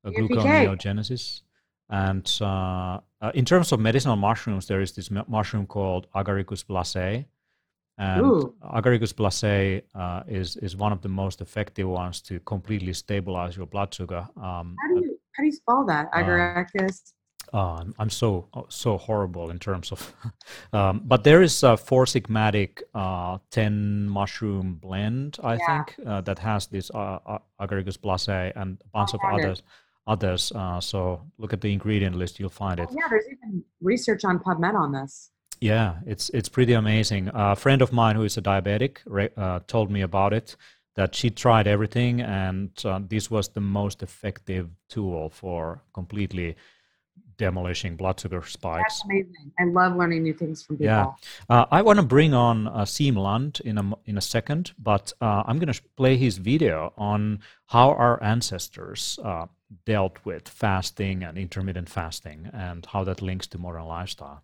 gluconeogenesis. 0.06 1.42
And 1.90 2.30
uh, 2.40 3.00
uh, 3.20 3.32
in 3.34 3.44
terms 3.44 3.72
of 3.72 3.80
medicinal 3.80 4.16
mushrooms, 4.16 4.66
there 4.66 4.80
is 4.80 4.92
this 4.92 5.10
mushroom 5.10 5.66
called 5.66 6.06
Agaricus 6.14 6.64
blazei. 6.64 7.26
And 7.98 8.22
Ooh. 8.22 8.54
Agaricus 8.64 9.12
blazei 9.12 9.82
uh, 9.94 10.22
is, 10.26 10.56
is 10.56 10.74
one 10.76 10.92
of 10.92 11.02
the 11.02 11.08
most 11.08 11.40
effective 11.42 11.86
ones 11.86 12.22
to 12.22 12.40
completely 12.40 12.94
stabilize 12.94 13.56
your 13.56 13.66
blood 13.66 13.92
sugar. 13.92 14.26
Um, 14.36 14.76
how, 14.80 14.94
do 14.94 15.04
you, 15.04 15.19
how 15.36 15.42
do 15.42 15.46
you 15.46 15.52
spell 15.52 15.84
that? 15.86 16.10
Agaricus. 16.12 17.12
Uh, 17.52 17.84
I'm 17.98 18.10
so 18.10 18.48
so 18.68 18.96
horrible 18.96 19.50
in 19.50 19.58
terms 19.58 19.90
of, 19.90 20.14
um, 20.72 21.02
but 21.04 21.24
there 21.24 21.42
is 21.42 21.62
a 21.64 21.76
Four 21.76 22.04
Sigmatic 22.04 22.82
uh, 22.94 23.38
ten 23.50 24.08
mushroom 24.08 24.74
blend, 24.74 25.38
I 25.42 25.54
Yeah. 25.54 25.84
think, 25.84 26.06
uh, 26.06 26.20
that 26.20 26.38
has 26.38 26.68
this 26.68 26.90
uh, 26.94 27.18
uh, 27.26 27.38
Agaricus 27.60 27.98
blazei 27.98 28.52
and 28.54 28.78
a 28.84 28.88
bunch 28.88 29.14
of 29.14 29.20
others. 29.24 29.62
Others. 30.06 30.52
Uh, 30.54 30.80
so 30.80 31.22
look 31.38 31.52
at 31.52 31.60
the 31.60 31.72
ingredient 31.72 32.16
list, 32.16 32.38
you'll 32.40 32.48
find 32.50 32.78
it. 32.80 32.88
Oh, 32.90 32.94
yeah, 32.96 33.08
there's 33.08 33.26
even 33.26 33.64
research 33.80 34.24
on 34.24 34.38
PubMed 34.38 34.74
on 34.74 34.92
this. 34.92 35.30
Yeah, 35.60 35.96
it's 36.06 36.30
it's 36.30 36.48
pretty 36.48 36.72
amazing. 36.74 37.30
a 37.34 37.54
friend 37.56 37.82
of 37.82 37.92
mine 37.92 38.16
who 38.16 38.22
is 38.24 38.36
a 38.38 38.42
diabetic 38.42 38.98
re- 39.06 39.28
uh, 39.36 39.60
told 39.66 39.90
me 39.90 40.00
about 40.02 40.32
it. 40.32 40.56
That 41.00 41.14
she 41.14 41.30
tried 41.30 41.66
everything, 41.66 42.20
and 42.20 42.70
uh, 42.84 43.00
this 43.08 43.30
was 43.30 43.48
the 43.48 43.62
most 43.80 44.02
effective 44.02 44.68
tool 44.90 45.30
for 45.30 45.80
completely 45.94 46.56
demolishing 47.38 47.96
blood 47.96 48.20
sugar 48.20 48.42
spikes. 48.44 49.00
That's 49.00 49.04
amazing. 49.04 49.50
I 49.58 49.64
love 49.64 49.96
learning 49.96 50.22
new 50.24 50.34
things 50.34 50.62
from 50.62 50.76
people. 50.76 50.94
Yeah. 50.94 51.06
Uh, 51.48 51.64
I 51.70 51.80
want 51.80 51.98
to 52.00 52.04
bring 52.04 52.34
on 52.34 52.68
uh, 52.68 52.84
Siim 52.84 53.16
Land 53.16 53.62
in 53.64 53.78
a 53.78 53.80
m- 53.80 53.94
in 54.04 54.18
a 54.18 54.20
second, 54.20 54.72
but 54.90 55.14
uh, 55.22 55.42
I'm 55.46 55.58
going 55.58 55.72
to 55.72 55.82
play 55.96 56.18
his 56.18 56.36
video 56.36 56.92
on 56.98 57.40
how 57.74 57.88
our 58.04 58.22
ancestors 58.22 59.18
uh, 59.24 59.46
dealt 59.86 60.16
with 60.26 60.44
fasting 60.48 61.24
and 61.24 61.38
intermittent 61.38 61.88
fasting, 61.88 62.50
and 62.52 62.84
how 62.92 63.04
that 63.04 63.22
links 63.22 63.46
to 63.46 63.58
modern 63.58 63.86
lifestyle. 63.86 64.42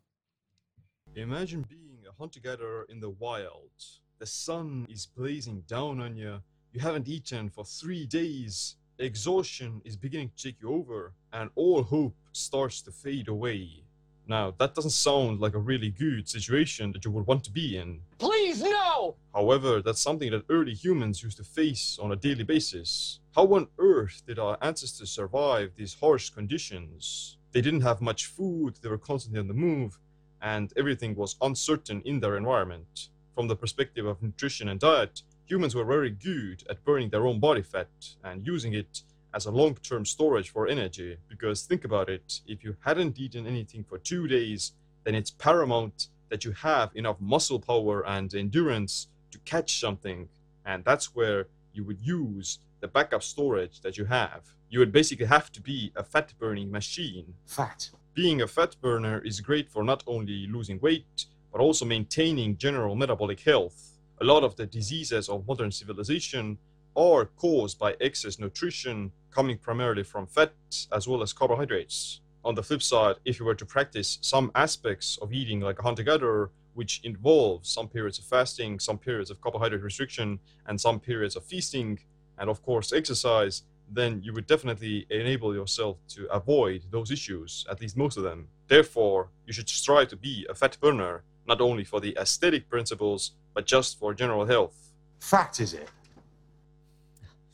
Imagine 1.14 1.66
being 1.68 1.98
a 2.10 2.14
hunter 2.18 2.40
gatherer 2.40 2.86
in 2.88 3.00
the 3.00 3.10
wild. 3.10 3.76
The 4.18 4.24
sun 4.24 4.86
is 4.88 5.04
blazing 5.04 5.64
down 5.68 6.00
on 6.00 6.16
you. 6.16 6.40
You 6.72 6.80
haven't 6.80 7.06
eaten 7.06 7.50
for 7.50 7.66
three 7.66 8.06
days. 8.06 8.76
Exhaustion 8.98 9.82
is 9.84 9.94
beginning 9.94 10.30
to 10.34 10.42
take 10.42 10.56
you 10.62 10.72
over, 10.72 11.12
and 11.34 11.50
all 11.54 11.82
hope 11.82 12.16
starts 12.32 12.80
to 12.82 12.92
fade 12.92 13.28
away. 13.28 13.84
Now, 14.26 14.54
that 14.58 14.74
doesn't 14.74 14.92
sound 14.92 15.40
like 15.40 15.52
a 15.52 15.58
really 15.58 15.90
good 15.90 16.30
situation 16.30 16.92
that 16.92 17.04
you 17.04 17.10
would 17.10 17.26
want 17.26 17.44
to 17.44 17.50
be 17.50 17.76
in. 17.76 18.00
Please, 18.16 18.62
no! 18.62 19.16
However, 19.34 19.82
that's 19.82 20.00
something 20.00 20.30
that 20.30 20.46
early 20.48 20.72
humans 20.72 21.22
used 21.22 21.36
to 21.36 21.44
face 21.44 21.98
on 22.00 22.12
a 22.12 22.16
daily 22.16 22.42
basis. 22.42 23.20
How 23.34 23.46
on 23.52 23.68
earth 23.78 24.22
did 24.26 24.38
our 24.38 24.56
ancestors 24.62 25.10
survive 25.10 25.72
these 25.76 25.92
harsh 25.92 26.30
conditions? 26.30 27.36
They 27.52 27.60
didn't 27.60 27.82
have 27.82 28.00
much 28.00 28.24
food, 28.24 28.78
they 28.80 28.88
were 28.88 28.96
constantly 28.96 29.40
on 29.40 29.48
the 29.48 29.52
move, 29.52 29.98
and 30.40 30.72
everything 30.74 31.14
was 31.14 31.36
uncertain 31.42 32.00
in 32.06 32.20
their 32.20 32.38
environment. 32.38 33.10
From 33.36 33.48
the 33.48 33.54
perspective 33.54 34.06
of 34.06 34.22
nutrition 34.22 34.70
and 34.70 34.80
diet, 34.80 35.20
humans 35.44 35.74
were 35.74 35.84
very 35.84 36.08
good 36.08 36.64
at 36.70 36.82
burning 36.86 37.10
their 37.10 37.26
own 37.26 37.38
body 37.38 37.60
fat 37.60 37.90
and 38.24 38.46
using 38.46 38.72
it 38.72 39.02
as 39.34 39.44
a 39.44 39.50
long 39.50 39.74
term 39.74 40.06
storage 40.06 40.48
for 40.48 40.66
energy. 40.66 41.18
Because 41.28 41.60
think 41.60 41.84
about 41.84 42.08
it 42.08 42.40
if 42.46 42.64
you 42.64 42.78
hadn't 42.80 43.18
eaten 43.18 43.46
anything 43.46 43.84
for 43.84 43.98
two 43.98 44.26
days, 44.26 44.72
then 45.04 45.14
it's 45.14 45.30
paramount 45.30 46.08
that 46.30 46.46
you 46.46 46.52
have 46.52 46.90
enough 46.94 47.20
muscle 47.20 47.60
power 47.60 48.06
and 48.06 48.34
endurance 48.34 49.08
to 49.32 49.38
catch 49.40 49.80
something. 49.80 50.30
And 50.64 50.82
that's 50.82 51.14
where 51.14 51.48
you 51.74 51.84
would 51.84 52.00
use 52.00 52.60
the 52.80 52.88
backup 52.88 53.22
storage 53.22 53.82
that 53.82 53.98
you 53.98 54.06
have. 54.06 54.54
You 54.70 54.78
would 54.78 54.92
basically 54.92 55.26
have 55.26 55.52
to 55.52 55.60
be 55.60 55.92
a 55.94 56.02
fat 56.02 56.32
burning 56.38 56.70
machine. 56.70 57.34
Fat. 57.44 57.90
Being 58.14 58.40
a 58.40 58.46
fat 58.46 58.76
burner 58.80 59.18
is 59.18 59.42
great 59.42 59.70
for 59.70 59.84
not 59.84 60.02
only 60.06 60.46
losing 60.46 60.80
weight, 60.80 61.26
but 61.56 61.62
also 61.62 61.86
maintaining 61.86 62.54
general 62.58 62.94
metabolic 62.94 63.40
health. 63.40 63.96
A 64.20 64.24
lot 64.24 64.44
of 64.44 64.56
the 64.56 64.66
diseases 64.66 65.26
of 65.30 65.46
modern 65.48 65.72
civilization 65.72 66.58
are 66.94 67.24
caused 67.24 67.78
by 67.78 67.96
excess 67.98 68.38
nutrition 68.38 69.10
coming 69.30 69.56
primarily 69.56 70.02
from 70.02 70.26
fats 70.26 70.86
as 70.92 71.08
well 71.08 71.22
as 71.22 71.32
carbohydrates. 71.32 72.20
On 72.44 72.54
the 72.54 72.62
flip 72.62 72.82
side, 72.82 73.16
if 73.24 73.40
you 73.40 73.46
were 73.46 73.54
to 73.54 73.64
practice 73.64 74.18
some 74.20 74.50
aspects 74.54 75.18
of 75.22 75.32
eating 75.32 75.60
like 75.60 75.78
a 75.78 75.82
hunter 75.82 76.02
gatherer, 76.02 76.50
which 76.74 77.00
involves 77.04 77.70
some 77.70 77.88
periods 77.88 78.18
of 78.18 78.26
fasting, 78.26 78.78
some 78.78 78.98
periods 78.98 79.30
of 79.30 79.40
carbohydrate 79.40 79.82
restriction, 79.82 80.38
and 80.66 80.78
some 80.78 81.00
periods 81.00 81.36
of 81.36 81.44
feasting, 81.46 81.98
and 82.36 82.50
of 82.50 82.62
course 82.62 82.92
exercise, 82.92 83.62
then 83.90 84.20
you 84.22 84.34
would 84.34 84.46
definitely 84.46 85.06
enable 85.08 85.54
yourself 85.54 85.96
to 86.08 86.26
avoid 86.30 86.82
those 86.90 87.10
issues, 87.10 87.64
at 87.70 87.80
least 87.80 87.96
most 87.96 88.18
of 88.18 88.24
them. 88.24 88.48
Therefore, 88.68 89.30
you 89.46 89.54
should 89.54 89.70
strive 89.70 90.08
to 90.08 90.16
be 90.16 90.46
a 90.50 90.54
fat 90.54 90.76
burner, 90.82 91.24
not 91.46 91.60
only 91.60 91.84
for 91.84 92.00
the 92.00 92.16
aesthetic 92.20 92.68
principles, 92.68 93.32
but 93.54 93.66
just 93.66 93.98
for 93.98 94.14
general 94.14 94.44
health. 94.44 94.92
Fact 95.20 95.60
is 95.60 95.74
it? 95.74 95.88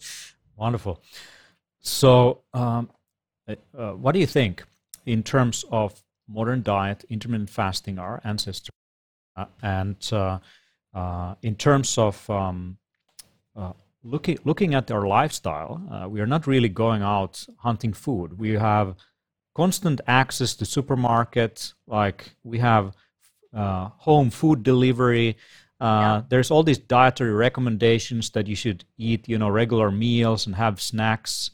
Wonderful. 0.56 1.00
So, 1.80 2.42
um, 2.54 2.90
uh, 3.48 3.56
uh, 3.76 3.92
what 3.92 4.12
do 4.12 4.20
you 4.20 4.26
think 4.26 4.64
in 5.06 5.22
terms 5.22 5.64
of 5.70 6.02
modern 6.28 6.62
diet, 6.62 7.04
intermittent 7.08 7.50
fasting, 7.50 7.98
our 7.98 8.20
ancestors, 8.24 8.70
uh, 9.36 9.46
and 9.62 9.96
uh, 10.12 10.38
uh, 10.94 11.34
in 11.42 11.54
terms 11.56 11.98
of 11.98 12.28
um, 12.30 12.78
uh, 13.56 13.72
looking 14.04 14.38
looking 14.44 14.74
at 14.74 14.90
our 14.90 15.06
lifestyle, 15.06 15.82
uh, 15.90 16.08
we 16.08 16.20
are 16.20 16.26
not 16.26 16.46
really 16.46 16.68
going 16.68 17.02
out 17.02 17.44
hunting 17.58 17.92
food. 17.92 18.38
We 18.38 18.50
have 18.50 18.96
constant 19.54 20.00
access 20.06 20.54
to 20.56 20.64
supermarkets. 20.64 21.74
Like 21.86 22.34
we 22.44 22.58
have 22.58 22.94
uh, 23.54 23.88
home 23.98 24.30
food 24.30 24.62
delivery. 24.62 25.36
Uh, 25.80 26.22
There's 26.28 26.50
all 26.50 26.62
these 26.62 26.78
dietary 26.78 27.32
recommendations 27.32 28.30
that 28.30 28.46
you 28.46 28.54
should 28.54 28.84
eat, 28.96 29.28
you 29.28 29.38
know, 29.38 29.48
regular 29.48 29.90
meals 29.90 30.46
and 30.46 30.54
have 30.54 30.80
snacks 30.80 31.50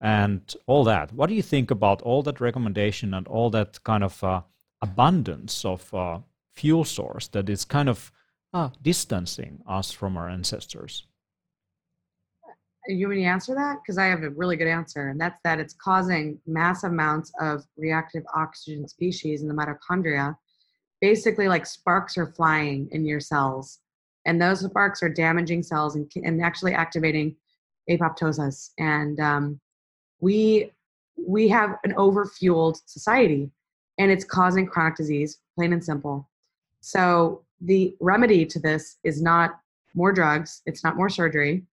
and 0.00 0.54
all 0.66 0.84
that. 0.84 1.12
What 1.12 1.28
do 1.28 1.34
you 1.34 1.42
think 1.42 1.70
about 1.70 2.02
all 2.02 2.22
that 2.22 2.40
recommendation 2.40 3.14
and 3.14 3.26
all 3.28 3.50
that 3.50 3.82
kind 3.84 4.04
of 4.04 4.22
uh, 4.22 4.42
abundance 4.80 5.64
of 5.64 5.92
uh, 5.94 6.18
fuel 6.54 6.84
source 6.84 7.28
that 7.28 7.48
is 7.48 7.64
kind 7.64 7.88
of 7.88 8.12
uh, 8.52 8.70
distancing 8.82 9.62
us 9.66 9.92
from 9.92 10.16
our 10.16 10.28
ancestors? 10.28 11.06
You 12.88 13.06
want 13.06 13.18
me 13.18 13.22
to 13.22 13.28
answer 13.28 13.54
that? 13.54 13.78
Because 13.80 13.96
I 13.96 14.06
have 14.06 14.24
a 14.24 14.30
really 14.30 14.56
good 14.56 14.66
answer, 14.66 15.08
and 15.08 15.20
that's 15.20 15.38
that 15.44 15.60
it's 15.60 15.74
causing 15.74 16.40
mass 16.46 16.82
amounts 16.82 17.32
of 17.40 17.64
reactive 17.76 18.24
oxygen 18.34 18.88
species 18.88 19.42
in 19.42 19.48
the 19.48 19.54
mitochondria. 19.54 20.36
Basically, 21.02 21.48
like 21.48 21.66
sparks 21.66 22.16
are 22.16 22.26
flying 22.26 22.88
in 22.92 23.04
your 23.04 23.20
cells, 23.20 23.80
and 24.24 24.40
those 24.40 24.60
sparks 24.60 25.02
are 25.02 25.10
damaging 25.10 25.62
cells 25.62 25.96
and, 25.96 26.10
and 26.16 26.42
actually 26.42 26.72
activating 26.72 27.36
apoptosis. 27.90 28.70
And 28.78 29.20
um, 29.20 29.60
we 30.20 30.72
we 31.16 31.48
have 31.48 31.76
an 31.84 31.92
overfueled 31.92 32.80
society, 32.86 33.50
and 33.98 34.10
it's 34.10 34.24
causing 34.24 34.66
chronic 34.66 34.96
disease, 34.96 35.40
plain 35.54 35.74
and 35.74 35.84
simple. 35.84 36.26
So 36.80 37.42
the 37.60 37.94
remedy 38.00 38.46
to 38.46 38.58
this 38.58 38.96
is 39.04 39.20
not 39.20 39.60
more 39.94 40.12
drugs. 40.12 40.62
It's 40.64 40.82
not 40.82 40.96
more 40.96 41.10
surgery 41.10 41.64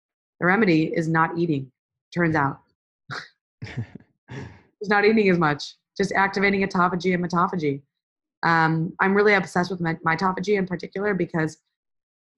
the 0.41 0.47
remedy 0.47 0.93
is 0.95 1.09
not 1.09 1.37
eating 1.37 1.71
turns 2.13 2.37
out 2.37 2.61
it's 4.81 4.89
not 4.89 5.05
eating 5.05 5.29
as 5.29 5.39
much 5.39 5.75
just 5.97 6.13
activating 6.13 6.63
autophagy 6.63 7.15
and 7.15 7.25
mitophagy 7.25 7.81
um, 8.43 8.93
i'm 9.01 9.15
really 9.15 9.35
obsessed 9.35 9.71
with 9.71 9.81
mit- 9.81 10.03
mitophagy 10.05 10.59
in 10.59 10.67
particular 10.67 11.15
because 11.15 11.59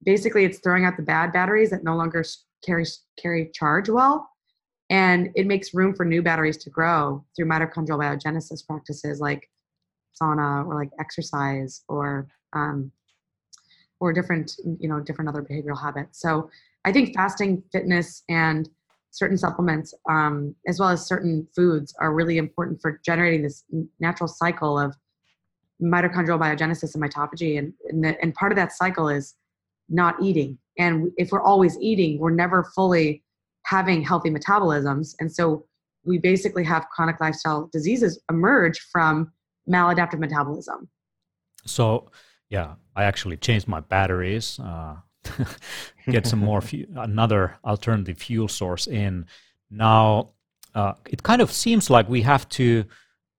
basically 0.03 0.45
it's 0.45 0.59
throwing 0.59 0.85
out 0.85 0.97
the 0.97 1.03
bad 1.03 1.31
batteries 1.31 1.69
that 1.69 1.83
no 1.83 1.95
longer 1.95 2.23
carry 2.65 2.85
carry 3.21 3.51
charge 3.53 3.89
well. 3.89 4.29
And 4.89 5.29
it 5.35 5.47
makes 5.47 5.73
room 5.73 5.95
for 5.95 6.05
new 6.05 6.21
batteries 6.21 6.57
to 6.57 6.69
grow 6.69 7.23
through 7.35 7.45
mitochondrial 7.45 7.99
biogenesis 7.99 8.65
practices 8.65 9.19
like 9.19 9.49
sauna 10.21 10.65
or 10.65 10.75
like 10.75 10.89
exercise 10.99 11.83
or 11.87 12.27
um, 12.53 12.91
or 13.99 14.11
different 14.11 14.51
you 14.79 14.89
know 14.89 14.99
different 14.99 15.29
other 15.29 15.43
behavioral 15.43 15.81
habits. 15.81 16.19
So 16.19 16.49
i 16.83 16.91
think 16.91 17.15
fasting 17.15 17.63
fitness 17.71 18.23
and 18.27 18.67
certain 19.11 19.37
supplements 19.37 19.93
um, 20.09 20.55
as 20.67 20.79
well 20.79 20.89
as 20.89 21.05
certain 21.05 21.47
foods 21.55 21.93
are 21.99 22.13
really 22.13 22.37
important 22.37 22.81
for 22.81 22.99
generating 23.05 23.43
this 23.43 23.65
natural 23.99 24.27
cycle 24.27 24.79
of 24.79 24.95
mitochondrial 25.81 26.39
biogenesis 26.39 26.93
and 26.95 27.03
mitophagy 27.03 27.57
and 27.57 27.73
and, 27.89 28.03
the, 28.03 28.21
and 28.21 28.33
part 28.35 28.51
of 28.51 28.55
that 28.55 28.71
cycle 28.71 29.09
is 29.09 29.35
not 29.89 30.15
eating 30.21 30.57
and 30.77 31.11
if 31.17 31.31
we're 31.31 31.41
always 31.41 31.77
eating 31.79 32.19
we're 32.19 32.29
never 32.29 32.63
fully 32.75 33.23
having 33.65 34.01
healthy 34.01 34.29
metabolisms 34.29 35.15
and 35.19 35.31
so 35.33 35.65
we 36.03 36.17
basically 36.17 36.63
have 36.63 36.85
chronic 36.89 37.19
lifestyle 37.19 37.69
diseases 37.73 38.19
emerge 38.29 38.79
from 38.91 39.31
maladaptive 39.69 40.19
metabolism 40.19 40.87
So, 41.65 42.11
yeah, 42.49 42.75
I 42.95 43.03
actually 43.03 43.37
changed 43.37 43.67
my 43.67 43.79
batteries. 43.79 44.59
Uh, 44.59 44.97
get 46.09 46.25
some 46.25 46.39
more 46.39 46.61
fu- 46.67 46.87
another 46.95 47.57
alternative 47.63 48.17
fuel 48.17 48.47
source 48.47 48.87
in. 48.87 49.25
Now, 49.69 50.31
uh, 50.73 50.93
it 51.09 51.23
kind 51.23 51.41
of 51.41 51.51
seems 51.51 51.89
like 51.89 52.09
we 52.09 52.21
have 52.21 52.47
to 52.49 52.85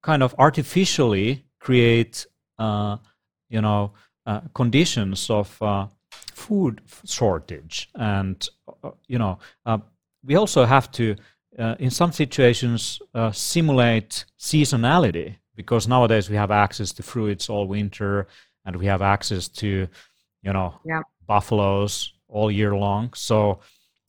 kind 0.03 0.23
of 0.23 0.35
artificially 0.39 1.45
create, 1.61 2.27
you 3.49 3.61
know, 3.61 3.93
uh, 4.27 4.41
conditions 4.55 5.31
of 5.31 5.61
uh, 5.63 5.87
food 6.33 6.81
shortage, 7.05 7.89
and 7.95 8.49
uh, 8.85 8.91
you 9.09 9.19
know, 9.19 9.39
uh, 9.67 9.79
we 10.25 10.37
also 10.37 10.65
have 10.65 10.91
to 10.93 11.17
uh, 11.59 11.75
in 11.79 11.91
some 11.91 12.13
situations 12.13 13.01
uh, 13.15 13.31
simulate 13.33 14.25
seasonality 14.39 15.37
because 15.57 15.87
nowadays 15.89 16.31
we 16.31 16.37
have 16.37 16.51
access 16.51 16.93
to 16.93 17.03
fruits 17.03 17.51
all 17.51 17.67
winter 17.67 18.27
and 18.65 18.77
we 18.77 18.87
have 18.87 19.03
access 19.03 19.49
to 19.49 19.87
you 20.43 20.53
know 20.53 20.75
Yep. 20.85 21.03
buffaloes 21.27 22.15
all 22.29 22.51
year 22.51 22.75
long 22.75 23.13
so 23.15 23.61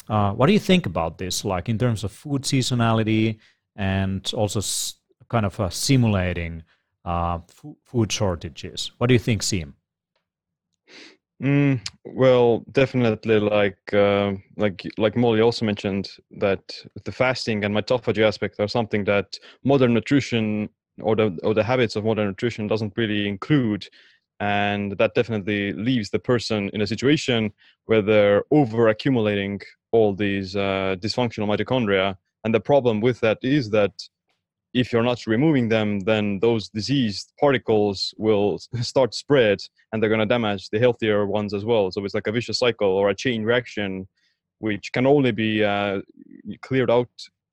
uh, 0.10 0.32
what 0.34 0.48
do 0.48 0.54
you 0.54 0.60
think 0.60 0.86
about 0.86 1.18
this 1.18 1.44
like 1.46 1.70
in 1.70 1.78
terms 1.78 2.04
of 2.04 2.12
food 2.12 2.44
seasonality 2.44 3.38
and 3.76 4.32
also 4.34 4.60
s- 4.60 4.96
kind 5.30 5.46
of 5.46 5.60
uh, 5.60 5.70
simulating 5.70 6.64
uh, 7.06 7.40
fu- 7.48 7.78
food 7.84 8.12
shortages 8.12 8.92
what 8.98 9.08
do 9.08 9.14
you 9.14 9.20
think 9.20 9.42
Siim? 9.42 9.74
Mm, 11.42 11.82
well, 12.06 12.64
definitely, 12.72 13.40
like 13.40 13.94
uh, 13.94 14.34
like 14.56 14.84
like 14.98 15.18
Molly 15.18 15.42
also 15.42 15.66
mentioned 15.66 16.10
that 16.40 16.62
the 17.04 17.12
fasting 17.12 17.66
and 17.66 17.76
mitophagy 17.76 18.26
aspect 18.26 18.60
are 18.60 18.68
something 18.68 19.04
that 19.06 19.38
modern 19.64 19.94
nutrition 19.94 20.70
or 21.02 21.16
the 21.18 21.38
or 21.44 21.54
the 21.54 21.64
habits 21.64 21.98
of 21.98 22.06
modern 22.06 22.28
nutrition 22.28 22.68
doesn't 22.68 22.94
really 22.96 23.28
include, 23.28 23.90
and 24.40 24.98
that 25.00 25.16
definitely 25.16 25.74
leaves 25.74 26.12
the 26.12 26.20
person 26.20 26.70
in 26.74 26.82
a 26.82 26.88
situation 26.88 27.52
where 27.88 28.02
they're 28.02 28.44
over 28.52 28.88
accumulating 28.88 29.60
all 29.92 30.14
these 30.14 30.56
uh, 30.56 30.96
dysfunctional 31.00 31.48
mitochondria. 31.48 32.16
And 32.46 32.54
the 32.54 32.62
problem 32.62 33.02
with 33.02 33.20
that 33.22 33.40
is 33.42 33.70
that 33.72 33.92
if 34.74 34.92
you're 34.92 35.04
not 35.04 35.28
removing 35.28 35.70
them, 35.70 36.00
then 36.02 36.40
those 36.40 36.70
diseased 36.70 37.32
particles 37.40 38.14
will 38.18 38.58
start 38.82 39.14
spread 39.14 39.60
and 39.92 40.02
they're 40.02 40.10
going 40.10 40.20
to 40.20 40.26
damage 40.26 40.70
the 40.70 40.80
healthier 40.80 41.26
ones 41.26 41.54
as 41.54 41.64
well. 41.64 41.92
So 41.92 42.04
it's 42.04 42.16
like 42.16 42.28
a 42.28 42.32
vicious 42.32 42.60
cycle 42.60 42.88
or 42.88 43.10
a 43.10 43.16
chain 43.16 43.44
reaction, 43.44 44.08
which 44.60 44.92
can 44.92 45.06
only 45.06 45.32
be 45.32 45.64
uh, 45.64 46.02
cleared 46.62 46.90
out, 46.90 47.10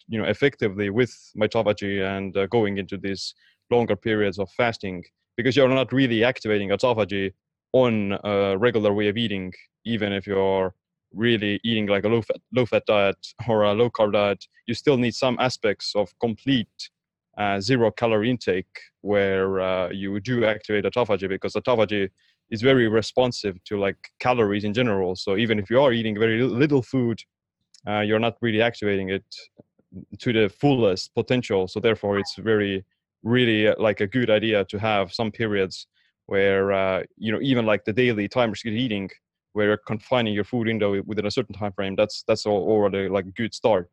you 0.09 0.19
know, 0.19 0.29
effectively 0.29 0.89
with 0.89 1.15
mitophagy 1.37 2.03
and 2.03 2.37
uh, 2.37 2.47
going 2.47 2.79
into 2.79 2.97
these 2.97 3.35
longer 3.71 3.97
periods 3.97 4.39
of 4.39 4.51
fasting 4.53 5.05
because 5.37 5.57
you're 5.57 5.69
not 5.69 5.93
really 5.93 6.25
activating 6.25 6.71
autophagy 6.71 7.33
on 7.73 8.19
a 8.25 8.57
regular 8.59 8.93
way 8.93 9.09
of 9.09 9.17
eating, 9.17 9.53
even 9.85 10.13
if 10.13 10.27
you're 10.27 10.75
really 11.13 11.61
eating 11.65 11.87
like 11.87 12.05
a 12.05 12.09
low 12.09 12.23
fat, 12.23 12.37
low 12.55 12.67
fat 12.67 12.85
diet 12.87 13.17
or 13.49 13.65
a 13.65 13.75
low 13.75 13.91
carb 13.91 14.13
diet. 14.13 14.45
You 14.67 14.75
still 14.75 14.97
need 14.97 15.15
some 15.15 15.37
aspects 15.39 15.95
of 15.95 16.13
complete 16.21 16.91
uh, 17.41 17.59
zero 17.59 17.91
calorie 17.91 18.31
intake 18.31 18.79
where 19.01 19.61
uh, 19.61 19.89
you 19.91 20.21
do 20.21 20.45
activate 20.45 20.85
autophagy 20.85 21.27
because 21.27 21.55
autophagy 21.55 22.11
is 22.51 22.61
very 22.61 22.87
responsive 22.87 23.57
to 23.65 23.79
like 23.79 23.97
calories 24.19 24.65
in 24.65 24.75
general. 24.75 25.17
So 25.17 25.39
even 25.39 25.59
if 25.59 25.71
you 25.71 25.81
are 25.81 25.93
eating 25.93 26.19
very 26.19 26.43
little 26.43 26.83
food, 26.83 27.19
uh, 27.89 28.01
you're 28.01 28.19
not 28.19 28.37
really 28.43 28.61
activating 28.61 29.09
it 29.09 29.25
to 30.19 30.33
the 30.35 30.51
fullest 30.51 31.15
potential. 31.15 31.67
So 31.67 31.81
therefore, 31.81 32.19
it's 32.19 32.35
very 32.37 32.85
really 33.23 33.69
uh, 33.69 33.75
like 33.79 34.01
a 34.01 34.07
good 34.07 34.29
idea 34.29 34.65
to 34.67 34.79
have 34.79 35.13
some 35.13 35.33
periods 35.33 35.87
where 36.27 36.73
uh, 36.73 37.03
you 37.17 37.33
know 37.33 37.41
even 37.41 37.65
like 37.65 37.85
the 37.85 37.93
daily 37.93 38.29
time 38.29 38.51
restricted 38.51 38.81
eating 38.81 39.09
where 39.55 39.67
you're 39.67 39.87
confining 39.87 40.35
your 40.35 40.45
food 40.45 40.67
window 40.67 41.03
within 41.07 41.27
a 41.27 41.31
certain 41.31 41.55
time 41.55 41.73
frame 41.73 41.97
that's 41.97 42.23
that's 42.29 42.47
already 42.47 43.09
like 43.09 43.27
a 43.27 43.33
good 43.33 43.53
start 43.53 43.91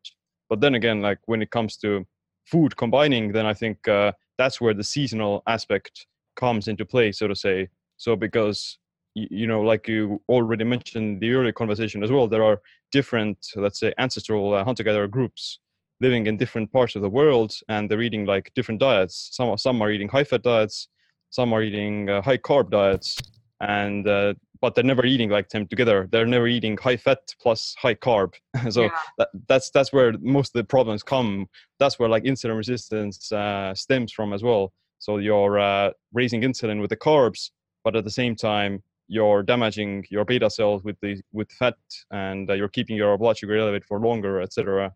but 0.48 0.60
then 0.60 0.74
again 0.76 1.02
like 1.02 1.18
when 1.26 1.42
it 1.42 1.50
comes 1.50 1.76
to 1.76 2.06
food 2.50 2.76
combining 2.76 3.32
then 3.32 3.46
i 3.46 3.54
think 3.54 3.76
uh, 3.88 4.12
that's 4.38 4.60
where 4.60 4.74
the 4.74 4.84
seasonal 4.84 5.42
aspect 5.46 6.06
comes 6.36 6.68
into 6.68 6.84
play 6.84 7.10
so 7.12 7.26
to 7.26 7.34
say. 7.34 7.68
So 7.96 8.14
because 8.14 8.78
you 9.14 9.48
know 9.48 9.62
like 9.62 9.88
you 9.88 10.22
already 10.28 10.64
mentioned 10.64 11.20
the 11.20 11.32
earlier 11.32 11.52
conversation 11.52 12.04
as 12.04 12.12
well 12.12 12.28
there 12.28 12.44
are 12.44 12.60
different 12.92 13.38
let's 13.56 13.80
say 13.80 13.92
ancestral 13.98 14.54
uh, 14.54 14.62
hunter 14.64 14.84
gatherer 14.84 15.08
groups 15.08 15.58
living 16.00 16.28
in 16.28 16.36
different 16.36 16.72
parts 16.72 16.94
of 16.94 17.02
the 17.02 17.08
world 17.08 17.52
and 17.68 17.90
they're 17.90 18.06
eating 18.08 18.24
like 18.24 18.52
different 18.54 18.80
diets. 18.80 19.30
Some 19.32 19.58
some 19.58 19.82
are 19.82 19.90
eating 19.90 20.08
high 20.08 20.22
fat 20.30 20.42
diets 20.42 20.88
some 21.30 21.52
are 21.52 21.62
eating 21.62 22.08
uh, 22.08 22.22
high 22.22 22.38
carb 22.38 22.70
diets 22.70 23.18
and 23.60 24.06
uh, 24.06 24.34
but 24.60 24.74
they're 24.74 24.84
never 24.84 25.04
eating 25.06 25.30
like 25.30 25.48
them 25.48 25.66
together. 25.66 26.08
They're 26.10 26.26
never 26.26 26.46
eating 26.48 26.76
high 26.76 26.96
fat 26.96 27.20
plus 27.40 27.74
high 27.78 27.94
carb. 27.94 28.34
So 28.70 28.82
Yeah. 28.82 28.90
that, 29.18 29.28
that's 29.48 29.70
that's 29.70 29.92
where 29.92 30.12
most 30.20 30.48
of 30.54 30.58
the 30.60 30.64
problems 30.64 31.02
come. 31.02 31.46
That's 31.78 31.98
where 31.98 32.08
like 32.08 32.24
insulin 32.24 32.56
resistance 32.56 33.30
uh, 33.32 33.74
stems 33.74 34.12
from 34.12 34.32
as 34.32 34.42
well. 34.42 34.72
So 34.98 35.18
you're 35.18 35.58
uh, 35.58 35.90
raising 36.12 36.42
insulin 36.42 36.80
with 36.80 36.90
the 36.90 36.96
carbs 36.96 37.50
but 37.84 37.96
at 37.96 38.04
the 38.04 38.10
same 38.10 38.36
time 38.36 38.82
you're 39.06 39.42
damaging 39.42 40.04
your 40.10 40.24
beta 40.24 40.50
cells 40.50 40.82
with 40.84 40.96
the 41.00 41.20
with 41.32 41.50
fat 41.52 41.76
and 42.10 42.50
uh, 42.50 42.54
you're 42.54 42.68
keeping 42.68 42.96
your 42.96 43.16
blood 43.16 43.38
sugar 43.38 43.56
elevated 43.56 43.84
for 43.84 43.98
longer 43.98 44.42
etc 44.42 44.92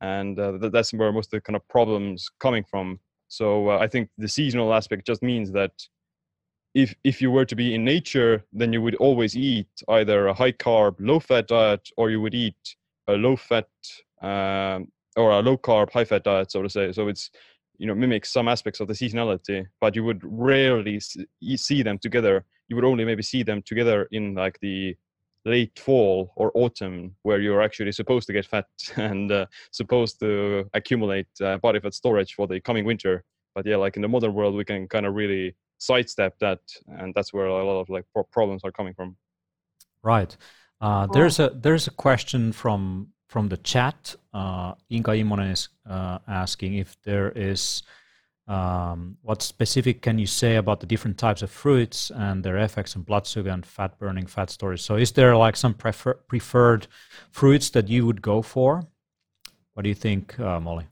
and 0.00 0.38
uh, 0.38 0.58
th- 0.58 0.72
that's 0.72 0.92
where 0.92 1.12
most 1.12 1.28
of 1.28 1.38
the 1.38 1.40
kind 1.40 1.56
of 1.56 1.66
problems 1.68 2.28
coming 2.40 2.64
from. 2.64 2.98
So 3.28 3.70
uh, 3.70 3.78
i 3.78 3.86
think 3.88 4.10
the 4.18 4.28
seasonal 4.28 4.74
aspect 4.74 5.06
just 5.06 5.22
means 5.22 5.50
that 5.52 5.72
if 6.74 6.94
if 7.04 7.22
you 7.22 7.30
were 7.30 7.44
to 7.44 7.56
be 7.56 7.74
in 7.74 7.84
nature 7.84 8.44
then 8.52 8.72
you 8.72 8.82
would 8.82 8.96
always 8.96 9.36
eat 9.36 9.68
either 9.88 10.26
a 10.26 10.34
high 10.34 10.52
carb 10.52 10.96
low 10.98 11.20
fat 11.20 11.46
diet 11.46 11.88
or 11.96 12.10
you 12.10 12.20
would 12.20 12.34
eat 12.34 12.76
a 13.08 13.12
low 13.12 13.36
fat 13.36 13.68
um, 14.22 14.88
or 15.16 15.30
a 15.30 15.40
low 15.40 15.56
carb 15.56 15.90
high 15.92 16.04
fat 16.04 16.24
diet 16.24 16.50
so 16.50 16.62
to 16.62 16.68
say. 16.68 16.92
So 16.92 17.08
it's 17.08 17.30
you 17.78 17.86
know 17.86 17.94
mimics 17.94 18.32
some 18.32 18.48
aspects 18.48 18.80
of 18.80 18.88
the 18.88 18.94
seasonality 18.94 19.66
but 19.80 19.94
you 19.96 20.04
would 20.04 20.20
rarely 20.24 21.00
see 21.00 21.82
them 21.82 21.98
together. 21.98 22.44
You 22.68 22.76
would 22.76 22.84
only 22.84 23.04
maybe 23.04 23.22
see 23.22 23.42
them 23.42 23.62
together 23.62 24.08
in 24.10 24.34
like 24.34 24.58
the 24.60 24.96
late 25.44 25.78
fall 25.78 26.32
or 26.36 26.50
autumn 26.54 27.14
where 27.22 27.38
you're 27.38 27.60
actually 27.60 27.92
supposed 27.92 28.26
to 28.26 28.32
get 28.32 28.46
fat 28.46 28.66
and 28.96 29.30
uh, 29.30 29.46
supposed 29.70 30.18
to 30.20 30.64
accumulate 30.72 31.26
uh, 31.42 31.58
body 31.58 31.78
fat 31.78 31.94
storage 31.94 32.34
for 32.34 32.46
the 32.46 32.60
coming 32.60 32.84
winter. 32.84 33.22
But 33.54 33.66
yeah 33.66 33.76
like 33.76 33.94
in 33.94 34.02
the 34.02 34.08
modern 34.08 34.34
world 34.34 34.56
we 34.56 34.64
can 34.64 34.88
kind 34.88 35.06
of 35.06 35.14
really 35.14 35.54
sidestep 35.86 36.38
that 36.38 36.60
and 37.00 37.14
that's 37.14 37.32
where 37.34 37.46
a 37.46 37.64
lot 37.70 37.80
of 37.80 37.88
like 37.88 38.04
problems 38.32 38.62
are 38.64 38.72
coming 38.72 38.94
from 38.94 39.16
Right. 40.04 40.36
Uh, 40.80 41.06
there's 41.06 41.40
a 41.40 41.48
there's 41.48 41.86
a 41.86 41.90
question 41.90 42.52
from 42.52 43.08
from 43.28 43.48
the 43.48 43.56
chat. 43.56 44.14
Uh, 44.34 44.74
Inka 44.90 45.18
Immonen 45.18 45.50
is 45.50 45.70
uh, 45.88 46.18
asking 46.28 46.74
if 46.74 46.96
there 47.02 47.30
is 47.30 47.82
um, 48.46 49.16
what 49.22 49.40
specific 49.40 50.02
can 50.02 50.18
you 50.18 50.26
say 50.26 50.56
about 50.56 50.80
the 50.80 50.86
different 50.86 51.16
types 51.16 51.40
of 51.40 51.50
fruits 51.50 52.12
and 52.14 52.44
their 52.44 52.58
effects 52.58 52.94
on 52.94 53.02
blood 53.02 53.26
sugar 53.26 53.48
and 53.48 53.64
fat 53.64 53.98
burning, 53.98 54.26
fat 54.26 54.50
storage. 54.50 54.82
So, 54.82 54.96
is 54.96 55.12
there 55.12 55.34
like 55.34 55.56
some 55.56 55.72
prefer- 55.72 56.20
preferred 56.28 56.86
fruits 57.30 57.70
that 57.70 57.88
you 57.88 58.06
would 58.06 58.20
go 58.20 58.42
for? 58.42 58.82
What 59.72 59.84
do 59.84 59.88
you 59.88 59.94
think, 59.94 60.38
uh, 60.38 60.60
Molly? 60.60 60.86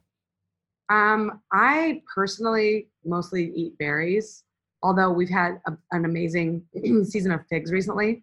Um, 0.88 1.40
I 1.52 2.02
personally 2.12 2.88
mostly 3.04 3.52
eat 3.54 3.78
berries, 3.78 4.44
although 4.82 5.10
we've 5.10 5.28
had 5.30 5.60
a, 5.66 5.72
an 5.92 6.04
amazing 6.04 6.62
season 7.04 7.32
of 7.32 7.40
figs 7.48 7.70
recently 7.70 8.22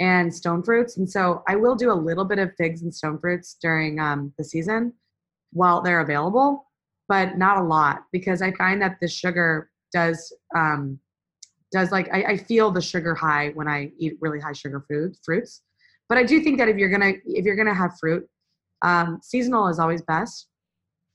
and 0.00 0.34
stone 0.34 0.62
fruits. 0.62 0.96
And 0.96 1.08
so 1.08 1.42
I 1.48 1.56
will 1.56 1.74
do 1.74 1.92
a 1.92 1.94
little 1.94 2.24
bit 2.24 2.38
of 2.38 2.54
figs 2.56 2.82
and 2.82 2.94
stone 2.94 3.18
fruits 3.18 3.56
during 3.60 4.00
um, 4.00 4.32
the 4.38 4.44
season 4.44 4.94
while 5.52 5.82
they're 5.82 6.00
available, 6.00 6.66
but 7.08 7.36
not 7.36 7.58
a 7.58 7.62
lot 7.62 8.04
because 8.12 8.40
I 8.40 8.52
find 8.52 8.80
that 8.80 8.96
the 9.00 9.08
sugar 9.08 9.70
does 9.92 10.32
um, 10.56 10.98
does 11.72 11.92
like 11.92 12.08
I, 12.12 12.22
I 12.22 12.36
feel 12.36 12.70
the 12.70 12.80
sugar 12.80 13.14
high 13.14 13.50
when 13.50 13.68
I 13.68 13.92
eat 13.98 14.14
really 14.20 14.40
high 14.40 14.52
sugar 14.52 14.84
food 14.88 15.16
fruits. 15.24 15.62
But 16.08 16.18
I 16.18 16.24
do 16.24 16.42
think 16.42 16.58
that 16.58 16.68
if 16.68 16.76
you're 16.76 16.90
gonna 16.90 17.12
if 17.26 17.44
you're 17.44 17.56
gonna 17.56 17.74
have 17.74 17.98
fruit, 17.98 18.28
um, 18.82 19.20
seasonal 19.22 19.68
is 19.68 19.78
always 19.78 20.02
best 20.02 20.48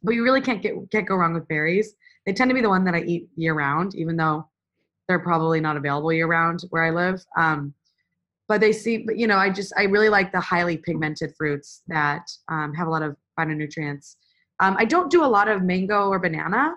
but 0.06 0.14
you 0.14 0.24
really 0.24 0.42
can't 0.42 0.62
get 0.62 0.74
can't 0.92 1.08
go 1.08 1.16
wrong 1.16 1.34
with 1.34 1.48
berries. 1.48 1.96
They 2.26 2.34
tend 2.34 2.50
to 2.50 2.56
be 2.56 2.62
the 2.62 2.70
one 2.70 2.86
that 2.86 2.96
I 2.96 3.02
eat 3.02 3.28
year 3.36 3.54
round, 3.54 3.96
even 3.96 4.16
though 4.16 4.48
they're 5.08 5.20
probably 5.20 5.60
not 5.60 5.78
available 5.78 6.12
year 6.12 6.28
round 6.28 6.62
where 6.70 6.84
I 6.84 6.90
live. 6.90 7.24
Um, 7.38 7.74
but 8.48 8.62
they 8.62 8.72
see, 8.72 8.98
but 8.98 9.18
you 9.18 9.28
know, 9.28 9.38
I 9.38 9.50
just 9.50 9.74
I 9.78 9.84
really 9.84 10.10
like 10.10 10.32
the 10.32 10.40
highly 10.40 10.78
pigmented 10.78 11.34
fruits 11.36 11.82
that 11.88 12.30
um, 12.50 12.74
have 12.74 12.88
a 12.88 12.92
lot 12.92 13.02
of 13.02 13.16
phytonutrients. 13.40 14.16
Um, 14.60 14.76
I 14.78 14.86
don't 14.86 15.10
do 15.10 15.24
a 15.24 15.28
lot 15.28 15.48
of 15.48 15.64
mango 15.64 16.10
or 16.10 16.20
banana 16.20 16.76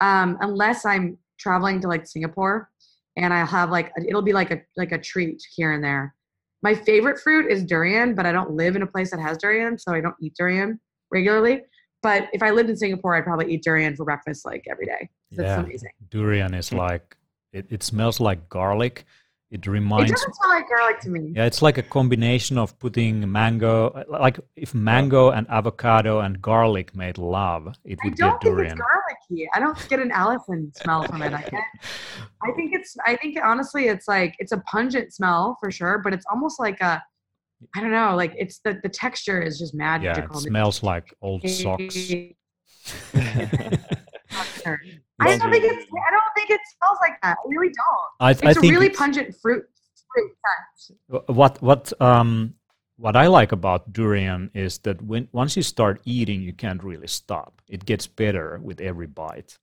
um, 0.00 0.38
unless 0.40 0.84
I'm 0.84 1.18
traveling 1.38 1.80
to 1.80 1.88
like 1.88 2.06
Singapore, 2.06 2.70
and 3.16 3.32
I'll 3.32 3.46
have 3.46 3.70
like 3.70 3.92
it'll 4.06 4.22
be 4.22 4.32
like 4.32 4.50
a 4.50 4.62
like 4.76 4.92
a 4.92 4.98
treat 4.98 5.42
here 5.54 5.72
and 5.72 5.84
there. 5.84 6.14
My 6.62 6.74
favorite 6.74 7.20
fruit 7.20 7.50
is 7.50 7.64
durian, 7.64 8.14
but 8.14 8.24
I 8.24 8.32
don't 8.32 8.52
live 8.52 8.76
in 8.76 8.82
a 8.82 8.86
place 8.86 9.10
that 9.10 9.20
has 9.20 9.36
durian, 9.36 9.78
so 9.78 9.92
I 9.92 10.00
don't 10.00 10.14
eat 10.20 10.34
durian 10.34 10.80
regularly. 11.10 11.62
But 12.02 12.28
if 12.32 12.42
I 12.42 12.50
lived 12.50 12.70
in 12.70 12.76
Singapore, 12.76 13.14
I'd 13.16 13.24
probably 13.24 13.52
eat 13.52 13.62
durian 13.62 13.94
for 13.96 14.04
breakfast 14.04 14.46
like 14.46 14.64
every 14.70 14.86
day. 14.86 15.10
That's 15.32 15.48
Yeah. 15.48 15.60
amazing. 15.60 15.90
Durian 16.08 16.54
is 16.54 16.72
like 16.72 17.16
it, 17.52 17.66
it 17.70 17.82
smells 17.82 18.20
like 18.20 18.48
garlic. 18.48 19.04
It 19.50 19.66
reminds. 19.66 20.10
It 20.10 20.14
doesn't 20.14 20.34
smell 20.34 20.50
like 20.50 20.68
garlic 20.68 21.00
to 21.00 21.10
me. 21.10 21.32
Yeah, 21.36 21.44
it's 21.44 21.60
like 21.60 21.76
a 21.76 21.82
combination 21.82 22.56
of 22.56 22.78
putting 22.78 23.30
mango, 23.30 24.02
like 24.08 24.40
if 24.56 24.74
mango 24.74 25.28
and 25.30 25.46
avocado 25.50 26.20
and 26.20 26.40
garlic 26.40 26.96
made 26.96 27.18
love, 27.18 27.74
it 27.84 27.98
would 28.02 28.16
be 28.16 28.22
a 28.22 28.26
don't 28.28 28.40
think 28.42 28.54
durian. 28.56 28.72
it's 28.72 28.80
garlicky. 28.80 29.48
I 29.52 29.60
don't 29.60 29.88
get 29.90 30.00
an 30.00 30.10
allicin 30.10 30.74
smell 30.74 31.02
from 31.02 31.20
it. 31.20 31.34
I 31.34 31.42
get. 31.42 31.52
I 32.42 32.52
think 32.52 32.74
it's. 32.74 32.96
I 33.06 33.16
think 33.16 33.38
honestly, 33.44 33.88
it's 33.88 34.08
like 34.08 34.34
it's 34.38 34.52
a 34.52 34.58
pungent 34.60 35.12
smell 35.12 35.58
for 35.60 35.70
sure, 35.70 35.98
but 36.02 36.14
it's 36.14 36.24
almost 36.30 36.58
like 36.58 36.80
a. 36.80 37.02
I 37.76 37.80
don't 37.80 37.92
know, 37.92 38.16
like 38.16 38.32
it's 38.38 38.60
the 38.64 38.80
the 38.82 38.88
texture 38.88 39.42
is 39.42 39.58
just 39.58 39.74
magical. 39.74 40.24
Yeah, 40.24 40.30
it 40.34 40.40
smells 40.40 40.82
like 40.82 41.14
old 41.20 41.46
socks. 41.46 42.10
I 45.22 45.36
don't 45.38 45.50
think 45.50 45.64
it's. 45.64 45.84
I 46.08 46.10
don't 46.16 46.32
think 46.36 46.50
it 46.50 46.60
smells 46.76 46.98
like 47.00 47.16
that. 47.22 47.36
I 47.42 47.48
really 47.48 47.72
don't. 47.82 48.10
I, 48.20 48.30
It's 48.32 48.42
I 48.42 48.50
a 48.50 48.60
really 48.72 48.86
it's- 48.86 48.98
pungent 48.98 49.28
fruit 49.42 49.64
fruit 50.12 50.30
scent. 50.42 50.98
What 51.28 51.60
what 51.62 51.92
um 52.00 52.54
what 52.96 53.16
I 53.16 53.26
like 53.26 53.52
about 53.52 53.92
durian 53.92 54.50
is 54.54 54.78
that 54.84 55.00
when 55.02 55.28
once 55.32 55.56
you 55.56 55.62
start 55.62 56.00
eating, 56.04 56.42
you 56.42 56.52
can't 56.52 56.82
really 56.84 57.08
stop. 57.08 57.60
It 57.68 57.84
gets 57.84 58.06
better 58.06 58.60
with 58.62 58.80
every 58.80 59.06
bite, 59.06 59.58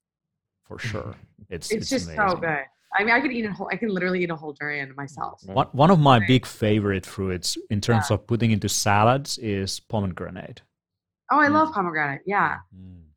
for 0.66 0.78
sure. 0.80 1.16
It's 1.50 1.72
It's, 1.72 1.90
just 1.90 2.08
so 2.16 2.36
good. 2.36 2.66
I 2.98 3.04
mean, 3.04 3.14
I 3.14 3.22
could 3.22 3.32
eat 3.32 3.46
a 3.46 3.54
whole. 3.54 3.70
I 3.72 3.76
can 3.78 3.90
literally 3.90 4.24
eat 4.24 4.32
a 4.32 4.36
whole 4.36 4.54
durian 4.60 4.94
myself. 4.96 5.42
One 5.46 5.68
one 5.74 5.92
of 5.92 6.00
my 6.00 6.20
big 6.26 6.46
favorite 6.46 7.06
fruits 7.06 7.56
in 7.70 7.80
terms 7.82 8.10
of 8.12 8.26
putting 8.26 8.50
into 8.52 8.68
salads 8.68 9.38
is 9.38 9.80
pomegranate. 9.80 10.62
Oh, 11.32 11.40
I 11.40 11.48
Mm. 11.50 11.54
love 11.54 11.72
pomegranate. 11.72 12.22
Yeah, 12.26 12.58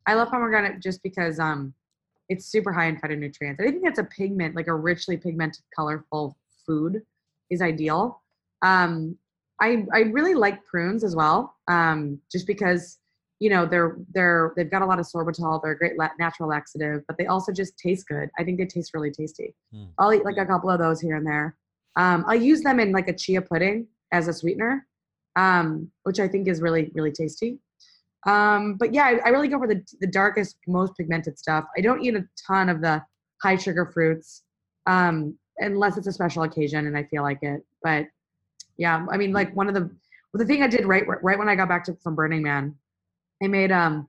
I 0.05 0.13
love 0.13 0.29
pomegranate 0.29 0.79
just 0.79 1.01
because 1.01 1.39
um, 1.39 1.73
it's 2.33 2.45
super 2.45 2.73
high 2.73 2.87
in 2.87 2.97
phytonutrients. 2.97 3.61
I 3.61 3.69
think 3.69 3.83
that's 3.83 3.99
a 3.99 4.03
pigment, 4.03 4.55
like 4.55 4.67
a 4.67 4.73
richly 4.73 5.17
pigmented, 5.17 5.63
colorful 5.75 6.35
food, 6.65 7.03
is 7.51 7.61
ideal. 7.61 8.21
Um, 8.63 9.17
I 9.61 9.85
I 9.93 9.99
really 10.17 10.33
like 10.33 10.65
prunes 10.65 11.03
as 11.03 11.15
well, 11.15 11.55
um, 11.67 12.19
just 12.31 12.47
because 12.47 12.97
you 13.39 13.49
know 13.51 13.65
they're 13.67 13.97
they're 14.13 14.51
they've 14.55 14.71
got 14.71 14.81
a 14.81 14.85
lot 14.85 14.99
of 14.99 15.05
sorbitol. 15.05 15.61
They're 15.61 15.73
a 15.73 15.77
great 15.77 15.97
la- 15.97 16.17
natural 16.17 16.49
laxative, 16.49 17.03
but 17.07 17.17
they 17.17 17.27
also 17.27 17.51
just 17.51 17.77
taste 17.77 18.07
good. 18.07 18.29
I 18.39 18.43
think 18.43 18.57
they 18.57 18.65
taste 18.65 18.91
really 18.95 19.11
tasty. 19.11 19.55
Mm. 19.73 19.89
I'll 19.99 20.13
eat 20.13 20.25
like 20.25 20.37
a 20.37 20.45
couple 20.45 20.71
of 20.71 20.79
those 20.79 20.99
here 20.99 21.15
and 21.15 21.27
there. 21.27 21.55
Um, 21.95 22.25
I 22.27 22.33
use 22.33 22.61
them 22.61 22.79
in 22.79 22.91
like 22.91 23.07
a 23.07 23.13
chia 23.13 23.41
pudding 23.41 23.87
as 24.11 24.27
a 24.27 24.33
sweetener, 24.33 24.87
um, 25.35 25.91
which 26.03 26.19
I 26.19 26.27
think 26.27 26.47
is 26.47 26.61
really 26.61 26.91
really 26.95 27.11
tasty. 27.11 27.59
Um, 28.25 28.75
but 28.75 28.93
yeah, 28.93 29.05
I, 29.05 29.19
I 29.25 29.29
really 29.29 29.47
go 29.47 29.59
for 29.59 29.67
the 29.67 29.83
the 29.99 30.07
darkest, 30.07 30.57
most 30.67 30.95
pigmented 30.97 31.37
stuff. 31.37 31.65
I 31.77 31.81
don't 31.81 32.01
eat 32.01 32.15
a 32.15 32.25
ton 32.47 32.69
of 32.69 32.81
the 32.81 33.03
high 33.41 33.57
sugar 33.57 33.85
fruits, 33.85 34.43
um, 34.87 35.37
unless 35.57 35.97
it's 35.97 36.07
a 36.07 36.11
special 36.11 36.43
occasion 36.43 36.87
and 36.87 36.97
I 36.97 37.03
feel 37.03 37.23
like 37.23 37.39
it. 37.41 37.63
But 37.83 38.07
yeah, 38.77 39.05
I 39.11 39.17
mean, 39.17 39.33
like 39.33 39.55
one 39.55 39.67
of 39.67 39.73
the 39.73 39.81
well, 39.81 40.39
the 40.39 40.45
thing 40.45 40.63
I 40.63 40.67
did 40.67 40.85
right 40.85 41.03
right 41.21 41.37
when 41.37 41.49
I 41.49 41.55
got 41.55 41.69
back 41.69 41.83
to 41.85 41.95
from 42.01 42.15
Burning 42.15 42.41
Man, 42.41 42.75
I 43.43 43.47
made 43.47 43.71
um, 43.71 44.07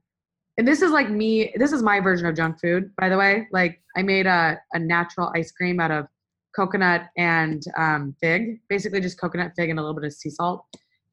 and 0.56 0.66
this 0.66 0.82
is 0.82 0.92
like 0.92 1.10
me. 1.10 1.52
This 1.56 1.72
is 1.72 1.82
my 1.82 2.00
version 2.00 2.26
of 2.26 2.36
junk 2.36 2.60
food, 2.60 2.90
by 2.96 3.08
the 3.08 3.16
way. 3.16 3.48
Like 3.50 3.80
I 3.96 4.02
made 4.02 4.26
a 4.26 4.60
a 4.72 4.78
natural 4.78 5.32
ice 5.34 5.50
cream 5.50 5.80
out 5.80 5.90
of 5.90 6.06
coconut 6.54 7.08
and 7.16 7.62
um, 7.76 8.14
fig, 8.20 8.60
basically 8.68 9.00
just 9.00 9.20
coconut, 9.20 9.52
fig, 9.56 9.70
and 9.70 9.78
a 9.78 9.82
little 9.82 9.94
bit 9.94 10.04
of 10.04 10.12
sea 10.12 10.30
salt, 10.30 10.64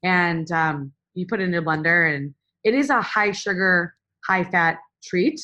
and 0.03 0.51
um, 0.51 0.91
you 1.15 1.25
put 1.25 1.41
it 1.41 1.45
in 1.45 1.55
a 1.55 1.61
blender 1.61 2.15
and 2.15 2.33
it 2.63 2.73
is 2.73 2.89
a 2.89 3.01
high 3.01 3.31
sugar, 3.31 3.95
high 4.25 4.43
fat 4.43 4.79
treat. 5.03 5.39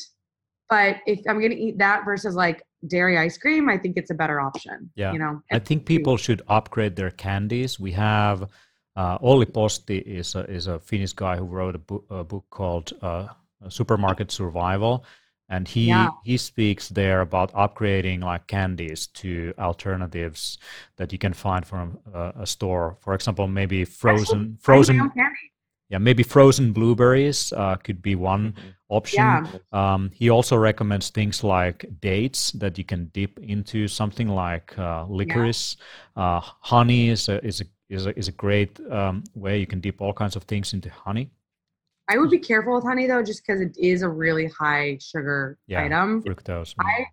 But 0.70 0.98
if 1.06 1.20
I'm 1.28 1.42
gonna 1.42 1.56
eat 1.56 1.78
that 1.78 2.06
versus 2.06 2.36
like 2.36 2.62
dairy 2.88 3.18
ice 3.18 3.38
cream, 3.38 3.70
I 3.70 3.78
think 3.78 3.98
it's 3.98 4.12
a 4.12 4.14
better 4.14 4.40
option. 4.40 4.92
Yeah. 4.96 5.14
You 5.14 5.20
know. 5.20 5.42
I 5.52 5.60
think 5.60 5.86
people 5.86 6.18
should 6.18 6.42
upgrade 6.48 6.96
their 6.96 7.12
candies. 7.12 7.80
We 7.80 7.92
have 7.94 8.50
uh, 8.96 9.18
Olli 9.22 9.46
Posti 9.46 10.00
is 10.00 10.36
a, 10.36 10.40
is 10.50 10.68
a 10.68 10.80
Finnish 10.80 11.14
guy 11.14 11.38
who 11.38 11.46
wrote 11.46 11.76
a 11.76 11.80
book, 11.80 12.06
a 12.10 12.24
book 12.24 12.46
called 12.50 12.94
uh, 13.02 13.28
Supermarket 13.70 14.32
Survival, 14.32 15.06
and 15.50 15.68
he 15.68 15.88
Yeah. 15.88 16.10
he 16.26 16.38
speaks 16.38 16.90
there 16.90 17.22
about 17.22 17.54
upgrading 17.54 18.22
like 18.24 18.48
candies 18.48 19.08
to 19.08 19.54
alternatives 19.58 20.58
that 20.98 21.12
you 21.14 21.18
can 21.18 21.34
find 21.34 21.66
from 21.66 22.00
uh, 22.14 22.32
a 22.36 22.46
store. 22.46 22.98
For 23.02 23.14
example, 23.14 23.48
maybe 23.48 23.86
frozen 23.86 24.58
frozen 24.60 24.98
candy. 24.98 25.52
Yeah 25.90 25.98
maybe 25.98 26.24
frozen 26.24 26.74
blueberries 26.74 27.54
uh, 27.54 27.76
could 27.76 28.02
be 28.02 28.16
one 28.16 28.54
Mhm. 28.54 28.74
option. 28.90 29.24
Yeah. 29.24 29.46
Um, 29.72 30.12
he 30.14 30.30
also 30.30 30.56
recommends 30.58 31.10
things 31.10 31.44
like 31.44 31.86
dates 32.02 32.52
that 32.54 32.78
you 32.78 32.84
can 32.86 33.10
dip 33.14 33.38
into 33.40 33.88
something 33.88 34.28
like 34.30 34.78
uh, 34.80 35.06
licorice. 35.10 35.76
Uh, 36.16 36.40
honey 36.62 37.10
is 37.10 37.30
a, 37.30 37.44
is 37.46 37.62
a 37.62 37.66
is 37.90 38.06
a 38.08 38.18
is 38.20 38.28
a 38.28 38.32
great 38.32 38.80
um, 38.92 39.24
way. 39.36 39.60
You 39.60 39.68
can 39.68 39.80
dip 39.82 40.02
all 40.02 40.14
kinds 40.14 40.36
of 40.36 40.44
things 40.44 40.74
into 40.74 40.90
honey. 40.90 41.30
I 42.10 42.18
would 42.18 42.30
be 42.30 42.40
careful 42.40 42.76
with 42.76 42.86
honey 42.86 43.08
though, 43.08 43.24
just 43.24 43.42
because 43.46 43.60
it 43.62 43.76
is 43.78 44.02
a 44.02 44.10
really 44.10 44.48
high 44.48 44.98
sugar 45.02 45.58
Yeah. 45.68 45.84
item. 45.84 46.22
Fructose. 46.24 46.74
I 46.80 47.06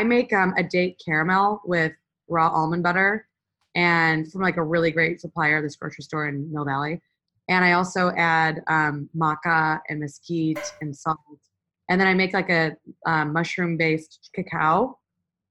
I 0.00 0.04
make 0.04 0.32
um, 0.32 0.54
a 0.56 0.62
date 0.62 1.00
caramel 1.04 1.60
with 1.64 1.92
raw 2.28 2.48
almond 2.48 2.82
butter, 2.82 3.26
and 3.74 4.30
from 4.32 4.40
like 4.42 4.56
a 4.56 4.62
really 4.62 4.90
great 4.90 5.20
supplier, 5.20 5.60
this 5.60 5.76
grocery 5.76 6.04
store 6.04 6.28
in 6.28 6.50
Mill 6.52 6.64
Valley. 6.64 7.00
And 7.50 7.64
I 7.64 7.72
also 7.72 8.12
add 8.16 8.62
um, 8.68 9.10
maca 9.14 9.80
and 9.88 9.98
mesquite 9.98 10.56
and 10.80 10.96
salt, 10.96 11.18
and 11.88 12.00
then 12.00 12.06
I 12.06 12.14
make 12.14 12.32
like 12.32 12.48
a 12.48 12.76
um, 13.06 13.32
mushroom-based 13.32 14.30
cacao, 14.32 14.96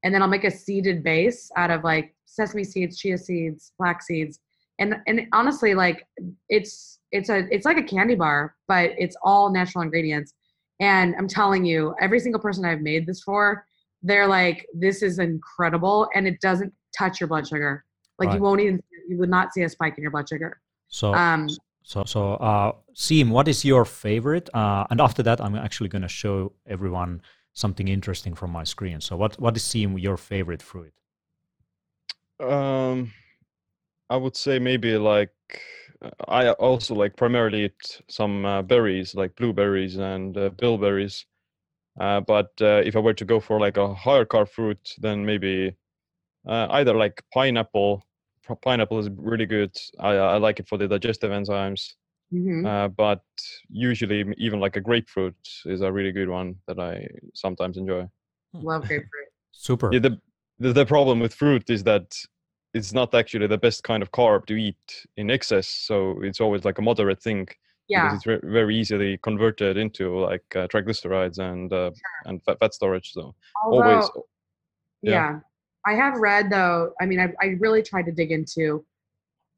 and 0.02 0.14
then 0.14 0.22
I'll 0.22 0.28
make 0.28 0.44
a 0.44 0.50
seeded 0.50 1.04
base 1.04 1.50
out 1.56 1.70
of 1.70 1.84
like 1.84 2.14
sesame 2.24 2.64
seeds, 2.64 2.98
chia 2.98 3.18
seeds, 3.18 3.72
flax 3.76 4.06
seeds, 4.06 4.40
and 4.78 4.96
and 5.06 5.26
honestly, 5.34 5.74
like 5.74 6.06
it's 6.48 7.00
it's 7.12 7.28
a 7.28 7.46
it's 7.54 7.66
like 7.66 7.76
a 7.76 7.82
candy 7.82 8.14
bar, 8.14 8.56
but 8.66 8.92
it's 8.96 9.16
all 9.22 9.52
natural 9.52 9.82
ingredients. 9.82 10.32
And 10.80 11.14
I'm 11.18 11.28
telling 11.28 11.66
you, 11.66 11.94
every 12.00 12.18
single 12.18 12.40
person 12.40 12.64
I've 12.64 12.80
made 12.80 13.06
this 13.06 13.22
for, 13.22 13.66
they're 14.02 14.26
like, 14.26 14.66
"This 14.72 15.02
is 15.02 15.18
incredible," 15.18 16.08
and 16.14 16.26
it 16.26 16.40
doesn't 16.40 16.72
touch 16.96 17.20
your 17.20 17.28
blood 17.28 17.46
sugar. 17.46 17.84
Like 18.18 18.28
Right. 18.28 18.36
you 18.36 18.40
won't 18.40 18.62
even 18.62 18.82
you 19.06 19.18
would 19.18 19.28
not 19.28 19.52
see 19.52 19.64
a 19.64 19.68
spike 19.68 19.98
in 19.98 20.02
your 20.02 20.12
blood 20.12 20.30
sugar. 20.30 20.62
So 20.88 21.12
Um, 21.12 21.46
so 21.82 22.04
so 22.04 22.34
uh, 22.34 22.72
Siim, 22.94 23.30
what 23.30 23.48
is 23.48 23.64
your 23.64 23.84
favorite? 23.84 24.48
Uh, 24.54 24.86
and 24.90 25.00
after 25.00 25.22
that, 25.22 25.40
I'm 25.40 25.54
actually 25.56 25.88
going 25.88 26.02
to 26.02 26.08
show 26.08 26.52
everyone 26.66 27.22
something 27.52 27.88
interesting 27.88 28.34
from 28.34 28.50
my 28.50 28.64
screen. 28.64 29.00
So 29.00 29.16
what 29.16 29.38
what 29.40 29.56
is 29.56 29.62
Siim 29.62 30.00
your 30.00 30.16
favorite 30.16 30.62
fruit? 30.62 30.92
Um, 32.40 33.12
I 34.08 34.16
would 34.16 34.36
say 34.36 34.58
maybe 34.58 34.96
like 34.96 35.32
uh, 36.02 36.10
I 36.28 36.50
also 36.52 36.94
like 36.94 37.16
primarily 37.16 37.64
eat 37.66 38.02
some 38.08 38.44
uh, 38.44 38.62
berries 38.62 39.14
like 39.14 39.36
blueberries 39.36 39.96
and 39.96 40.36
uh, 40.36 40.50
bilberries. 40.50 41.26
Uh, 42.00 42.20
but 42.20 42.50
uh, 42.60 42.82
if 42.84 42.96
I 42.96 43.00
were 43.00 43.14
to 43.14 43.24
go 43.24 43.40
for 43.40 43.60
like 43.60 43.76
a 43.76 43.94
higher 43.94 44.24
carb 44.24 44.48
fruit, 44.48 44.94
then 44.98 45.24
maybe 45.26 45.76
uh, 46.46 46.66
either 46.70 46.94
like 46.94 47.22
pineapple. 47.32 48.04
P- 48.46 48.54
Pineapple 48.62 48.98
is 48.98 49.08
really 49.16 49.46
good. 49.46 49.76
I, 49.98 50.10
I 50.14 50.36
like 50.38 50.60
it 50.60 50.68
for 50.68 50.78
the 50.78 50.88
digestive 50.88 51.30
enzymes. 51.30 51.94
mhm. 52.32 52.64
Uh, 52.66 52.88
but 52.88 53.22
usually, 53.68 54.24
even 54.38 54.60
like 54.60 54.76
a 54.76 54.80
grapefruit 54.80 55.36
is 55.66 55.80
a 55.82 55.90
really 55.92 56.12
good 56.12 56.28
one 56.28 56.56
that 56.66 56.78
I 56.78 57.06
sometimes 57.34 57.76
enjoy. 57.76 58.08
Love 58.52 58.82
grapefruit. 58.88 59.28
Super. 59.52 59.90
Yeah, 59.92 60.00
the, 60.00 60.20
the 60.58 60.72
the 60.72 60.86
problem 60.86 61.20
with 61.20 61.34
fruit 61.34 61.70
is 61.70 61.82
that 61.84 62.16
it's 62.72 62.92
not 62.92 63.14
actually 63.14 63.48
the 63.48 63.58
best 63.58 63.82
kind 63.82 64.02
of 64.02 64.10
carb 64.12 64.46
to 64.46 64.54
eat 64.54 65.06
in 65.16 65.30
excess. 65.30 65.66
So 65.68 66.22
it's 66.22 66.40
always 66.40 66.64
like 66.64 66.78
a 66.78 66.82
moderate 66.82 67.20
thing 67.22 67.48
Yeah. 67.88 68.02
because 68.04 68.16
it's 68.16 68.26
ve- 68.26 68.48
very 68.52 68.76
easily 68.76 69.18
converted 69.18 69.76
into 69.76 70.20
like 70.30 70.44
uh, 70.54 70.68
triglycerides 70.68 71.38
and 71.38 71.72
uh, 71.72 71.90
and 72.26 72.40
fat, 72.44 72.58
fat 72.60 72.72
storage. 72.74 73.12
So 73.12 73.34
Although, 73.64 73.90
always, 73.90 74.10
yeah. 75.02 75.12
yeah. 75.12 75.40
I 75.86 75.94
have 75.94 76.18
read 76.18 76.50
though. 76.50 76.92
I 77.00 77.06
mean, 77.06 77.20
I, 77.20 77.32
I 77.40 77.56
really 77.58 77.82
tried 77.82 78.06
to 78.06 78.12
dig 78.12 78.32
into 78.32 78.84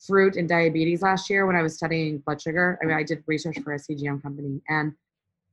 fruit 0.01 0.37
and 0.37 0.49
diabetes 0.49 1.03
last 1.03 1.31
year 1.31 1.47
when 1.47 1.57
I 1.57 1.63
was 1.63 1.77
studying 1.77 2.19
blood 2.19 2.41
sugar. 2.41 2.79
I 2.83 2.87
mean, 2.87 2.97
I 2.97 3.03
did 3.03 3.23
research 3.27 3.59
for 3.61 3.75
a 3.75 3.79
CGM 3.79 4.23
company, 4.23 4.61
and 4.69 4.93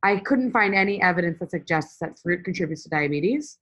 I 0.04 0.18
couldn't 0.18 0.52
find 0.52 0.74
any 0.74 1.02
evidence 1.02 1.40
that 1.40 1.52
suggests 1.52 1.98
that 2.00 2.20
fruit 2.20 2.44
contributes 2.44 2.84
to 2.84 2.90
diabetes. 2.90 3.58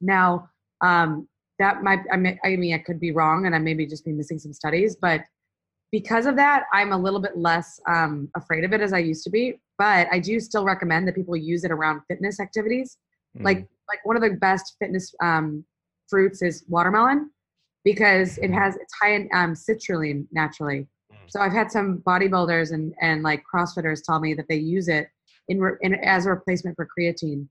Now, 0.00 0.48
um, 0.80 1.28
that 1.58 1.82
might 1.82 2.00
I 2.12 2.16
mean, 2.16 2.38
I 2.44 2.56
mean 2.56 2.74
I 2.74 2.78
could 2.78 3.00
be 3.00 3.12
wrong, 3.12 3.46
and 3.46 3.54
I 3.54 3.58
maybe 3.58 3.86
just 3.86 4.04
be 4.04 4.12
missing 4.12 4.38
some 4.38 4.52
studies, 4.52 4.96
but 4.96 5.22
because 5.92 6.26
of 6.26 6.36
that, 6.36 6.64
I'm 6.72 6.92
a 6.92 6.96
little 6.96 7.20
bit 7.20 7.36
less 7.36 7.80
um, 7.88 8.28
afraid 8.36 8.62
of 8.62 8.72
it 8.72 8.80
as 8.80 8.92
I 8.92 8.98
used 8.98 9.24
to 9.24 9.30
be. 9.30 9.58
But 9.76 10.06
I 10.12 10.20
do 10.20 10.38
still 10.38 10.64
recommend 10.64 11.08
that 11.08 11.16
people 11.16 11.36
use 11.36 11.64
it 11.64 11.72
around 11.72 12.02
fitness 12.06 12.38
activities 12.38 12.96
mm, 13.36 13.44
like 13.44 13.66
like 13.88 14.04
one 14.04 14.16
of 14.16 14.22
the 14.22 14.30
best 14.30 14.76
fitness 14.78 15.12
um, 15.22 15.64
fruits 16.10 16.42
is 16.42 16.64
watermelon 16.68 17.30
because 17.84 18.38
it 18.38 18.50
has 18.50 18.76
it's 18.76 18.92
high 19.00 19.14
in 19.14 19.28
um, 19.32 19.54
citrulline 19.54 20.26
naturally. 20.32 20.86
Mm. 21.12 21.16
So 21.28 21.40
I've 21.40 21.52
had 21.52 21.70
some 21.70 21.98
bodybuilders 22.06 22.72
and 22.72 22.92
and 23.00 23.22
like 23.22 23.42
CrossFitters 23.52 24.02
tell 24.04 24.20
me 24.20 24.34
that 24.34 24.46
they 24.48 24.56
use 24.56 24.88
it 24.88 25.08
in, 25.48 25.60
re, 25.60 25.72
in 25.80 25.94
as 25.94 26.26
a 26.26 26.30
replacement 26.30 26.76
for 26.76 26.86
creatine. 26.98 27.46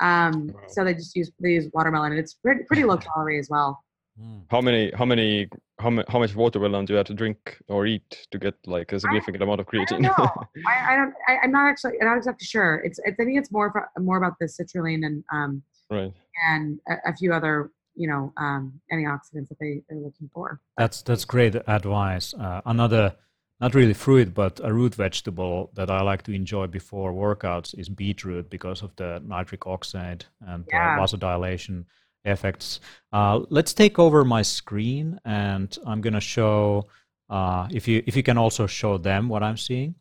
Um, 0.00 0.48
Wow. 0.48 0.60
So 0.68 0.84
they 0.84 0.94
just 0.94 1.14
use 1.14 1.30
they 1.40 1.52
use 1.52 1.68
watermelon 1.72 2.12
and 2.12 2.20
it's 2.20 2.34
pretty, 2.34 2.64
pretty 2.64 2.84
low 2.84 2.96
calorie 3.08 3.38
as 3.38 3.48
well. 3.48 3.82
Mm. 4.20 4.42
how 4.50 4.60
many 4.60 4.90
how 4.98 5.06
many 5.06 5.48
how, 5.78 5.90
how 6.08 6.18
much 6.18 6.34
watermelon 6.34 6.84
do 6.84 6.92
you 6.92 6.96
have 6.98 7.06
to 7.06 7.14
drink 7.14 7.58
or 7.68 7.86
eat 7.86 8.26
to 8.32 8.38
get 8.38 8.54
like 8.66 8.92
a 8.92 9.00
significant 9.00 9.42
amount 9.42 9.60
of 9.60 9.66
I 9.72 9.76
don't 9.76 9.86
creatine? 9.86 10.02
know. 10.02 10.28
I, 10.66 10.92
I 10.92 10.96
don't. 10.96 11.14
I, 11.28 11.38
I'm 11.42 11.52
not 11.52 11.70
actually. 11.70 11.92
I'm 12.00 12.08
not 12.08 12.18
exactly 12.18 12.44
sure. 12.44 12.82
It's. 12.84 12.98
it's 13.04 13.18
I 13.20 13.24
think 13.24 13.38
it's 13.38 13.50
more 13.50 13.70
for, 13.72 13.88
more 13.98 14.18
about 14.18 14.34
the 14.40 14.46
citrulline 14.46 15.06
and 15.06 15.24
um 15.32 15.62
right. 15.90 16.12
and 16.48 16.78
a, 16.88 17.10
a 17.10 17.16
few 17.16 17.32
other 17.32 17.70
you 17.94 18.08
know 18.08 18.32
um 18.36 18.80
antioxidants 18.92 19.48
that 19.48 19.58
they 19.60 19.82
they're 19.88 19.98
looking 19.98 20.28
for. 20.32 20.60
That's 20.76 21.02
that's 21.02 21.24
great 21.24 21.54
advice. 21.66 22.34
Uh, 22.34 22.60
another 22.66 23.14
not 23.60 23.74
really 23.74 23.92
fruit, 23.92 24.32
but 24.32 24.58
a 24.64 24.72
root 24.72 24.94
vegetable 24.94 25.70
that 25.74 25.90
I 25.90 26.00
like 26.00 26.22
to 26.22 26.32
enjoy 26.32 26.66
before 26.66 27.12
workouts 27.12 27.78
is 27.78 27.90
beetroot 27.90 28.48
because 28.48 28.80
of 28.82 28.96
the 28.96 29.20
nitric 29.22 29.66
oxide 29.66 30.24
and 30.40 30.64
Yeah. 30.72 30.96
uh, 30.96 31.00
vasodilation 31.00 31.84
effects. 32.24 32.80
Uh, 33.12 33.40
let's 33.50 33.74
take 33.74 33.98
over 33.98 34.24
my 34.24 34.40
screen, 34.42 35.20
and 35.26 35.76
I'm 35.84 36.00
gonna 36.00 36.20
show 36.20 36.86
uh, 37.28 37.68
if 37.70 37.86
you 37.86 38.02
if 38.06 38.16
you 38.16 38.22
can 38.22 38.38
also 38.38 38.66
show 38.66 38.96
them 38.98 39.28
what 39.28 39.42
I'm 39.42 39.58
seeing. 39.58 39.94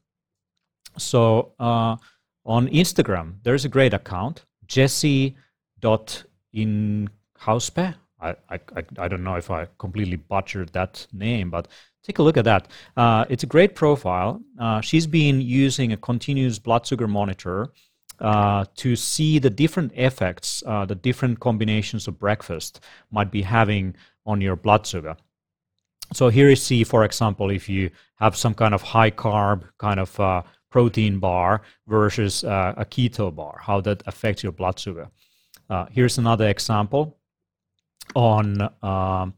So 0.98 1.54
uh, 1.60 1.98
on 2.46 2.68
Instagram, 2.70 3.36
there's 3.44 3.66
a 3.66 3.70
great 3.70 3.94
account, 3.94 4.46
jesse.inhauspe. 4.68 5.36
I, 8.22 8.36
I, 8.50 8.60
I 8.76 8.84
I 8.98 9.08
don't 9.08 9.24
know 9.24 9.36
if 9.36 9.50
I 9.50 9.68
completely 9.78 10.18
butchered 10.18 10.74
that 10.74 11.08
name, 11.14 11.50
but 11.50 11.68
take 12.04 12.20
a 12.20 12.24
look 12.24 12.38
at 12.38 12.46
that. 12.46 12.68
Uh, 12.98 13.26
it's 13.30 13.44
a 13.44 13.48
great 13.48 13.76
profile. 13.76 14.42
Uh, 14.60 14.82
she's 14.82 15.08
been 15.08 15.42
using 15.42 15.94
a 15.94 15.98
continuous 15.98 16.60
blood 16.60 16.86
sugar 16.86 17.08
monitor 17.08 17.70
uh, 18.20 18.66
to 18.76 18.96
see 18.96 19.40
the 19.40 19.50
different 19.50 19.94
effects 19.96 20.64
uh, 20.66 20.86
the 20.86 20.96
different 20.96 21.40
combinations 21.40 22.08
of 22.08 22.20
breakfast 22.20 22.82
might 23.12 23.32
be 23.32 23.42
having 23.42 23.96
on 24.26 24.42
your 24.42 24.58
blood 24.58 24.86
sugar. 24.86 25.16
So 26.12 26.30
here 26.30 26.50
you 26.50 26.56
see, 26.56 26.84
for 26.84 27.06
example, 27.06 27.52
if 27.52 27.70
you 27.70 27.92
have 28.16 28.36
some 28.36 28.54
kind 28.54 28.74
of 28.74 28.82
high 28.82 29.12
carb 29.12 29.64
kind 29.78 30.00
of 30.00 30.20
uh, 30.20 30.42
protein 30.72 31.20
bar 31.20 31.62
versus 31.88 32.44
uh, 32.44 32.74
a 32.76 32.84
keto 32.84 33.34
bar, 33.34 33.60
how 33.62 33.80
that 33.82 34.04
affects 34.08 34.44
your 34.44 34.52
blood 34.52 34.80
sugar. 34.80 35.10
Here's 35.92 36.18
another 36.18 36.50
example 36.50 37.19
on 38.16 38.62
um, 38.84 39.34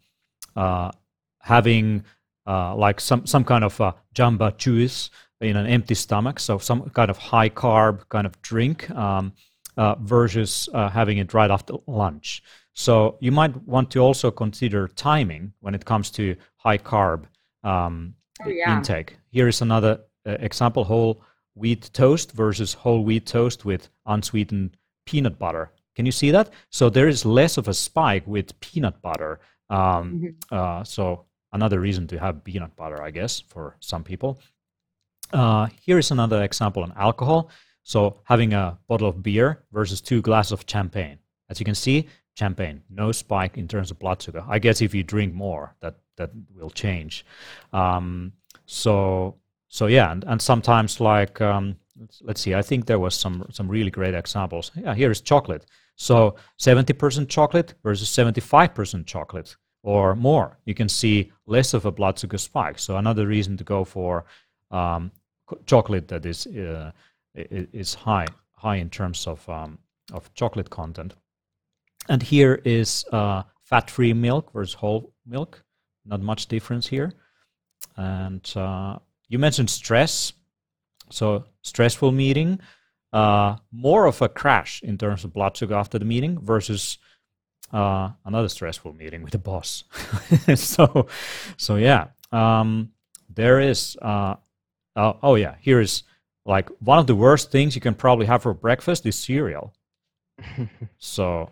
uh, 0.55 0.91
having 1.39 2.03
uh, 2.47 2.75
like 2.75 2.99
some, 2.99 3.25
some 3.25 3.43
kind 3.43 3.63
of 3.63 3.79
uh, 3.79 3.93
jamba 4.15 4.55
juice 4.57 5.09
in 5.41 5.55
an 5.57 5.65
empty 5.65 5.95
stomach, 5.95 6.39
so 6.39 6.57
some 6.57 6.89
kind 6.91 7.09
of 7.09 7.17
high 7.17 7.49
carb 7.49 8.07
kind 8.09 8.27
of 8.27 8.39
drink 8.41 8.89
um, 8.91 9.33
uh, 9.77 9.95
versus 9.95 10.69
uh, 10.73 10.89
having 10.89 11.17
it 11.17 11.33
right 11.33 11.49
after 11.49 11.73
lunch. 11.87 12.43
So 12.73 13.17
you 13.19 13.31
might 13.31 13.55
want 13.67 13.91
to 13.91 13.99
also 13.99 14.31
consider 14.31 14.87
timing 14.87 15.53
when 15.59 15.75
it 15.75 15.83
comes 15.85 16.11
to 16.11 16.35
high 16.57 16.77
carb 16.77 17.25
um, 17.63 18.15
Oh, 18.43 18.49
yeah. 18.49 18.75
intake. 18.77 19.17
Here 19.29 19.47
is 19.47 19.61
another 19.61 19.99
uh, 20.25 20.31
example: 20.39 20.83
whole 20.83 21.21
wheat 21.53 21.91
toast 21.93 22.31
versus 22.31 22.73
whole 22.73 23.03
wheat 23.03 23.25
toast 23.27 23.65
with 23.65 23.89
unsweetened 24.05 24.77
peanut 25.05 25.37
butter. 25.37 25.71
Can 25.95 26.05
you 26.05 26.11
see 26.11 26.31
that? 26.31 26.49
So 26.69 26.89
there 26.89 27.07
is 27.07 27.25
less 27.25 27.57
of 27.57 27.67
a 27.67 27.73
spike 27.73 28.25
with 28.27 28.57
peanut 28.59 29.01
butter. 29.01 29.39
Um, 29.69 30.19
Mhm. 30.21 30.35
uh, 30.51 30.83
so 30.83 31.25
another 31.51 31.79
reason 31.79 32.07
to 32.07 32.17
have 32.19 32.43
peanut 32.43 32.75
butter, 32.75 33.01
I 33.01 33.11
guess, 33.11 33.41
for 33.41 33.75
some 33.79 34.03
people. 34.03 34.39
Uh, 35.33 35.67
here 35.81 35.97
is 35.97 36.11
another 36.11 36.43
example 36.43 36.83
on 36.83 36.93
alcohol. 36.95 37.49
So 37.83 38.19
having 38.23 38.53
a 38.53 38.77
bottle 38.87 39.07
of 39.07 39.21
beer 39.23 39.63
versus 39.71 40.01
two 40.01 40.21
glasses 40.21 40.51
of 40.51 40.65
champagne. 40.67 41.17
As 41.49 41.59
you 41.59 41.65
can 41.65 41.75
see, 41.75 42.07
champagne, 42.37 42.81
no 42.89 43.11
spike 43.11 43.57
in 43.57 43.67
terms 43.67 43.91
of 43.91 43.99
blood 43.99 44.21
sugar. 44.21 44.43
I 44.47 44.59
guess 44.59 44.81
if 44.81 44.93
you 44.93 45.03
drink 45.03 45.33
more, 45.33 45.75
that 45.81 45.95
that 46.17 46.31
will 46.55 46.69
change. 46.69 47.25
Um, 47.73 48.33
so 48.65 49.35
so 49.69 49.87
yeah, 49.87 50.11
and, 50.11 50.23
and 50.25 50.41
sometimes 50.41 50.99
like 50.99 51.41
um, 51.41 51.75
let's, 51.99 52.21
let's 52.23 52.41
see, 52.41 52.53
I 52.53 52.61
think 52.61 52.85
there 52.85 52.99
was 52.99 53.15
some 53.15 53.45
some 53.51 53.67
really 53.71 53.91
great 53.91 54.13
examples. 54.13 54.71
Yeah, 54.75 54.93
here 54.95 55.11
is 55.11 55.21
chocolate. 55.21 55.65
So 56.01 56.33
70% 56.59 57.29
chocolate 57.29 57.75
versus 57.83 58.09
75% 58.09 59.05
chocolate 59.05 59.55
or 59.83 60.15
more. 60.15 60.57
You 60.65 60.73
can 60.73 60.89
see 60.89 61.31
less 61.45 61.75
of 61.75 61.85
a 61.85 61.91
blood 61.91 62.17
sugar 62.17 62.39
spike. 62.39 62.79
So 62.79 62.97
another 62.97 63.27
reason 63.27 63.55
to 63.57 63.63
go 63.63 63.83
for 63.83 64.25
um, 64.71 65.11
chocolate 65.67 66.07
that 66.07 66.25
is 66.25 66.47
uh, 66.47 66.91
is 67.35 67.93
high 67.93 68.25
high 68.53 68.77
in 68.77 68.89
terms 68.89 69.27
of 69.27 69.47
um, 69.47 69.77
of 70.11 70.33
chocolate 70.33 70.71
content. 70.71 71.13
And 72.09 72.23
here 72.23 72.59
is 72.65 73.05
uh, 73.11 73.43
fat-free 73.61 74.13
milk 74.13 74.51
versus 74.53 74.73
whole 74.73 75.13
milk. 75.27 75.63
Not 76.03 76.21
much 76.21 76.47
difference 76.47 76.87
here. 76.87 77.13
And 77.95 78.51
uh, 78.55 78.97
you 79.29 79.37
mentioned 79.37 79.69
stress. 79.69 80.33
So 81.11 81.43
stressful 81.61 82.11
meeting, 82.11 82.59
uh, 83.13 83.57
more 83.71 84.05
of 84.05 84.21
a 84.21 84.29
crash 84.29 84.81
in 84.83 84.97
terms 84.97 85.23
of 85.23 85.33
blood 85.33 85.55
sugar 85.57 85.75
after 85.75 85.99
the 85.99 86.05
meeting 86.05 86.39
versus 86.39 86.97
uh, 87.73 88.11
another 88.25 88.49
stressful 88.49 88.93
meeting 88.93 89.23
with 89.23 89.31
the 89.31 89.37
boss. 89.37 89.83
so, 90.55 91.07
so 91.57 91.75
yeah, 91.75 92.07
um, 92.31 92.91
there 93.29 93.59
is. 93.59 93.97
Uh, 94.01 94.35
uh, 94.95 95.13
oh 95.23 95.35
yeah, 95.35 95.55
here 95.61 95.79
is 95.79 96.03
like 96.45 96.69
one 96.79 96.99
of 96.99 97.07
the 97.07 97.15
worst 97.15 97.51
things 97.51 97.75
you 97.75 97.81
can 97.81 97.93
probably 97.93 98.25
have 98.25 98.43
for 98.43 98.53
breakfast 98.53 99.05
is 99.05 99.15
cereal. 99.15 99.73
So, 100.97 101.51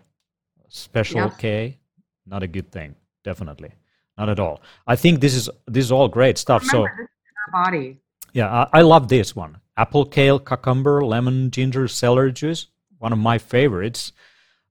special 0.68 1.20
Yeah. 1.20 1.30
K, 1.38 1.78
not 2.26 2.42
a 2.42 2.46
good 2.46 2.70
thing. 2.72 2.96
Definitely, 3.24 3.72
not 4.18 4.28
at 4.28 4.40
all. 4.40 4.60
I 4.86 4.96
think 4.96 5.20
this 5.20 5.34
is 5.34 5.48
this 5.66 5.84
is 5.84 5.92
all 5.92 6.08
great 6.08 6.38
stuff. 6.38 6.64
So. 6.64 6.82
Remember, 6.82 7.10
our 7.52 7.64
body. 7.64 7.98
Yeah, 8.32 8.48
I, 8.48 8.78
I 8.78 8.82
love 8.82 9.08
this 9.08 9.34
one. 9.34 9.58
Apple, 9.82 10.04
kale, 10.16 10.38
cucumber, 10.38 10.96
lemon, 11.14 11.50
ginger, 11.50 11.88
celery 11.88 12.32
juice. 12.32 12.66
One 12.98 13.12
of 13.12 13.18
my 13.18 13.38
favorites. 13.38 14.12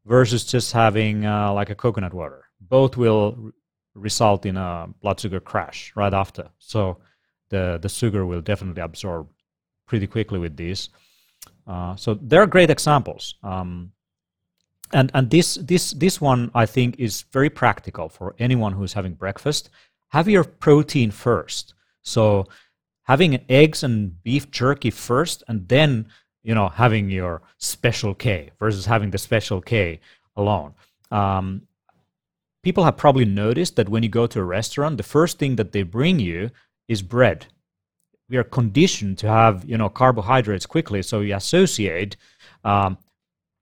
Versus 0.06 0.44
just 0.46 0.74
having 0.74 1.26
uh, 1.26 1.54
like 1.54 1.70
a 1.70 1.76
coconut 1.76 2.14
water. 2.14 2.42
Both 2.60 2.98
will 2.98 3.52
result 3.94 4.46
in 4.46 4.56
a 4.58 4.88
blood 5.02 5.20
sugar 5.20 5.40
crash 5.40 5.92
right 5.96 6.14
after. 6.14 6.46
So 6.58 6.80
the 7.50 7.80
the 7.84 7.90
sugar 7.90 8.26
will 8.26 8.42
definitely 8.42 8.82
absorb 8.82 9.28
pretty 9.86 10.08
quickly 10.08 10.40
with 10.40 10.56
these. 10.56 10.90
Uh, 11.68 11.96
so 11.96 12.10
there 12.30 12.42
are 12.42 12.48
great 12.48 12.70
examples. 12.70 13.36
Um, 13.44 13.92
and 14.94 15.12
and 15.14 15.30
this 15.30 15.56
this 15.56 15.92
this 15.92 16.22
one 16.22 16.50
I 16.56 16.66
think 16.66 16.96
is 16.98 17.26
very 17.34 17.50
practical 17.50 18.10
for 18.10 18.36
anyone 18.40 18.74
who's 18.74 18.94
having 18.94 19.14
breakfast. 19.14 19.70
Have 20.10 20.28
your 20.28 20.44
protein 20.44 21.12
first. 21.12 21.76
So 22.02 22.48
having 23.10 23.44
eggs 23.50 23.82
and 23.82 24.22
beef 24.22 24.52
jerky 24.52 24.92
first 24.92 25.44
and 25.48 25.68
then 25.68 26.06
you 26.44 26.54
know 26.54 26.70
having 26.70 27.10
your 27.10 27.42
special 27.58 28.14
k 28.14 28.52
versus 28.60 28.86
having 28.86 29.10
the 29.10 29.18
special 29.18 29.60
k 29.60 30.00
alone. 30.38 30.72
Um, 31.10 31.64
people 32.62 32.84
have 32.84 32.98
probably 32.98 33.26
noticed 33.26 33.76
that 33.78 33.90
when 33.90 34.04
you 34.04 34.10
go 34.10 34.28
to 34.28 34.40
a 34.40 34.44
restaurant 34.44 34.98
the 34.98 35.12
first 35.18 35.40
thing 35.40 35.56
that 35.56 35.72
they 35.72 35.82
bring 35.82 36.20
you 36.20 36.52
is 36.88 37.02
bread. 37.02 37.48
We 38.30 38.38
are 38.38 38.44
conditioned 38.44 39.18
to 39.20 39.28
have 39.28 39.66
you 39.66 39.78
know 39.80 39.90
carbohydrates 39.90 40.68
quickly 40.68 41.02
so 41.02 41.22
we 41.22 41.32
associate 41.34 42.16
um, 42.64 43.00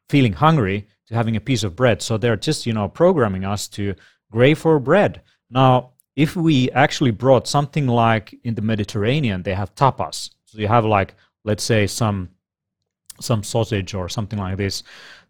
feeling 0.10 0.34
hungry 0.34 0.88
to 1.08 1.16
having 1.16 1.38
a 1.38 1.48
piece 1.50 1.64
of 1.64 1.74
bread. 1.74 2.02
So 2.02 2.18
they're 2.18 2.36
just 2.36 2.66
you 2.66 2.74
know 2.74 2.90
programming 2.90 3.46
us 3.46 3.70
to 3.70 3.96
crave 4.30 4.60
for 4.60 4.78
bread. 4.78 5.22
Now 5.50 5.94
if 6.18 6.36
we 6.36 6.70
actually 6.72 7.12
brought 7.12 7.48
something 7.48 7.88
like 7.88 8.36
in 8.44 8.56
the 8.56 8.62
mediterranean 8.62 9.44
they 9.44 9.54
have 9.54 9.74
tapas. 9.76 10.32
So 10.46 10.58
you 10.58 10.68
have 10.68 10.84
like 10.84 11.16
let's 11.46 11.64
say 11.64 11.88
some 11.88 12.30
some 13.22 13.44
sausage 13.44 13.94
or 13.94 14.10
something 14.10 14.40
like 14.40 14.58
this 14.58 14.84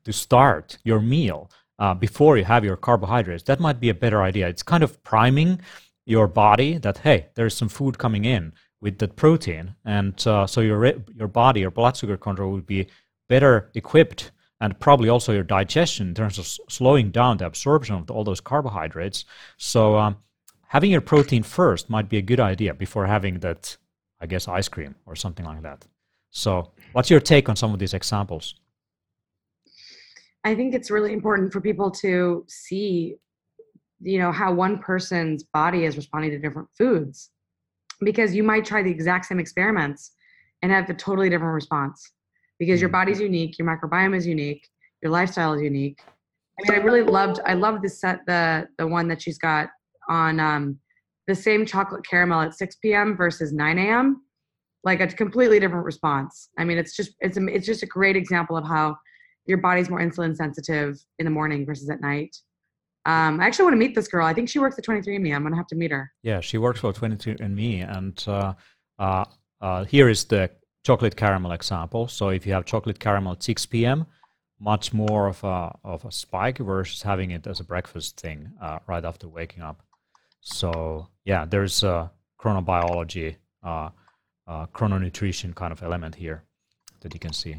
to 0.06 0.14
start 0.14 0.78
your 0.84 1.00
meal 1.00 1.52
uh, 1.80 1.94
before 1.94 2.38
you 2.38 2.46
have 2.46 2.66
your 2.66 2.78
carbohydrates 2.78 3.44
that 3.44 3.60
might 3.60 3.80
be 3.80 3.90
a 3.90 3.94
better 3.94 4.24
idea. 4.24 4.48
It's 4.48 4.64
kind 4.64 4.84
of 4.84 5.04
priming 5.04 5.60
your 6.06 6.28
body 6.28 6.78
that 6.80 6.98
hey 7.00 7.28
there's 7.36 7.56
some 7.56 7.70
food 7.70 7.98
coming 7.98 8.24
in 8.26 8.54
with 8.80 8.98
that 9.00 9.16
protein 9.18 9.76
and 9.84 10.26
uh, 10.26 10.48
so 10.48 10.62
your 10.62 10.86
your 11.14 11.28
body 11.28 11.60
your 11.60 11.72
blood 11.72 11.98
sugar 11.98 12.18
control 12.18 12.54
would 12.54 12.66
be 12.66 12.88
better 13.28 13.70
equipped 13.76 14.32
and 14.62 14.80
probably 14.80 15.10
also 15.10 15.34
your 15.34 15.44
digestion 15.44 16.08
in 16.08 16.14
terms 16.16 16.40
of 16.40 16.48
slowing 16.70 17.12
down 17.12 17.38
the 17.38 17.46
absorption 17.46 17.96
of 17.96 18.10
all 18.10 18.24
those 18.24 18.42
carbohydrates. 18.42 19.26
So 19.58 19.98
um, 19.98 20.18
having 20.68 20.92
your 20.92 21.02
protein 21.02 21.44
first 21.44 21.90
might 21.90 22.10
be 22.10 22.18
a 22.18 22.22
good 22.22 22.40
idea 22.40 22.74
before 22.74 23.06
having 23.06 23.40
that 23.40 23.78
i 24.22 24.26
guess 24.26 24.48
ice 24.48 24.68
cream 24.68 24.96
or 25.06 25.16
something 25.16 25.46
like 25.46 25.62
that 25.62 25.86
so 26.30 26.72
what's 26.94 27.10
your 27.10 27.20
take 27.20 27.50
on 27.50 27.56
some 27.56 27.74
of 27.74 27.80
these 27.80 27.94
examples 27.94 28.56
I 30.44 30.56
think 30.56 30.74
it's 30.74 30.90
really 30.90 31.12
important 31.12 31.52
for 31.52 31.60
people 31.60 31.92
to 31.92 32.46
see, 32.48 33.16
you 34.00 34.18
know, 34.18 34.32
how 34.32 34.54
one 34.54 34.80
person's 34.80 35.44
body 35.44 35.84
is 35.84 35.98
responding 35.98 36.32
to 36.32 36.40
different 36.40 36.70
foods, 36.78 37.32
because 38.00 38.34
you 38.34 38.44
might 38.44 38.64
try 38.64 38.82
the 38.82 38.90
exact 38.90 39.26
same 39.26 39.40
experiments 39.40 40.14
and 40.62 40.72
have 40.72 40.90
a 40.90 40.94
totally 40.94 41.30
different 41.30 41.54
response, 41.54 42.14
because 42.60 42.80
your 42.80 42.90
Mhm. 42.90 42.94
body's 43.00 43.20
unique, 43.20 43.58
your 43.60 43.68
microbiome 43.68 44.16
is 44.16 44.26
unique, 44.26 44.70
your 45.02 45.12
lifestyle 45.12 45.52
is 45.54 45.62
unique. 45.62 46.00
I 46.58 46.72
mean, 46.72 46.80
I 46.80 46.84
really 46.84 47.04
loved, 47.04 47.42
I 47.46 47.54
love 47.54 47.82
the 47.82 47.90
set, 47.90 48.26
the 48.26 48.70
the 48.78 48.88
one 48.88 49.10
that 49.10 49.22
she's 49.22 49.38
got 49.38 49.70
on 50.10 50.40
um, 50.40 50.80
the 51.28 51.36
same 51.36 51.66
chocolate 51.66 52.06
caramel 52.06 52.42
at 52.42 52.56
6 52.56 52.76
p.m. 52.78 53.16
versus 53.16 53.54
9 53.54 53.78
a.m. 53.78 54.22
Like 54.84 55.02
a 55.02 55.08
completely 55.08 55.60
different 55.60 55.86
response. 55.86 56.50
I 56.58 56.64
mean, 56.64 56.78
it's 56.78 56.96
just 56.96 57.12
it's 57.20 57.38
a, 57.38 57.46
it's 57.48 57.66
just 57.66 57.84
a 57.84 57.88
great 57.88 58.16
example 58.16 58.56
of 58.56 58.66
how 58.66 58.96
your 59.46 59.58
body's 59.58 59.90
more 59.90 60.00
insulin 60.00 60.36
sensitive 60.36 60.98
in 61.20 61.26
the 61.26 61.32
morning 61.32 61.66
versus 61.66 61.90
at 61.90 62.02
night. 62.02 62.36
Um, 63.06 63.40
I 63.40 63.46
actually 63.46 63.64
want 63.64 63.74
to 63.74 63.80
meet 63.80 63.96
this 63.96 64.08
girl. 64.08 64.26
I 64.26 64.34
think 64.34 64.50
she 64.50 64.60
works 64.60 64.78
at 64.78 64.86
23andMe. 64.86 65.34
I'm 65.34 65.44
gonna 65.44 65.56
have 65.56 65.68
to 65.68 65.76
meet 65.76 65.92
her. 65.92 66.12
Yeah, 66.24 66.42
she 66.42 66.58
works 66.58 66.82
for 66.82 66.92
22andMe, 66.92 67.98
and 67.98 68.24
uh, 68.28 68.54
uh, 69.00 69.26
uh, 69.62 69.86
here 69.86 70.10
is 70.10 70.26
the 70.26 70.50
chocolate 70.86 71.16
caramel 71.16 71.54
example. 71.54 72.08
So 72.08 72.30
if 72.30 72.46
you 72.46 72.54
have 72.54 72.66
chocolate 72.66 73.00
caramel 73.00 73.34
at 73.34 73.44
6 73.44 73.66
p.m., 73.68 74.08
much 74.60 74.94
more 74.94 75.28
of 75.28 75.44
a 75.44 75.78
of 75.84 76.04
a 76.04 76.12
spike 76.12 76.58
versus 76.58 77.02
having 77.02 77.32
it 77.32 77.48
as 77.48 77.60
a 77.60 77.64
breakfast 77.64 78.20
thing 78.20 78.52
uh, 78.62 78.80
right 78.88 79.06
after 79.06 79.28
waking 79.28 79.64
up. 79.64 79.84
So 80.42 81.08
yeah, 81.26 81.46
there's 81.46 81.84
a 81.84 82.12
chronobiology, 82.40 83.36
uh, 83.64 83.90
uh, 84.48 84.66
chrononutrition 84.68 85.54
kind 85.56 85.72
of 85.72 85.84
element 85.84 86.16
here 86.16 86.44
that 87.02 87.14
you 87.14 87.20
can 87.20 87.34
see. 87.34 87.56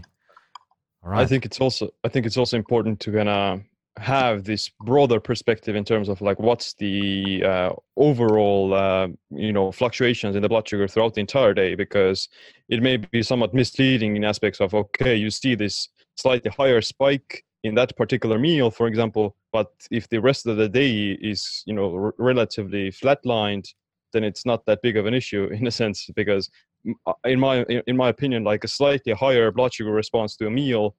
All 1.05 1.11
right. 1.11 1.21
I 1.21 1.27
think 1.27 1.45
it's 1.45 1.61
also 1.61 1.91
I 2.05 2.09
think 2.09 2.27
it's 2.27 2.37
also 2.37 2.57
important 2.57 3.01
to 3.01 3.13
kind 3.13 3.29
of 3.29 3.61
have 3.99 4.45
this 4.45 4.71
broader 4.85 5.21
perspective 5.21 5.75
in 5.77 5.85
terms 5.85 6.09
of 6.09 6.21
like 6.21 6.39
what's 6.39 6.75
the 6.75 7.43
uh, 7.45 7.71
overall 7.97 8.75
uh, 8.75 9.09
you 9.31 9.53
know 9.53 9.73
fluctuations 9.73 10.37
in 10.37 10.43
the 10.43 10.49
blood 10.49 10.69
sugar 10.69 10.89
throughout 10.89 11.15
the 11.15 11.21
entire 11.21 11.53
day 11.53 11.75
because 11.75 12.29
it 12.69 12.83
may 12.83 12.97
be 12.97 13.23
somewhat 13.23 13.55
misleading 13.55 14.17
in 14.17 14.25
aspects 14.25 14.61
of 14.61 14.75
okay 14.75 15.15
you 15.15 15.31
see 15.31 15.55
this 15.55 15.89
slightly 16.17 16.51
higher 16.51 16.81
spike 16.81 17.45
in 17.65 17.75
that 17.75 17.97
particular 17.97 18.39
meal 18.39 18.71
for 18.71 18.87
example 18.87 19.35
but 19.53 19.73
if 19.91 20.09
the 20.09 20.19
rest 20.19 20.47
of 20.47 20.57
the 20.57 20.69
day 20.69 21.13
is 21.21 21.63
you 21.67 21.75
know 21.75 21.95
r- 21.95 22.15
relatively 22.19 22.91
flatlined 22.91 23.75
then 24.13 24.25
it's 24.25 24.47
not 24.47 24.65
that 24.67 24.81
big 24.83 24.97
of 24.97 25.07
an 25.07 25.15
issue 25.15 25.45
in 25.53 25.67
a 25.67 25.71
sense 25.71 26.09
because 26.15 26.51
uh, 27.07 27.13
in 27.25 27.41
my 27.41 27.63
in 27.87 27.97
my 27.97 28.09
opinion 28.09 28.45
like 28.45 28.65
a 28.65 28.69
slightly 28.69 29.13
higher 29.13 29.51
blood 29.51 29.73
sugar 29.73 29.91
response 29.91 30.37
to 30.37 30.47
a 30.47 30.51
meal 30.51 30.95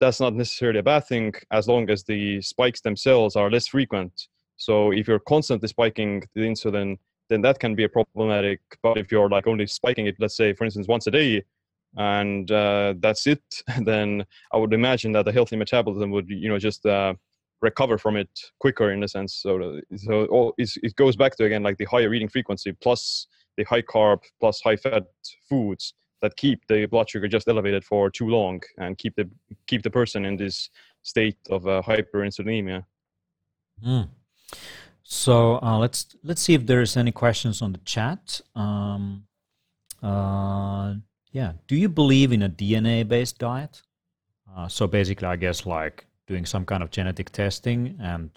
that's 0.00 0.20
not 0.20 0.34
necessarily 0.34 0.80
a 0.80 0.82
bad 0.82 1.06
thing 1.06 1.32
as 1.52 1.68
long 1.68 1.88
as 1.88 2.02
the 2.04 2.42
spikes 2.42 2.80
themselves 2.80 3.36
are 3.36 3.48
less 3.48 3.68
frequent. 3.68 4.26
So 4.56 4.90
if 4.90 5.06
you're 5.06 5.20
constantly 5.20 5.68
spiking 5.68 6.24
the 6.34 6.40
insulin 6.40 6.98
then 7.28 7.40
that 7.40 7.58
can 7.58 7.74
be 7.74 7.84
a 7.84 7.88
problematic 7.88 8.60
but 8.82 8.98
if 8.98 9.10
you're 9.10 9.30
like 9.30 9.46
only 9.46 9.66
spiking 9.66 10.06
it 10.06 10.16
let's 10.18 10.36
say 10.36 10.52
for 10.52 10.64
instance 10.64 10.86
once 10.88 11.06
a 11.06 11.10
day 11.10 11.42
and 11.96 12.50
uh, 12.50 12.94
that's 13.00 13.26
it 13.26 13.42
then 13.84 14.24
i 14.52 14.56
would 14.56 14.72
imagine 14.72 15.12
that 15.12 15.24
the 15.24 15.32
healthy 15.32 15.56
metabolism 15.56 16.10
would 16.10 16.28
you 16.28 16.48
know 16.48 16.58
just 16.58 16.84
uh, 16.86 17.14
recover 17.60 17.96
from 17.98 18.16
it 18.16 18.30
quicker 18.58 18.92
in 18.92 19.02
a 19.02 19.08
sense 19.08 19.34
so 19.42 19.80
so 19.96 20.24
all, 20.26 20.54
it 20.58 20.96
goes 20.96 21.16
back 21.16 21.36
to 21.36 21.44
again 21.44 21.62
like 21.62 21.76
the 21.76 21.84
higher 21.84 22.12
eating 22.14 22.28
frequency 22.28 22.72
plus 22.72 23.26
the 23.56 23.64
high 23.64 23.82
carb 23.82 24.20
plus 24.40 24.60
high 24.60 24.76
fat 24.76 25.04
foods 25.48 25.94
that 26.22 26.36
keep 26.36 26.66
the 26.68 26.86
blood 26.86 27.10
sugar 27.10 27.28
just 27.28 27.48
elevated 27.48 27.84
for 27.84 28.08
too 28.08 28.28
long 28.28 28.62
and 28.78 28.96
keep 28.96 29.14
the 29.16 29.28
keep 29.66 29.82
the 29.82 29.90
person 29.90 30.24
in 30.24 30.36
this 30.36 30.70
state 31.02 31.38
of 31.50 31.66
uh, 31.66 31.82
hyperinsulinemia. 31.84 32.84
Mm. 33.84 34.08
So 35.02 35.58
uh, 35.60 35.78
let's 35.78 36.16
let's 36.22 36.40
see 36.40 36.54
if 36.54 36.64
there's 36.66 36.96
any 36.96 37.12
questions 37.12 37.60
on 37.60 37.72
the 37.72 37.80
chat. 37.84 38.40
Um, 38.54 39.24
uh, 40.02 40.94
yeah, 41.32 41.52
do 41.66 41.74
you 41.74 41.88
believe 41.88 42.30
in 42.30 42.42
a 42.42 42.48
DNA-based 42.48 43.38
diet? 43.38 43.82
Uh, 44.54 44.68
so 44.68 44.86
basically, 44.86 45.26
I 45.26 45.36
guess 45.36 45.64
like 45.64 46.06
doing 46.26 46.44
some 46.44 46.64
kind 46.64 46.82
of 46.82 46.90
genetic 46.90 47.30
testing 47.30 47.98
and 48.00 48.30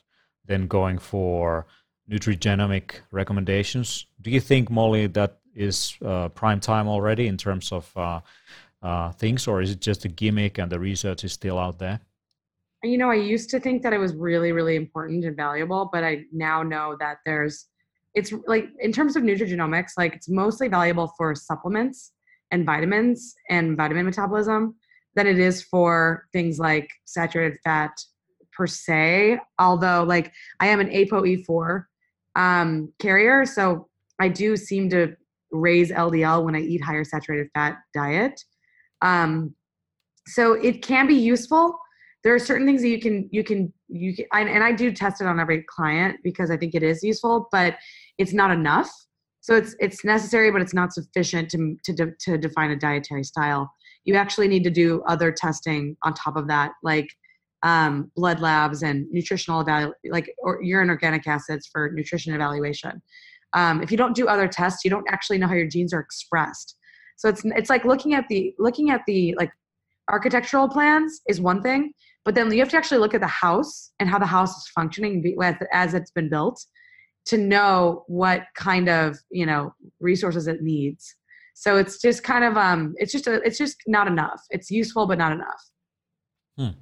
then 0.46 0.68
going 0.68 0.98
for 0.98 1.68
nutrigenomic 2.10 3.02
recommendations. 3.12 4.06
Do 4.22 4.32
you 4.32 4.40
think, 4.40 4.70
Molly, 4.70 5.08
that 5.08 5.40
is 5.54 5.98
uh, 6.06 6.30
prime 6.30 6.60
time 6.60 6.88
already 6.88 7.28
in 7.28 7.38
terms 7.38 7.72
of 7.72 7.92
uh, 7.98 8.22
uh, 8.82 9.12
things, 9.12 9.48
or 9.48 9.62
is 9.62 9.72
it 9.72 9.82
just 9.82 10.06
a 10.06 10.08
gimmick 10.08 10.58
and 10.58 10.72
the 10.72 10.80
research 10.80 11.24
is 11.24 11.34
still 11.34 11.60
out 11.60 11.80
there? 11.80 12.00
You 12.84 12.98
know, 12.98 13.10
I 13.10 13.16
used 13.16 13.50
to 13.50 13.60
think 13.60 13.82
that 13.84 13.94
it 13.94 13.98
was 13.98 14.14
really, 14.14 14.52
really 14.52 14.76
important 14.76 15.26
and 15.26 15.36
valuable, 15.36 15.90
but 15.92 16.04
I 16.04 16.24
now 16.32 16.62
know 16.64 16.96
that 17.00 17.18
there's, 17.26 17.66
it's 18.14 18.32
like 18.48 18.68
in 18.80 18.94
terms 18.94 19.16
of 19.16 19.24
nutrigenomics, 19.24 19.92
like 19.98 20.14
it's 20.14 20.30
mostly 20.30 20.68
valuable 20.68 21.12
for 21.18 21.34
supplements 21.36 22.12
and 22.52 22.66
vitamins 22.66 23.36
and 23.50 23.78
vitamin 23.78 24.06
metabolism 24.06 24.76
than 25.16 25.28
it 25.28 25.40
is 25.40 25.62
for 25.64 26.28
things 26.34 26.60
like 26.60 26.90
saturated 27.06 27.58
fat 27.64 27.92
per 28.56 28.68
se. 28.68 29.40
Although, 29.60 30.04
like, 30.04 30.32
I 30.60 30.68
am 30.68 30.80
an 30.80 30.90
ApoE4 30.90 31.84
um, 32.36 32.94
carrier, 33.00 33.46
so 33.46 33.88
I 34.20 34.30
do 34.30 34.56
seem 34.58 34.90
to 34.90 35.16
raise 35.52 35.92
LDL 35.92 36.44
when 36.44 36.56
I 36.56 36.60
eat 36.60 36.84
higher 36.84 37.04
saturated 37.04 37.50
fat 37.54 37.78
diet. 37.94 38.44
Um, 39.02 39.56
so 40.28 40.54
it 40.54 40.82
can 40.82 41.08
be 41.08 41.16
useful. 41.16 41.78
There 42.24 42.34
are 42.34 42.40
certain 42.40 42.66
things 42.66 42.82
that 42.82 42.90
you 42.90 43.00
can 43.00 43.30
you 43.32 43.44
can 43.44 43.72
you 43.88 44.16
can, 44.16 44.26
and 44.34 44.64
I 44.64 44.72
do 44.72 44.92
test 44.92 45.22
it 45.22 45.28
on 45.28 45.40
every 45.40 45.64
client 45.70 46.18
because 46.24 46.50
I 46.50 46.58
think 46.58 46.74
it 46.74 46.82
is 46.82 47.04
useful, 47.04 47.48
but 47.52 47.76
it's 48.18 48.34
not 48.34 48.52
enough. 48.52 48.90
So 49.46 49.56
it's 49.56 49.76
it's 49.80 50.04
necessary, 50.04 50.50
but 50.50 50.64
it's 50.64 50.74
not 50.74 50.92
sufficient 50.92 51.52
to 51.52 51.76
to 51.84 51.94
de, 51.94 52.08
to 52.22 52.36
define 52.36 52.72
a 52.72 52.76
dietary 52.76 53.24
style. 53.24 53.72
You 54.04 54.16
actually 54.16 54.48
need 54.48 54.64
to 54.64 54.72
do 54.72 55.04
other 55.08 55.32
testing 55.32 55.96
on 56.02 56.16
top 56.16 56.36
of 56.36 56.48
that, 56.48 56.72
like 56.82 57.08
um, 57.62 58.12
blood 58.16 58.40
labs 58.40 58.82
and 58.82 59.06
nutritional 59.12 59.64
evalu- 59.64 59.94
like 60.10 60.34
or 60.40 60.64
urine 60.64 60.90
organic 60.90 61.28
acids 61.28 61.70
for 61.72 61.92
nutrition 61.94 62.34
evaluation. 62.34 63.04
Um, 63.54 63.84
if 63.84 63.92
you 63.92 63.98
don't 63.98 64.16
do 64.16 64.28
other 64.28 64.48
tests 64.48 64.84
you 64.84 64.90
don't 64.90 65.06
actually 65.12 65.38
know 65.38 65.48
how 65.48 65.54
your 65.54 65.68
genes 65.68 65.94
are 65.94 66.00
expressed. 66.00 66.76
So 67.16 67.30
it's 67.30 67.44
it's 67.46 67.70
like 67.70 67.86
looking 67.86 68.16
at 68.16 68.28
the 68.28 68.52
looking 68.58 68.90
at 68.90 69.02
the 69.06 69.36
like 69.38 69.52
architectural 70.10 70.68
plans 70.68 71.22
is 71.30 71.40
one 71.40 71.62
thing 71.62 71.92
but 72.24 72.34
then 72.34 72.52
you 72.52 72.60
have 72.60 72.70
to 72.70 72.78
actually 72.78 73.00
look 73.00 73.14
at 73.14 73.22
the 73.22 73.28
house 73.28 73.92
and 74.00 74.10
how 74.10 74.20
the 74.20 74.26
house 74.26 74.56
is 74.58 74.68
functioning 74.70 75.24
as 75.72 75.94
it's 75.94 76.12
been 76.12 76.30
built 76.30 76.64
to 77.26 77.38
know 77.38 78.04
what 78.08 78.44
kind 78.56 78.90
of 78.90 79.18
you 79.30 79.46
know 79.46 79.74
resources 80.00 80.48
it 80.48 80.62
needs. 80.62 81.16
So 81.54 81.78
it's 81.78 82.02
just 82.02 82.24
kind 82.24 82.44
of 82.44 82.58
um 82.58 82.94
it's 82.98 83.12
just 83.12 83.28
a, 83.28 83.36
it's 83.44 83.58
just 83.58 83.78
not 83.88 84.08
enough. 84.08 84.42
It's 84.50 84.70
useful 84.72 85.08
but 85.08 85.18
not 85.18 85.32
enough. 85.32 85.64
Hmm. 86.58 86.80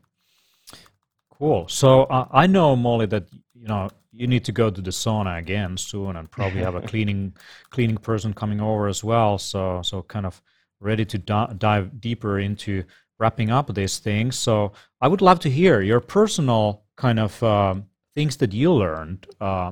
cool. 1.31 1.67
So 1.67 2.03
uh, 2.03 2.27
i 2.31 2.47
know 2.47 2.75
molly 2.75 3.07
that 3.07 3.25
you 3.53 3.67
know 3.67 3.89
you 4.11 4.27
need 4.27 4.45
to 4.45 4.51
go 4.51 4.69
to 4.69 4.81
the 4.81 4.91
sauna 4.91 5.39
again 5.39 5.77
soon 5.77 6.15
and 6.15 6.29
probably 6.29 6.61
have 6.61 6.75
a 6.75 6.81
cleaning 6.91 7.33
cleaning 7.69 7.97
person 7.97 8.33
coming 8.33 8.61
over 8.61 8.87
as 8.87 9.03
well. 9.03 9.37
So 9.37 9.81
so 9.83 10.03
kind 10.03 10.25
of 10.25 10.41
ready 10.79 11.05
to 11.05 11.17
di- 11.17 11.53
dive 11.57 12.01
deeper 12.01 12.39
into 12.39 12.83
wrapping 13.19 13.49
up 13.49 13.73
these 13.73 13.99
things 13.99 14.37
so 14.37 14.73
i 14.99 15.07
would 15.07 15.21
love 15.21 15.39
to 15.39 15.49
hear 15.49 15.81
your 15.81 16.01
personal 16.01 16.83
kind 16.97 17.19
of 17.19 17.41
uh, 17.41 17.73
things 18.15 18.35
that 18.37 18.53
you 18.53 18.71
learned 18.71 19.27
uh, 19.39 19.71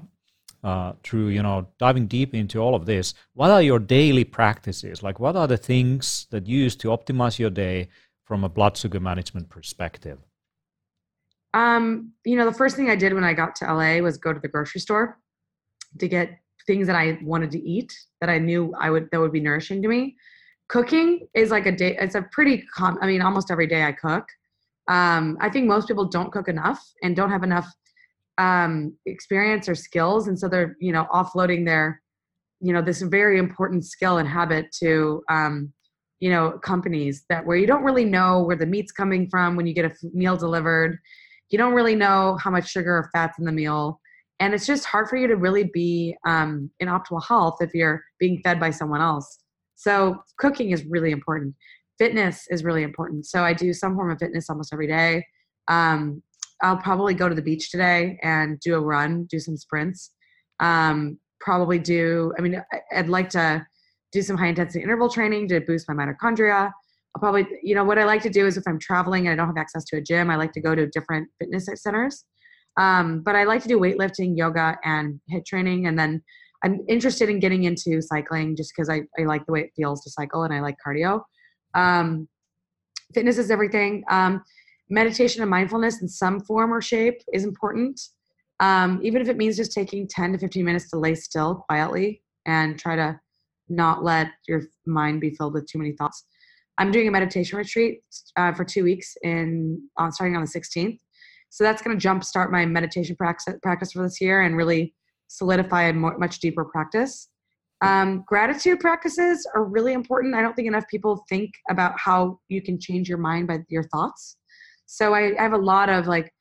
uh, 0.64 0.94
through 1.04 1.28
you 1.30 1.42
know 1.42 1.68
diving 1.80 2.08
deep 2.08 2.34
into 2.34 2.60
all 2.60 2.76
of 2.76 2.86
this 2.86 3.14
what 3.34 3.50
are 3.50 3.62
your 3.62 3.80
daily 3.80 4.24
practices 4.24 5.02
like 5.02 5.20
what 5.20 5.36
are 5.36 5.48
the 5.48 5.58
things 5.58 6.28
that 6.30 6.48
you 6.48 6.60
use 6.60 6.76
to 6.76 6.90
optimize 6.90 7.40
your 7.40 7.50
day 7.50 7.90
from 8.24 8.44
a 8.44 8.50
blood 8.50 8.78
sugar 8.78 9.00
management 9.00 9.50
perspective 9.50 10.20
um, 11.54 12.14
you 12.26 12.36
know, 12.38 12.46
the 12.46 12.54
first 12.54 12.76
thing 12.76 12.90
I 12.90 12.96
did 12.96 13.14
when 13.14 13.24
I 13.24 13.34
got 13.34 13.56
to 13.58 13.74
LA 13.74 13.98
was 13.98 14.18
go 14.18 14.34
to 14.34 14.40
the 14.40 14.48
grocery 14.48 14.82
store 14.82 15.18
to 16.00 16.08
get 16.08 16.40
things 16.68 16.88
that 16.88 16.96
I 16.96 17.20
wanted 17.24 17.52
to 17.52 17.60
eat 17.60 17.94
that 18.22 18.30
I 18.30 18.38
knew 18.38 18.74
I 18.80 18.90
would 18.90 19.10
that 19.12 19.20
would 19.20 19.32
be 19.32 19.40
nourishing 19.40 19.82
to 19.82 19.88
me. 19.88 20.16
Cooking 20.70 21.28
is 21.34 21.52
like 21.52 21.66
a 21.66 21.72
day. 21.72 21.98
It's 22.00 22.16
a 22.16 22.22
pretty 22.32 22.64
com. 22.74 22.98
I 23.02 23.08
mean, 23.08 23.22
almost 23.22 23.52
every 23.52 23.68
day 23.68 23.84
I 23.84 23.92
cook. 23.92 24.26
Um, 24.88 25.38
I 25.42 25.50
think 25.50 25.68
most 25.68 25.88
people 25.88 26.06
don't 26.06 26.32
cook 26.32 26.48
enough 26.48 26.82
and 27.04 27.16
don't 27.16 27.30
have 27.30 27.44
enough 27.44 27.68
um, 28.42 28.98
experience 29.06 29.70
or 29.70 29.76
skills, 29.76 30.28
and 30.28 30.38
so 30.38 30.48
they're 30.50 30.76
you 30.80 30.92
know 30.92 31.06
offloading 31.14 31.64
their 31.66 32.02
you 32.60 32.74
know 32.74 32.82
this 32.82 33.02
very 33.04 33.38
important 33.38 33.86
skill 33.86 34.18
and 34.18 34.28
habit 34.28 34.66
to 34.80 35.22
um, 35.30 35.72
you 36.20 36.30
know 36.32 36.60
companies 36.64 37.24
that 37.30 37.46
where 37.46 37.56
you 37.56 37.68
don't 37.68 37.84
really 37.84 38.06
know 38.06 38.42
where 38.42 38.56
the 38.56 38.66
meat's 38.66 38.92
coming 38.92 39.30
from 39.30 39.56
when 39.56 39.68
you 39.68 39.74
get 39.74 39.86
a 39.86 39.94
meal 40.14 40.36
delivered. 40.36 40.98
You 41.52 41.60
don't 41.60 41.74
really 41.74 41.96
know 41.96 42.38
how 42.42 42.50
much 42.50 42.70
sugar 42.70 42.98
or 42.98 43.10
fat's 43.14 43.38
in 43.38 43.46
the 43.46 43.52
meal. 43.52 44.00
And 44.40 44.56
it's 44.56 44.66
just 44.66 44.86
hard 44.86 45.08
for 45.08 45.18
you 45.18 45.28
to 45.28 45.36
really 45.36 45.66
be 45.66 46.16
um, 46.26 46.72
in 46.80 46.88
optimal 46.88 47.24
health 47.24 47.58
if 47.60 47.76
you're 47.76 48.02
being 48.20 48.42
fed 48.44 48.60
by 48.60 48.72
someone 48.72 49.02
else. 49.02 49.44
So 49.76 50.24
cooking 50.38 50.72
is 50.72 50.84
really 50.86 51.12
important. 51.12 51.54
Fitness 52.00 52.48
is 52.50 52.64
really 52.64 52.82
important. 52.82 53.28
So 53.28 53.44
i 53.44 53.54
do 53.54 53.74
some 53.74 53.96
form 53.96 54.10
of 54.10 54.18
fitness 54.18 54.50
almost 54.50 54.74
every 54.74 54.88
day. 54.88 55.26
Um, 55.68 56.24
i'll 56.62 56.78
probably 56.78 57.14
go 57.14 57.28
to 57.28 57.36
the 57.36 57.42
beach 57.42 57.72
today 57.72 58.18
and 58.24 58.60
do 58.60 58.76
a 58.76 58.80
run 58.80 59.26
do 59.26 59.40
some 59.40 59.58
sprints 59.58 60.12
um, 60.60 61.18
probably 61.40 61.80
do 61.80 62.34
i 62.38 62.42
mean 62.42 62.62
i'd 62.94 63.10
like 63.10 63.30
to 63.30 63.66
do 64.12 64.22
some 64.22 64.38
high 64.38 64.48
intensity 64.48 64.84
interval 64.84 65.10
training 65.10 65.48
to 65.48 65.60
boost 65.62 65.88
my 65.90 65.96
mitochondria 65.96 66.72
I'll 67.16 67.20
probably, 67.20 67.46
you 67.62 67.76
know, 67.76 67.84
what 67.84 67.98
I 67.98 68.06
like 68.06 68.22
to 68.24 68.30
do 68.30 68.46
is 68.46 68.58
if 68.58 68.64
I'm 68.68 68.80
traveling 68.80 69.28
and 69.28 69.34
I 69.34 69.36
don't 69.36 69.54
have 69.54 69.62
access 69.62 69.84
to 69.86 69.98
a 69.98 70.02
gym, 70.02 70.30
I 70.30 70.38
like 70.38 70.54
to 70.54 70.62
go 70.62 70.74
to 70.74 70.88
different 70.88 71.28
fitness 71.40 71.68
centers. 71.76 72.24
Um, 72.78 73.22
but 73.22 73.36
I 73.36 73.44
like 73.44 73.62
to 73.64 73.68
do 73.68 73.80
weightlifting, 73.80 74.38
yoga, 74.38 74.78
and 74.84 75.20
HIIT 75.32 75.46
training. 75.46 75.88
And 75.88 76.00
then 76.00 76.24
I'm 76.64 76.80
interested 76.88 77.30
in 77.30 77.40
getting 77.40 77.66
into 77.66 78.02
cycling 78.02 78.56
just 78.56 78.72
because 78.74 78.90
I, 78.90 79.02
I 79.20 79.24
like 79.24 79.46
the 79.46 79.52
way 79.52 79.62
it 79.62 79.72
feels 79.76 80.04
to 80.04 80.10
cycle 80.10 80.44
and 80.44 80.54
I 80.54 80.62
like 80.62 80.76
cardio. 80.86 81.22
Um, 81.74 82.30
fitness 83.14 83.38
is 83.38 83.52
everything. 83.52 84.04
Um, 84.10 84.42
meditation 84.92 85.42
and 85.42 85.50
mindfulness 85.50 86.02
in 86.02 86.08
some 86.08 86.42
form 86.42 86.72
or 86.72 86.82
shape 86.82 87.22
is 87.34 87.46
important. 87.46 88.00
Um, 88.60 89.00
even 89.02 89.22
if 89.22 89.30
it 89.30 89.38
means 89.38 89.58
just 89.58 89.72
taking 89.72 90.08
10 90.08 90.34
to 90.34 90.38
15 90.38 90.64
minutes 90.64 90.90
to 90.92 91.00
lay 91.00 91.16
still 91.16 91.64
quietly 91.68 92.22
and 92.46 92.78
try 92.78 92.96
to 92.96 93.20
not 93.70 94.04
let 94.04 94.28
your 94.48 94.64
mind 94.86 95.22
be 95.22 95.32
filled 95.32 95.54
with 95.54 95.66
too 95.66 95.80
many 95.80 95.94
thoughts. 95.94 96.26
I'm 96.78 96.92
doing 96.92 97.08
a 97.08 97.12
meditation 97.12 97.58
retreat 97.58 98.02
uh, 98.36 98.54
for 98.54 98.66
two 98.66 98.84
weeks 98.84 99.16
in 99.24 99.82
uh, 99.98 100.12
starting 100.12 100.36
on 100.36 100.44
the 100.44 100.48
16th. 100.48 101.00
So 101.50 101.64
that's 101.64 101.82
going 101.82 101.98
to 101.98 102.08
jumpstart 102.08 102.52
my 102.52 102.66
meditation 102.66 103.16
practice, 103.16 103.56
practice 103.64 103.94
for 103.94 104.04
this 104.04 104.20
year 104.22 104.42
and 104.42 104.58
really 104.58 104.94
solidify 105.28 105.84
a 105.84 105.94
more, 105.94 106.18
much 106.18 106.40
deeper 106.40 106.66
practice. 106.66 107.30
Um, 107.82 108.24
gratitude 108.28 108.80
practices 108.80 109.48
are 109.56 109.64
really 109.64 109.94
important. 109.94 110.36
I 110.36 110.42
don't 110.42 110.54
think 110.54 110.68
enough 110.68 110.86
people 110.90 111.26
think 111.30 111.52
about 111.70 111.94
how 111.98 112.40
you 112.48 112.62
can 112.62 112.80
change 112.80 113.10
your 113.10 113.18
mind 113.18 113.48
by 113.48 113.60
your 113.70 113.84
thoughts. 113.84 114.38
So 114.94 115.14
I, 115.14 115.34
I 115.40 115.42
have 115.42 115.54
a 115.54 115.58
lot 115.58 115.88
of 115.88 116.06
like 116.06 116.34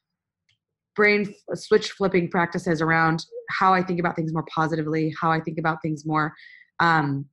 brain 0.96 1.32
switch 1.54 1.92
flipping 1.92 2.28
practices 2.28 2.82
around 2.82 3.24
how 3.48 3.72
I 3.72 3.82
think 3.82 4.00
about 4.00 4.16
things 4.16 4.32
more 4.32 4.44
positively, 4.52 5.14
how 5.20 5.30
I 5.30 5.40
think 5.40 5.56
about 5.58 5.78
things 5.82 6.04
more 6.04 6.34
um, 6.80 7.26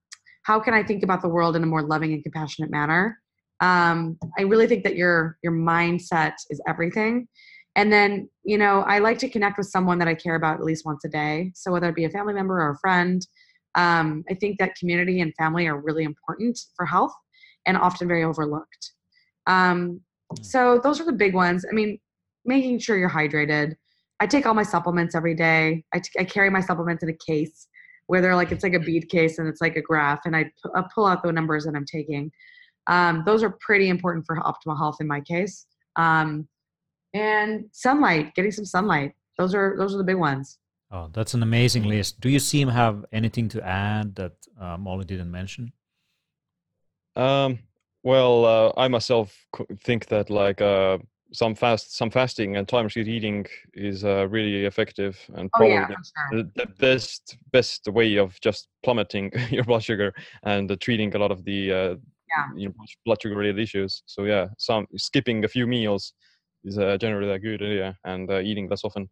how 0.43 0.59
can 0.59 0.73
I 0.73 0.83
think 0.83 1.03
about 1.03 1.21
the 1.21 1.29
world 1.29 1.55
in 1.55 1.63
a 1.63 1.65
more 1.65 1.81
loving 1.81 2.13
and 2.13 2.21
compassionate 2.21 2.69
manner? 2.69 3.19
Um, 3.59 4.17
I 4.37 4.43
really 4.43 4.67
think 4.67 4.83
that 4.83 4.95
your 4.95 5.37
your 5.41 5.53
mindset 5.53 6.33
is 6.49 6.61
everything. 6.67 7.27
And 7.75 7.91
then, 7.91 8.29
you 8.43 8.57
know, 8.57 8.81
I 8.81 8.99
like 8.99 9.17
to 9.19 9.29
connect 9.29 9.57
with 9.57 9.67
someone 9.67 9.99
that 9.99 10.07
I 10.07 10.15
care 10.15 10.35
about 10.35 10.59
at 10.59 10.63
least 10.63 10.85
once 10.85 11.03
a 11.05 11.09
day. 11.09 11.51
So 11.55 11.71
whether 11.71 11.89
it 11.89 11.95
be 11.95 12.05
a 12.05 12.09
family 12.09 12.33
member 12.33 12.55
or 12.61 12.71
a 12.71 12.79
friend, 12.79 13.25
um, 13.75 14.23
I 14.29 14.33
think 14.35 14.57
that 14.59 14.75
community 14.75 15.21
and 15.21 15.33
family 15.35 15.67
are 15.67 15.79
really 15.79 16.03
important 16.03 16.59
for 16.75 16.85
health 16.85 17.13
and 17.65 17.77
often 17.77 18.07
very 18.07 18.23
overlooked. 18.23 18.91
Um. 19.47 20.01
So 20.41 20.79
those 20.83 20.99
are 20.99 21.05
the 21.05 21.13
big 21.13 21.33
ones. 21.33 21.65
I 21.69 21.73
mean, 21.73 21.99
making 22.45 22.79
sure 22.79 22.97
you're 22.97 23.09
hydrated. 23.09 23.75
I 24.19 24.27
take 24.27 24.45
all 24.45 24.53
my 24.53 24.63
supplements 24.63 25.15
every 25.15 25.35
day. 25.35 25.83
I, 25.93 25.99
t- 25.99 26.19
I 26.19 26.23
carry 26.23 26.49
my 26.49 26.61
supplements 26.61 27.03
in 27.03 27.09
a 27.09 27.13
case 27.13 27.67
where 28.07 28.21
they're 28.21 28.35
like 28.35 28.51
it's 28.51 28.63
like 28.63 28.73
a 28.73 28.79
bead 28.79 29.09
case 29.09 29.37
and 29.37 29.47
it's 29.47 29.61
like 29.61 29.75
a 29.75 29.81
graph 29.81 30.21
and 30.25 30.35
I, 30.35 30.45
p- 30.45 30.71
I 30.75 30.83
pull 30.93 31.05
out 31.05 31.23
the 31.23 31.31
numbers 31.31 31.65
that 31.65 31.75
I'm 31.75 31.85
taking. 31.85 32.31
Um, 32.87 33.23
those 33.25 33.43
are 33.43 33.57
pretty 33.59 33.89
important 33.89 34.25
for 34.25 34.37
optimal 34.37 34.77
health 34.77 34.97
in 35.01 35.07
my 35.07 35.21
case. 35.21 35.65
Um, 35.97 36.47
and 37.13 37.65
sunlight, 37.71 38.33
getting 38.35 38.51
some 38.51 38.65
sunlight. 38.65 39.13
Those 39.37 39.53
are 39.53 39.75
those 39.77 39.93
are 39.93 39.97
the 39.97 40.03
big 40.03 40.17
ones. 40.17 40.57
Oh, 40.89 41.09
that's 41.11 41.33
an 41.33 41.43
amazing 41.43 41.83
list. 41.83 42.21
Do 42.21 42.29
you 42.29 42.39
Siim 42.39 42.71
have 42.71 43.05
anything 43.11 43.49
to 43.49 43.61
add 43.61 44.15
that 44.15 44.33
uh, 44.59 44.77
Molly 44.77 45.03
didn't 45.03 45.29
mention? 45.29 45.73
Um, 47.15 47.59
well, 48.07 48.45
uh, 48.45 48.71
I 48.77 48.87
myself 48.87 49.45
think 49.83 50.05
that 50.05 50.29
like 50.29 50.61
uh, 50.61 50.97
some 51.33 51.53
fast 51.53 51.97
some 51.97 52.09
fasting 52.09 52.55
and 52.55 52.65
time 52.65 52.85
restricted 52.85 53.13
eating 53.13 53.45
is 53.73 54.05
uh, 54.05 54.29
really 54.29 54.63
effective 54.63 55.19
and 55.35 55.49
oh, 55.53 55.57
probably 55.57 55.75
yeah, 55.75 55.87
the, 56.31 56.49
the, 56.55 56.67
best 56.79 57.37
best 57.51 57.85
way 57.89 58.15
of 58.15 58.39
just 58.39 58.69
plummeting 58.81 59.29
your 59.49 59.65
blood 59.65 59.83
sugar 59.83 60.13
and 60.43 60.71
uh, 60.71 60.77
treating 60.79 61.13
a 61.15 61.19
lot 61.19 61.31
of 61.31 61.43
the 61.43 61.69
uh, 61.69 61.95
yeah. 62.29 62.45
you 62.55 62.69
know, 62.69 62.75
blood 63.05 63.21
sugar 63.21 63.35
related 63.35 63.59
issues. 63.59 64.03
So 64.05 64.23
yeah, 64.23 64.47
some 64.57 64.87
skipping 64.95 65.43
a 65.43 65.49
few 65.49 65.67
meals 65.67 66.13
is 66.63 66.77
uh, 66.77 66.97
generally 66.97 67.33
a 67.33 67.39
good 67.39 67.61
idea 67.61 67.97
and 68.05 68.31
uh, 68.31 68.39
eating 68.39 68.69
less 68.69 68.85
often. 68.85 69.09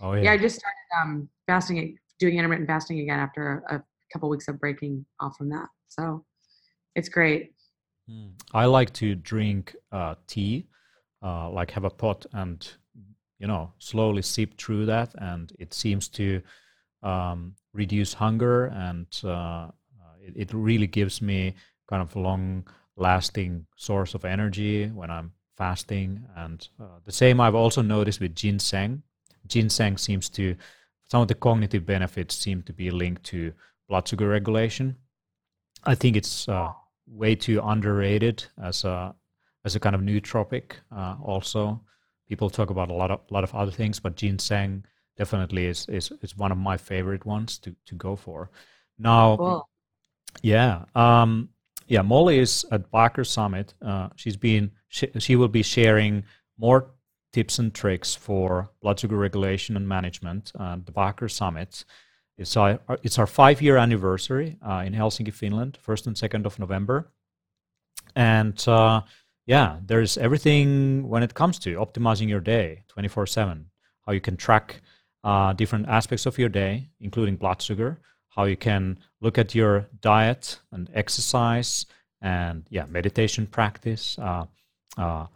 Oh 0.00 0.14
yeah. 0.14 0.22
Yeah, 0.22 0.32
I 0.32 0.38
just 0.38 0.56
started 0.56 0.78
um, 1.02 1.28
fasting, 1.46 1.98
doing 2.18 2.38
intermittent 2.38 2.68
fasting 2.68 3.00
again 3.00 3.18
after 3.18 3.62
a, 3.68 3.76
a 3.76 3.84
couple 4.10 4.30
weeks 4.30 4.48
of 4.48 4.58
breaking 4.58 5.04
off 5.20 5.36
from 5.36 5.50
that. 5.50 5.68
So 5.88 6.24
it's 6.94 7.10
great. 7.10 7.52
I 8.54 8.66
like 8.66 8.92
to 8.94 9.14
drink 9.14 9.74
uh, 9.90 10.14
tea 10.26 10.66
uh, 11.22 11.50
like 11.50 11.70
have 11.72 11.84
a 11.84 11.90
pot 11.90 12.26
and 12.32 12.68
you 13.38 13.46
know 13.46 13.72
slowly 13.78 14.22
sip 14.22 14.56
through 14.58 14.86
that. 14.86 15.14
And 15.18 15.52
it 15.58 15.74
seems 15.74 16.08
to 16.10 16.42
um, 17.02 17.54
reduce 17.72 18.14
hunger 18.14 18.66
and 18.66 19.06
uh, 19.24 19.68
it, 20.20 20.34
it, 20.36 20.54
really 20.54 20.86
gives 20.86 21.22
me 21.22 21.54
kind 21.88 22.02
of 22.02 22.16
a 22.16 22.18
long 22.18 22.66
lasting 22.96 23.66
source 23.76 24.14
of 24.14 24.24
energy 24.24 24.86
when 24.86 25.10
i'm 25.10 25.32
fasting. 25.56 26.24
And 26.36 26.66
uh, 26.80 26.98
the 27.04 27.12
same 27.12 27.40
i've 27.40 27.54
also 27.54 27.82
noticed 27.82 28.20
with 28.20 28.34
ginseng. 28.34 29.02
Ginseng 29.46 29.96
seems 29.96 30.28
to 30.30 30.56
some 31.08 31.22
of 31.22 31.28
the 31.28 31.34
cognitive 31.34 31.86
benefits 31.86 32.34
seem 32.34 32.62
to 32.62 32.72
be 32.72 32.90
linked 32.90 33.22
to 33.24 33.52
blood 33.88 34.08
sugar 34.08 34.28
regulation. 34.28 34.96
I 35.84 35.94
think 35.94 36.16
it's 36.16 36.48
uh, 36.48 36.72
way 37.06 37.34
too 37.34 37.60
underrated 37.62 38.44
as 38.62 38.84
a 38.84 39.14
as 39.64 39.76
a 39.76 39.80
kind 39.80 39.94
of 39.94 40.00
nootropic. 40.00 40.72
Uh, 40.94 41.16
also, 41.22 41.80
people 42.28 42.50
talk 42.50 42.70
about 42.70 42.90
a 42.90 42.94
lot 42.94 43.10
of 43.10 43.20
lot 43.30 43.44
of 43.44 43.54
other 43.54 43.72
things, 43.72 44.00
but 44.00 44.16
ginseng 44.16 44.84
definitely 45.16 45.66
is 45.66 45.88
is 45.88 46.12
is 46.22 46.36
one 46.36 46.52
of 46.52 46.58
my 46.58 46.76
favorite 46.76 47.24
ones 47.24 47.58
to 47.58 47.74
to 47.86 47.94
go 47.94 48.16
for. 48.16 48.50
Now, 48.98 49.36
cool. 49.36 49.68
yeah, 50.42 50.84
um, 50.94 51.50
yeah. 51.86 52.02
Molly 52.02 52.38
is 52.38 52.64
at 52.70 52.90
Biohacker 52.90 53.26
Summit. 53.26 53.74
Uh, 53.82 54.08
she's 54.16 54.36
been 54.36 54.70
she, 54.88 55.10
she 55.18 55.36
will 55.36 55.48
be 55.48 55.62
sharing 55.62 56.24
more 56.58 56.90
tips 57.32 57.58
and 57.58 57.74
tricks 57.74 58.14
for 58.14 58.70
blood 58.80 58.98
sugar 58.98 59.16
regulation 59.16 59.76
and 59.76 59.86
management. 59.86 60.52
at 60.58 60.86
the 60.86 60.92
Biohacker 60.92 61.30
Summit. 61.30 61.84
It's 62.38 62.56
our, 62.56 62.78
it's 63.02 63.18
our 63.18 63.26
five 63.26 63.62
year 63.62 63.76
anniversary 63.76 64.58
uh, 64.66 64.82
in 64.86 64.92
Helsinki, 64.92 65.32
Finland, 65.32 65.78
1st 65.86 66.06
and 66.08 66.16
2nd 66.16 66.46
of 66.46 66.58
November. 66.58 67.10
And 68.14 68.62
uh, 68.68 69.02
yeah, 69.46 69.78
there's 69.84 70.18
everything 70.18 71.08
when 71.08 71.22
it 71.22 71.34
comes 71.34 71.58
to 71.60 71.76
optimizing 71.76 72.28
your 72.28 72.40
day 72.40 72.84
24 72.88 73.26
7, 73.26 73.66
how 74.04 74.12
you 74.12 74.20
can 74.20 74.36
track 74.36 74.82
uh, 75.24 75.52
different 75.54 75.88
aspects 75.88 76.26
of 76.26 76.38
your 76.38 76.48
day, 76.48 76.90
including 77.00 77.36
blood 77.36 77.62
sugar, 77.62 78.00
how 78.28 78.44
you 78.44 78.56
can 78.56 78.98
look 79.20 79.38
at 79.38 79.54
your 79.54 79.88
diet 80.00 80.60
and 80.72 80.90
exercise 80.94 81.86
and 82.20 82.66
yeah, 82.70 82.86
meditation 82.86 83.46
practice, 83.46 84.18
uh, 84.18 84.44
uh, 84.98 85.26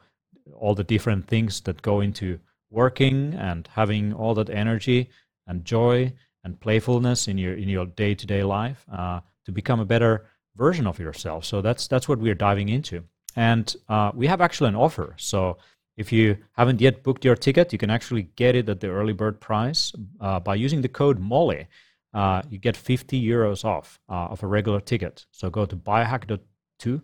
all 0.54 0.74
the 0.74 0.84
different 0.84 1.26
things 1.26 1.60
that 1.62 1.82
go 1.82 2.00
into 2.00 2.38
working 2.70 3.34
and 3.34 3.68
having 3.72 4.12
all 4.12 4.34
that 4.34 4.50
energy 4.50 5.10
and 5.46 5.64
joy 5.64 6.12
and 6.44 6.58
playfulness 6.60 7.28
in 7.28 7.38
your 7.38 7.54
in 7.54 7.68
your 7.68 7.86
day 7.86 8.14
to 8.14 8.26
day 8.26 8.42
life 8.42 8.84
uh, 8.92 9.20
to 9.44 9.52
become 9.52 9.80
a 9.80 9.84
better 9.84 10.26
version 10.56 10.86
of 10.86 10.98
yourself. 10.98 11.44
So 11.44 11.60
that's 11.62 11.88
that's 11.88 12.08
what 12.08 12.18
we're 12.18 12.34
diving 12.34 12.68
into. 12.68 13.04
And 13.36 13.74
uh, 13.88 14.10
we 14.14 14.26
have 14.26 14.40
actually 14.40 14.68
an 14.68 14.76
offer. 14.76 15.14
So 15.16 15.58
if 15.96 16.12
you 16.12 16.36
haven't 16.52 16.80
yet 16.80 17.02
booked 17.02 17.24
your 17.24 17.36
ticket, 17.36 17.72
you 17.72 17.78
can 17.78 17.90
actually 17.90 18.22
get 18.36 18.54
it 18.54 18.68
at 18.68 18.80
the 18.80 18.88
early 18.88 19.12
bird 19.12 19.40
price 19.40 19.92
uh, 20.20 20.40
by 20.40 20.54
using 20.54 20.80
the 20.80 20.88
code 20.88 21.18
MOLLY. 21.18 21.68
Uh, 22.12 22.42
you 22.48 22.58
get 22.58 22.76
50 22.76 23.22
euros 23.22 23.64
off 23.64 24.00
uh, 24.08 24.26
of 24.32 24.42
a 24.42 24.46
regular 24.46 24.80
ticket. 24.80 25.26
So 25.30 25.48
go 25.50 25.64
to 25.66 25.76
biohack.to 25.76 27.02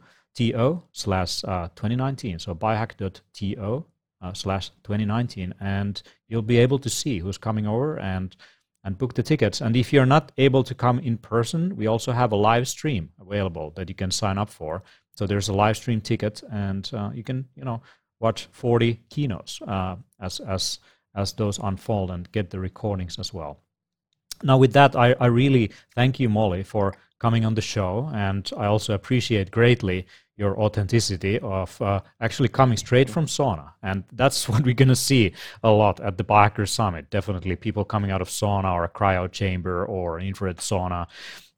slash 0.93 1.45
uh, 1.45 1.68
2019. 1.76 2.39
So 2.39 2.55
biohack.to 2.55 3.84
slash 4.32 4.70
2019. 4.82 5.55
And 5.61 6.03
you'll 6.28 6.43
be 6.43 6.59
able 6.59 6.78
to 6.80 6.89
see 6.89 7.18
who's 7.18 7.39
coming 7.39 7.66
over 7.66 7.99
and 8.01 8.34
and 8.87 8.97
book 8.97 9.14
the 9.14 9.22
tickets. 9.22 9.61
And 9.61 9.76
if 9.76 9.93
you're 9.93 10.07
not 10.07 10.30
able 10.39 10.62
to 10.62 10.74
come 10.74 11.01
in 11.01 11.18
person, 11.18 11.74
we 11.76 11.89
also 11.89 12.12
have 12.12 12.30
a 12.30 12.37
live 12.37 12.68
stream 12.68 13.11
available 13.20 13.72
that 13.74 13.89
you 13.89 13.97
can 13.97 14.12
sign 14.12 14.39
up 14.39 14.49
for. 14.49 14.84
So 15.11 15.26
there's 15.26 15.49
a 15.49 15.53
live 15.53 15.76
stream 15.76 16.01
ticket, 16.01 16.43
and 16.53 16.89
uh, 16.95 17.11
you 17.12 17.24
can 17.24 17.49
you 17.57 17.64
know 17.64 17.82
watch 18.20 18.49
40 18.53 19.01
keynotes 19.11 19.61
uh, 19.62 19.97
as 20.20 20.41
as 20.41 20.78
as 21.16 21.32
those 21.32 21.59
unfold 21.59 22.11
and 22.11 22.30
get 22.30 22.51
the 22.51 22.61
recordings 22.61 23.18
as 23.18 23.34
well. 23.34 23.59
Now, 24.43 24.59
with 24.59 24.72
that, 24.74 24.95
I, 24.95 25.14
I 25.18 25.26
really 25.26 25.72
thank 25.95 26.20
you, 26.20 26.28
Molly, 26.28 26.62
for 26.62 26.95
coming 27.18 27.45
on 27.45 27.55
the 27.55 27.62
show, 27.62 28.11
and 28.14 28.49
I 28.57 28.66
also 28.66 28.95
appreciate 28.95 29.51
greatly 29.51 30.07
your 30.37 30.59
authenticity 30.61 31.39
of 31.39 31.80
uh, 31.80 32.01
actually 32.20 32.49
coming 32.49 32.76
straight 32.76 33.09
from 33.09 33.26
sauna. 33.26 33.70
And 33.82 34.05
that's 34.12 34.49
what 34.51 34.64
we're 34.64 34.74
going 34.74 34.89
to 34.89 34.97
see 34.97 35.32
a 35.62 35.70
lot 35.70 36.01
at 36.01 36.18
the 36.18 36.24
Biohacker 36.24 36.68
Summit. 36.68 37.11
Definitely 37.11 37.57
people 37.57 37.84
coming 37.84 38.11
out 38.11 38.20
of 38.20 38.28
sauna 38.28 38.72
or 38.72 38.84
a 38.84 38.89
cryo 38.89 39.30
chamber 39.30 39.84
or 39.87 40.18
an 40.18 40.26
infrared 40.26 40.59
sauna 40.59 41.07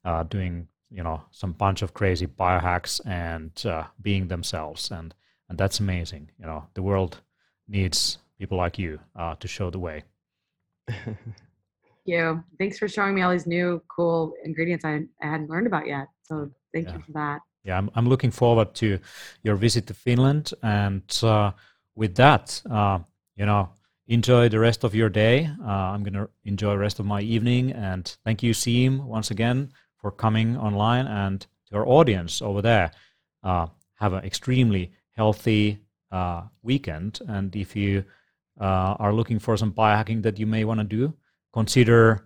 uh, 0.05 0.23
doing 0.23 0.67
you 0.91 1.03
know 1.03 1.21
some 1.31 1.51
bunch 1.53 1.81
of 1.81 1.93
crazy 1.93 2.27
biohacks 2.27 2.99
and 3.05 3.65
uh, 3.65 3.83
being 4.01 4.27
themselves 4.27 4.91
and 4.91 5.13
and 5.49 5.57
that's 5.57 5.79
amazing 5.79 6.29
you 6.39 6.45
know 6.45 6.65
the 6.73 6.81
world 6.81 7.21
needs 7.67 8.17
people 8.37 8.57
like 8.57 8.79
you 8.79 8.99
uh, 9.15 9.35
to 9.35 9.47
show 9.47 9.69
the 9.69 9.79
way 9.79 10.03
thank 10.89 11.17
you 12.05 12.43
thanks 12.57 12.77
for 12.77 12.87
showing 12.87 13.13
me 13.13 13.21
all 13.21 13.31
these 13.31 13.47
new 13.47 13.81
cool 13.87 14.33
ingredients 14.43 14.85
i, 14.85 15.01
I 15.21 15.27
hadn't 15.27 15.49
learned 15.49 15.67
about 15.67 15.87
yet 15.87 16.07
so 16.23 16.49
thank 16.73 16.87
yeah. 16.87 16.95
you 16.95 17.01
for 17.01 17.11
that 17.13 17.39
yeah 17.63 17.77
I'm, 17.77 17.89
I'm 17.95 18.07
looking 18.07 18.31
forward 18.31 18.73
to 18.75 18.99
your 19.43 19.55
visit 19.55 19.87
to 19.87 19.93
finland 19.93 20.53
and 20.63 21.03
uh, 21.23 21.51
with 21.95 22.15
that 22.15 22.61
uh, 22.69 22.99
you 23.35 23.45
know 23.45 23.69
enjoy 24.07 24.49
the 24.49 24.59
rest 24.59 24.83
of 24.83 24.95
your 24.95 25.09
day 25.09 25.49
uh, 25.63 25.69
i'm 25.93 26.03
going 26.03 26.13
to 26.13 26.29
enjoy 26.43 26.71
the 26.71 26.79
rest 26.79 26.99
of 26.99 27.05
my 27.05 27.21
evening 27.21 27.71
and 27.71 28.17
thank 28.23 28.41
you 28.43 28.53
Siim 28.53 29.03
once 29.03 29.31
again 29.31 29.71
for 29.99 30.11
coming 30.11 30.57
online 30.57 31.07
and 31.07 31.45
to 31.69 31.77
our 31.77 31.87
audience 31.87 32.41
over 32.41 32.61
there. 32.61 32.91
Uh, 33.43 33.67
have 33.95 34.13
an 34.13 34.23
extremely 34.23 34.91
healthy 35.11 35.79
uh, 36.11 36.43
weekend. 36.61 37.19
And 37.27 37.55
if 37.55 37.75
you 37.75 38.05
uh, 38.59 38.95
are 38.99 39.13
looking 39.13 39.39
for 39.39 39.57
some 39.57 39.73
biohacking 39.73 40.23
that 40.23 40.39
you 40.39 40.47
may 40.47 40.63
want 40.63 40.79
to 40.79 40.85
do, 40.85 41.13
consider 41.53 42.23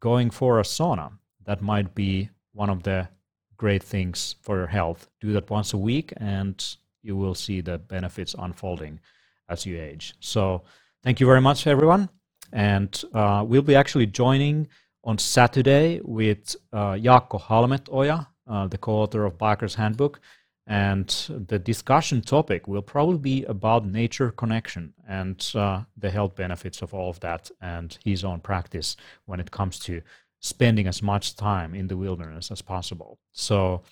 going 0.00 0.30
for 0.30 0.60
a 0.60 0.62
sauna. 0.62 1.12
That 1.44 1.62
might 1.62 1.94
be 1.94 2.30
one 2.52 2.70
of 2.70 2.82
the 2.82 3.08
great 3.56 3.82
things 3.82 4.36
for 4.42 4.56
your 4.56 4.66
health. 4.66 5.08
Do 5.20 5.32
that 5.32 5.50
once 5.50 5.72
a 5.72 5.78
week, 5.78 6.12
and 6.16 6.62
you 7.02 7.16
will 7.16 7.34
see 7.34 7.60
the 7.60 7.78
benefits 7.78 8.34
unfolding 8.38 9.00
as 9.48 9.66
you 9.66 9.80
age. 9.80 10.14
So, 10.20 10.62
thank 11.02 11.20
you 11.20 11.26
very 11.26 11.40
much, 11.40 11.66
everyone. 11.66 12.08
And 12.52 13.02
uh, 13.12 13.44
we'll 13.46 13.62
be 13.62 13.74
actually 13.74 14.06
joining 14.06 14.68
on 15.02 15.18
Saturday 15.18 16.00
with 16.02 16.56
uh, 16.72 16.92
Jaakko 16.92 17.40
Halmetoja, 17.40 18.26
uh, 18.46 18.66
the 18.68 18.78
co-author 18.78 19.24
of 19.24 19.38
Biohacker's 19.38 19.74
Handbook, 19.74 20.20
and 20.66 21.08
the 21.48 21.58
discussion 21.58 22.22
topic 22.22 22.66
will 22.66 22.82
probably 22.82 23.18
be 23.18 23.44
about 23.44 23.86
nature 23.86 24.30
connection 24.30 24.94
and 25.06 25.52
uh, 25.54 25.82
the 25.98 26.10
health 26.10 26.34
benefits 26.36 26.80
of 26.80 26.94
all 26.94 27.10
of 27.10 27.20
that 27.20 27.50
and 27.60 27.98
his 28.02 28.24
own 28.24 28.40
practice 28.40 28.96
when 29.26 29.40
it 29.40 29.50
comes 29.50 29.78
to 29.78 30.00
spending 30.44 30.86
as 30.86 31.02
much 31.02 31.36
time 31.36 31.74
in 31.74 31.86
the 31.86 31.96
wilderness 31.96 32.50
as 32.50 32.60
possible. 32.60 33.18
So, 33.32 33.82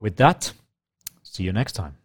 with 0.00 0.16
that, 0.16 0.50
see 1.22 1.42
you 1.42 1.52
next 1.52 1.72
time. 1.72 1.96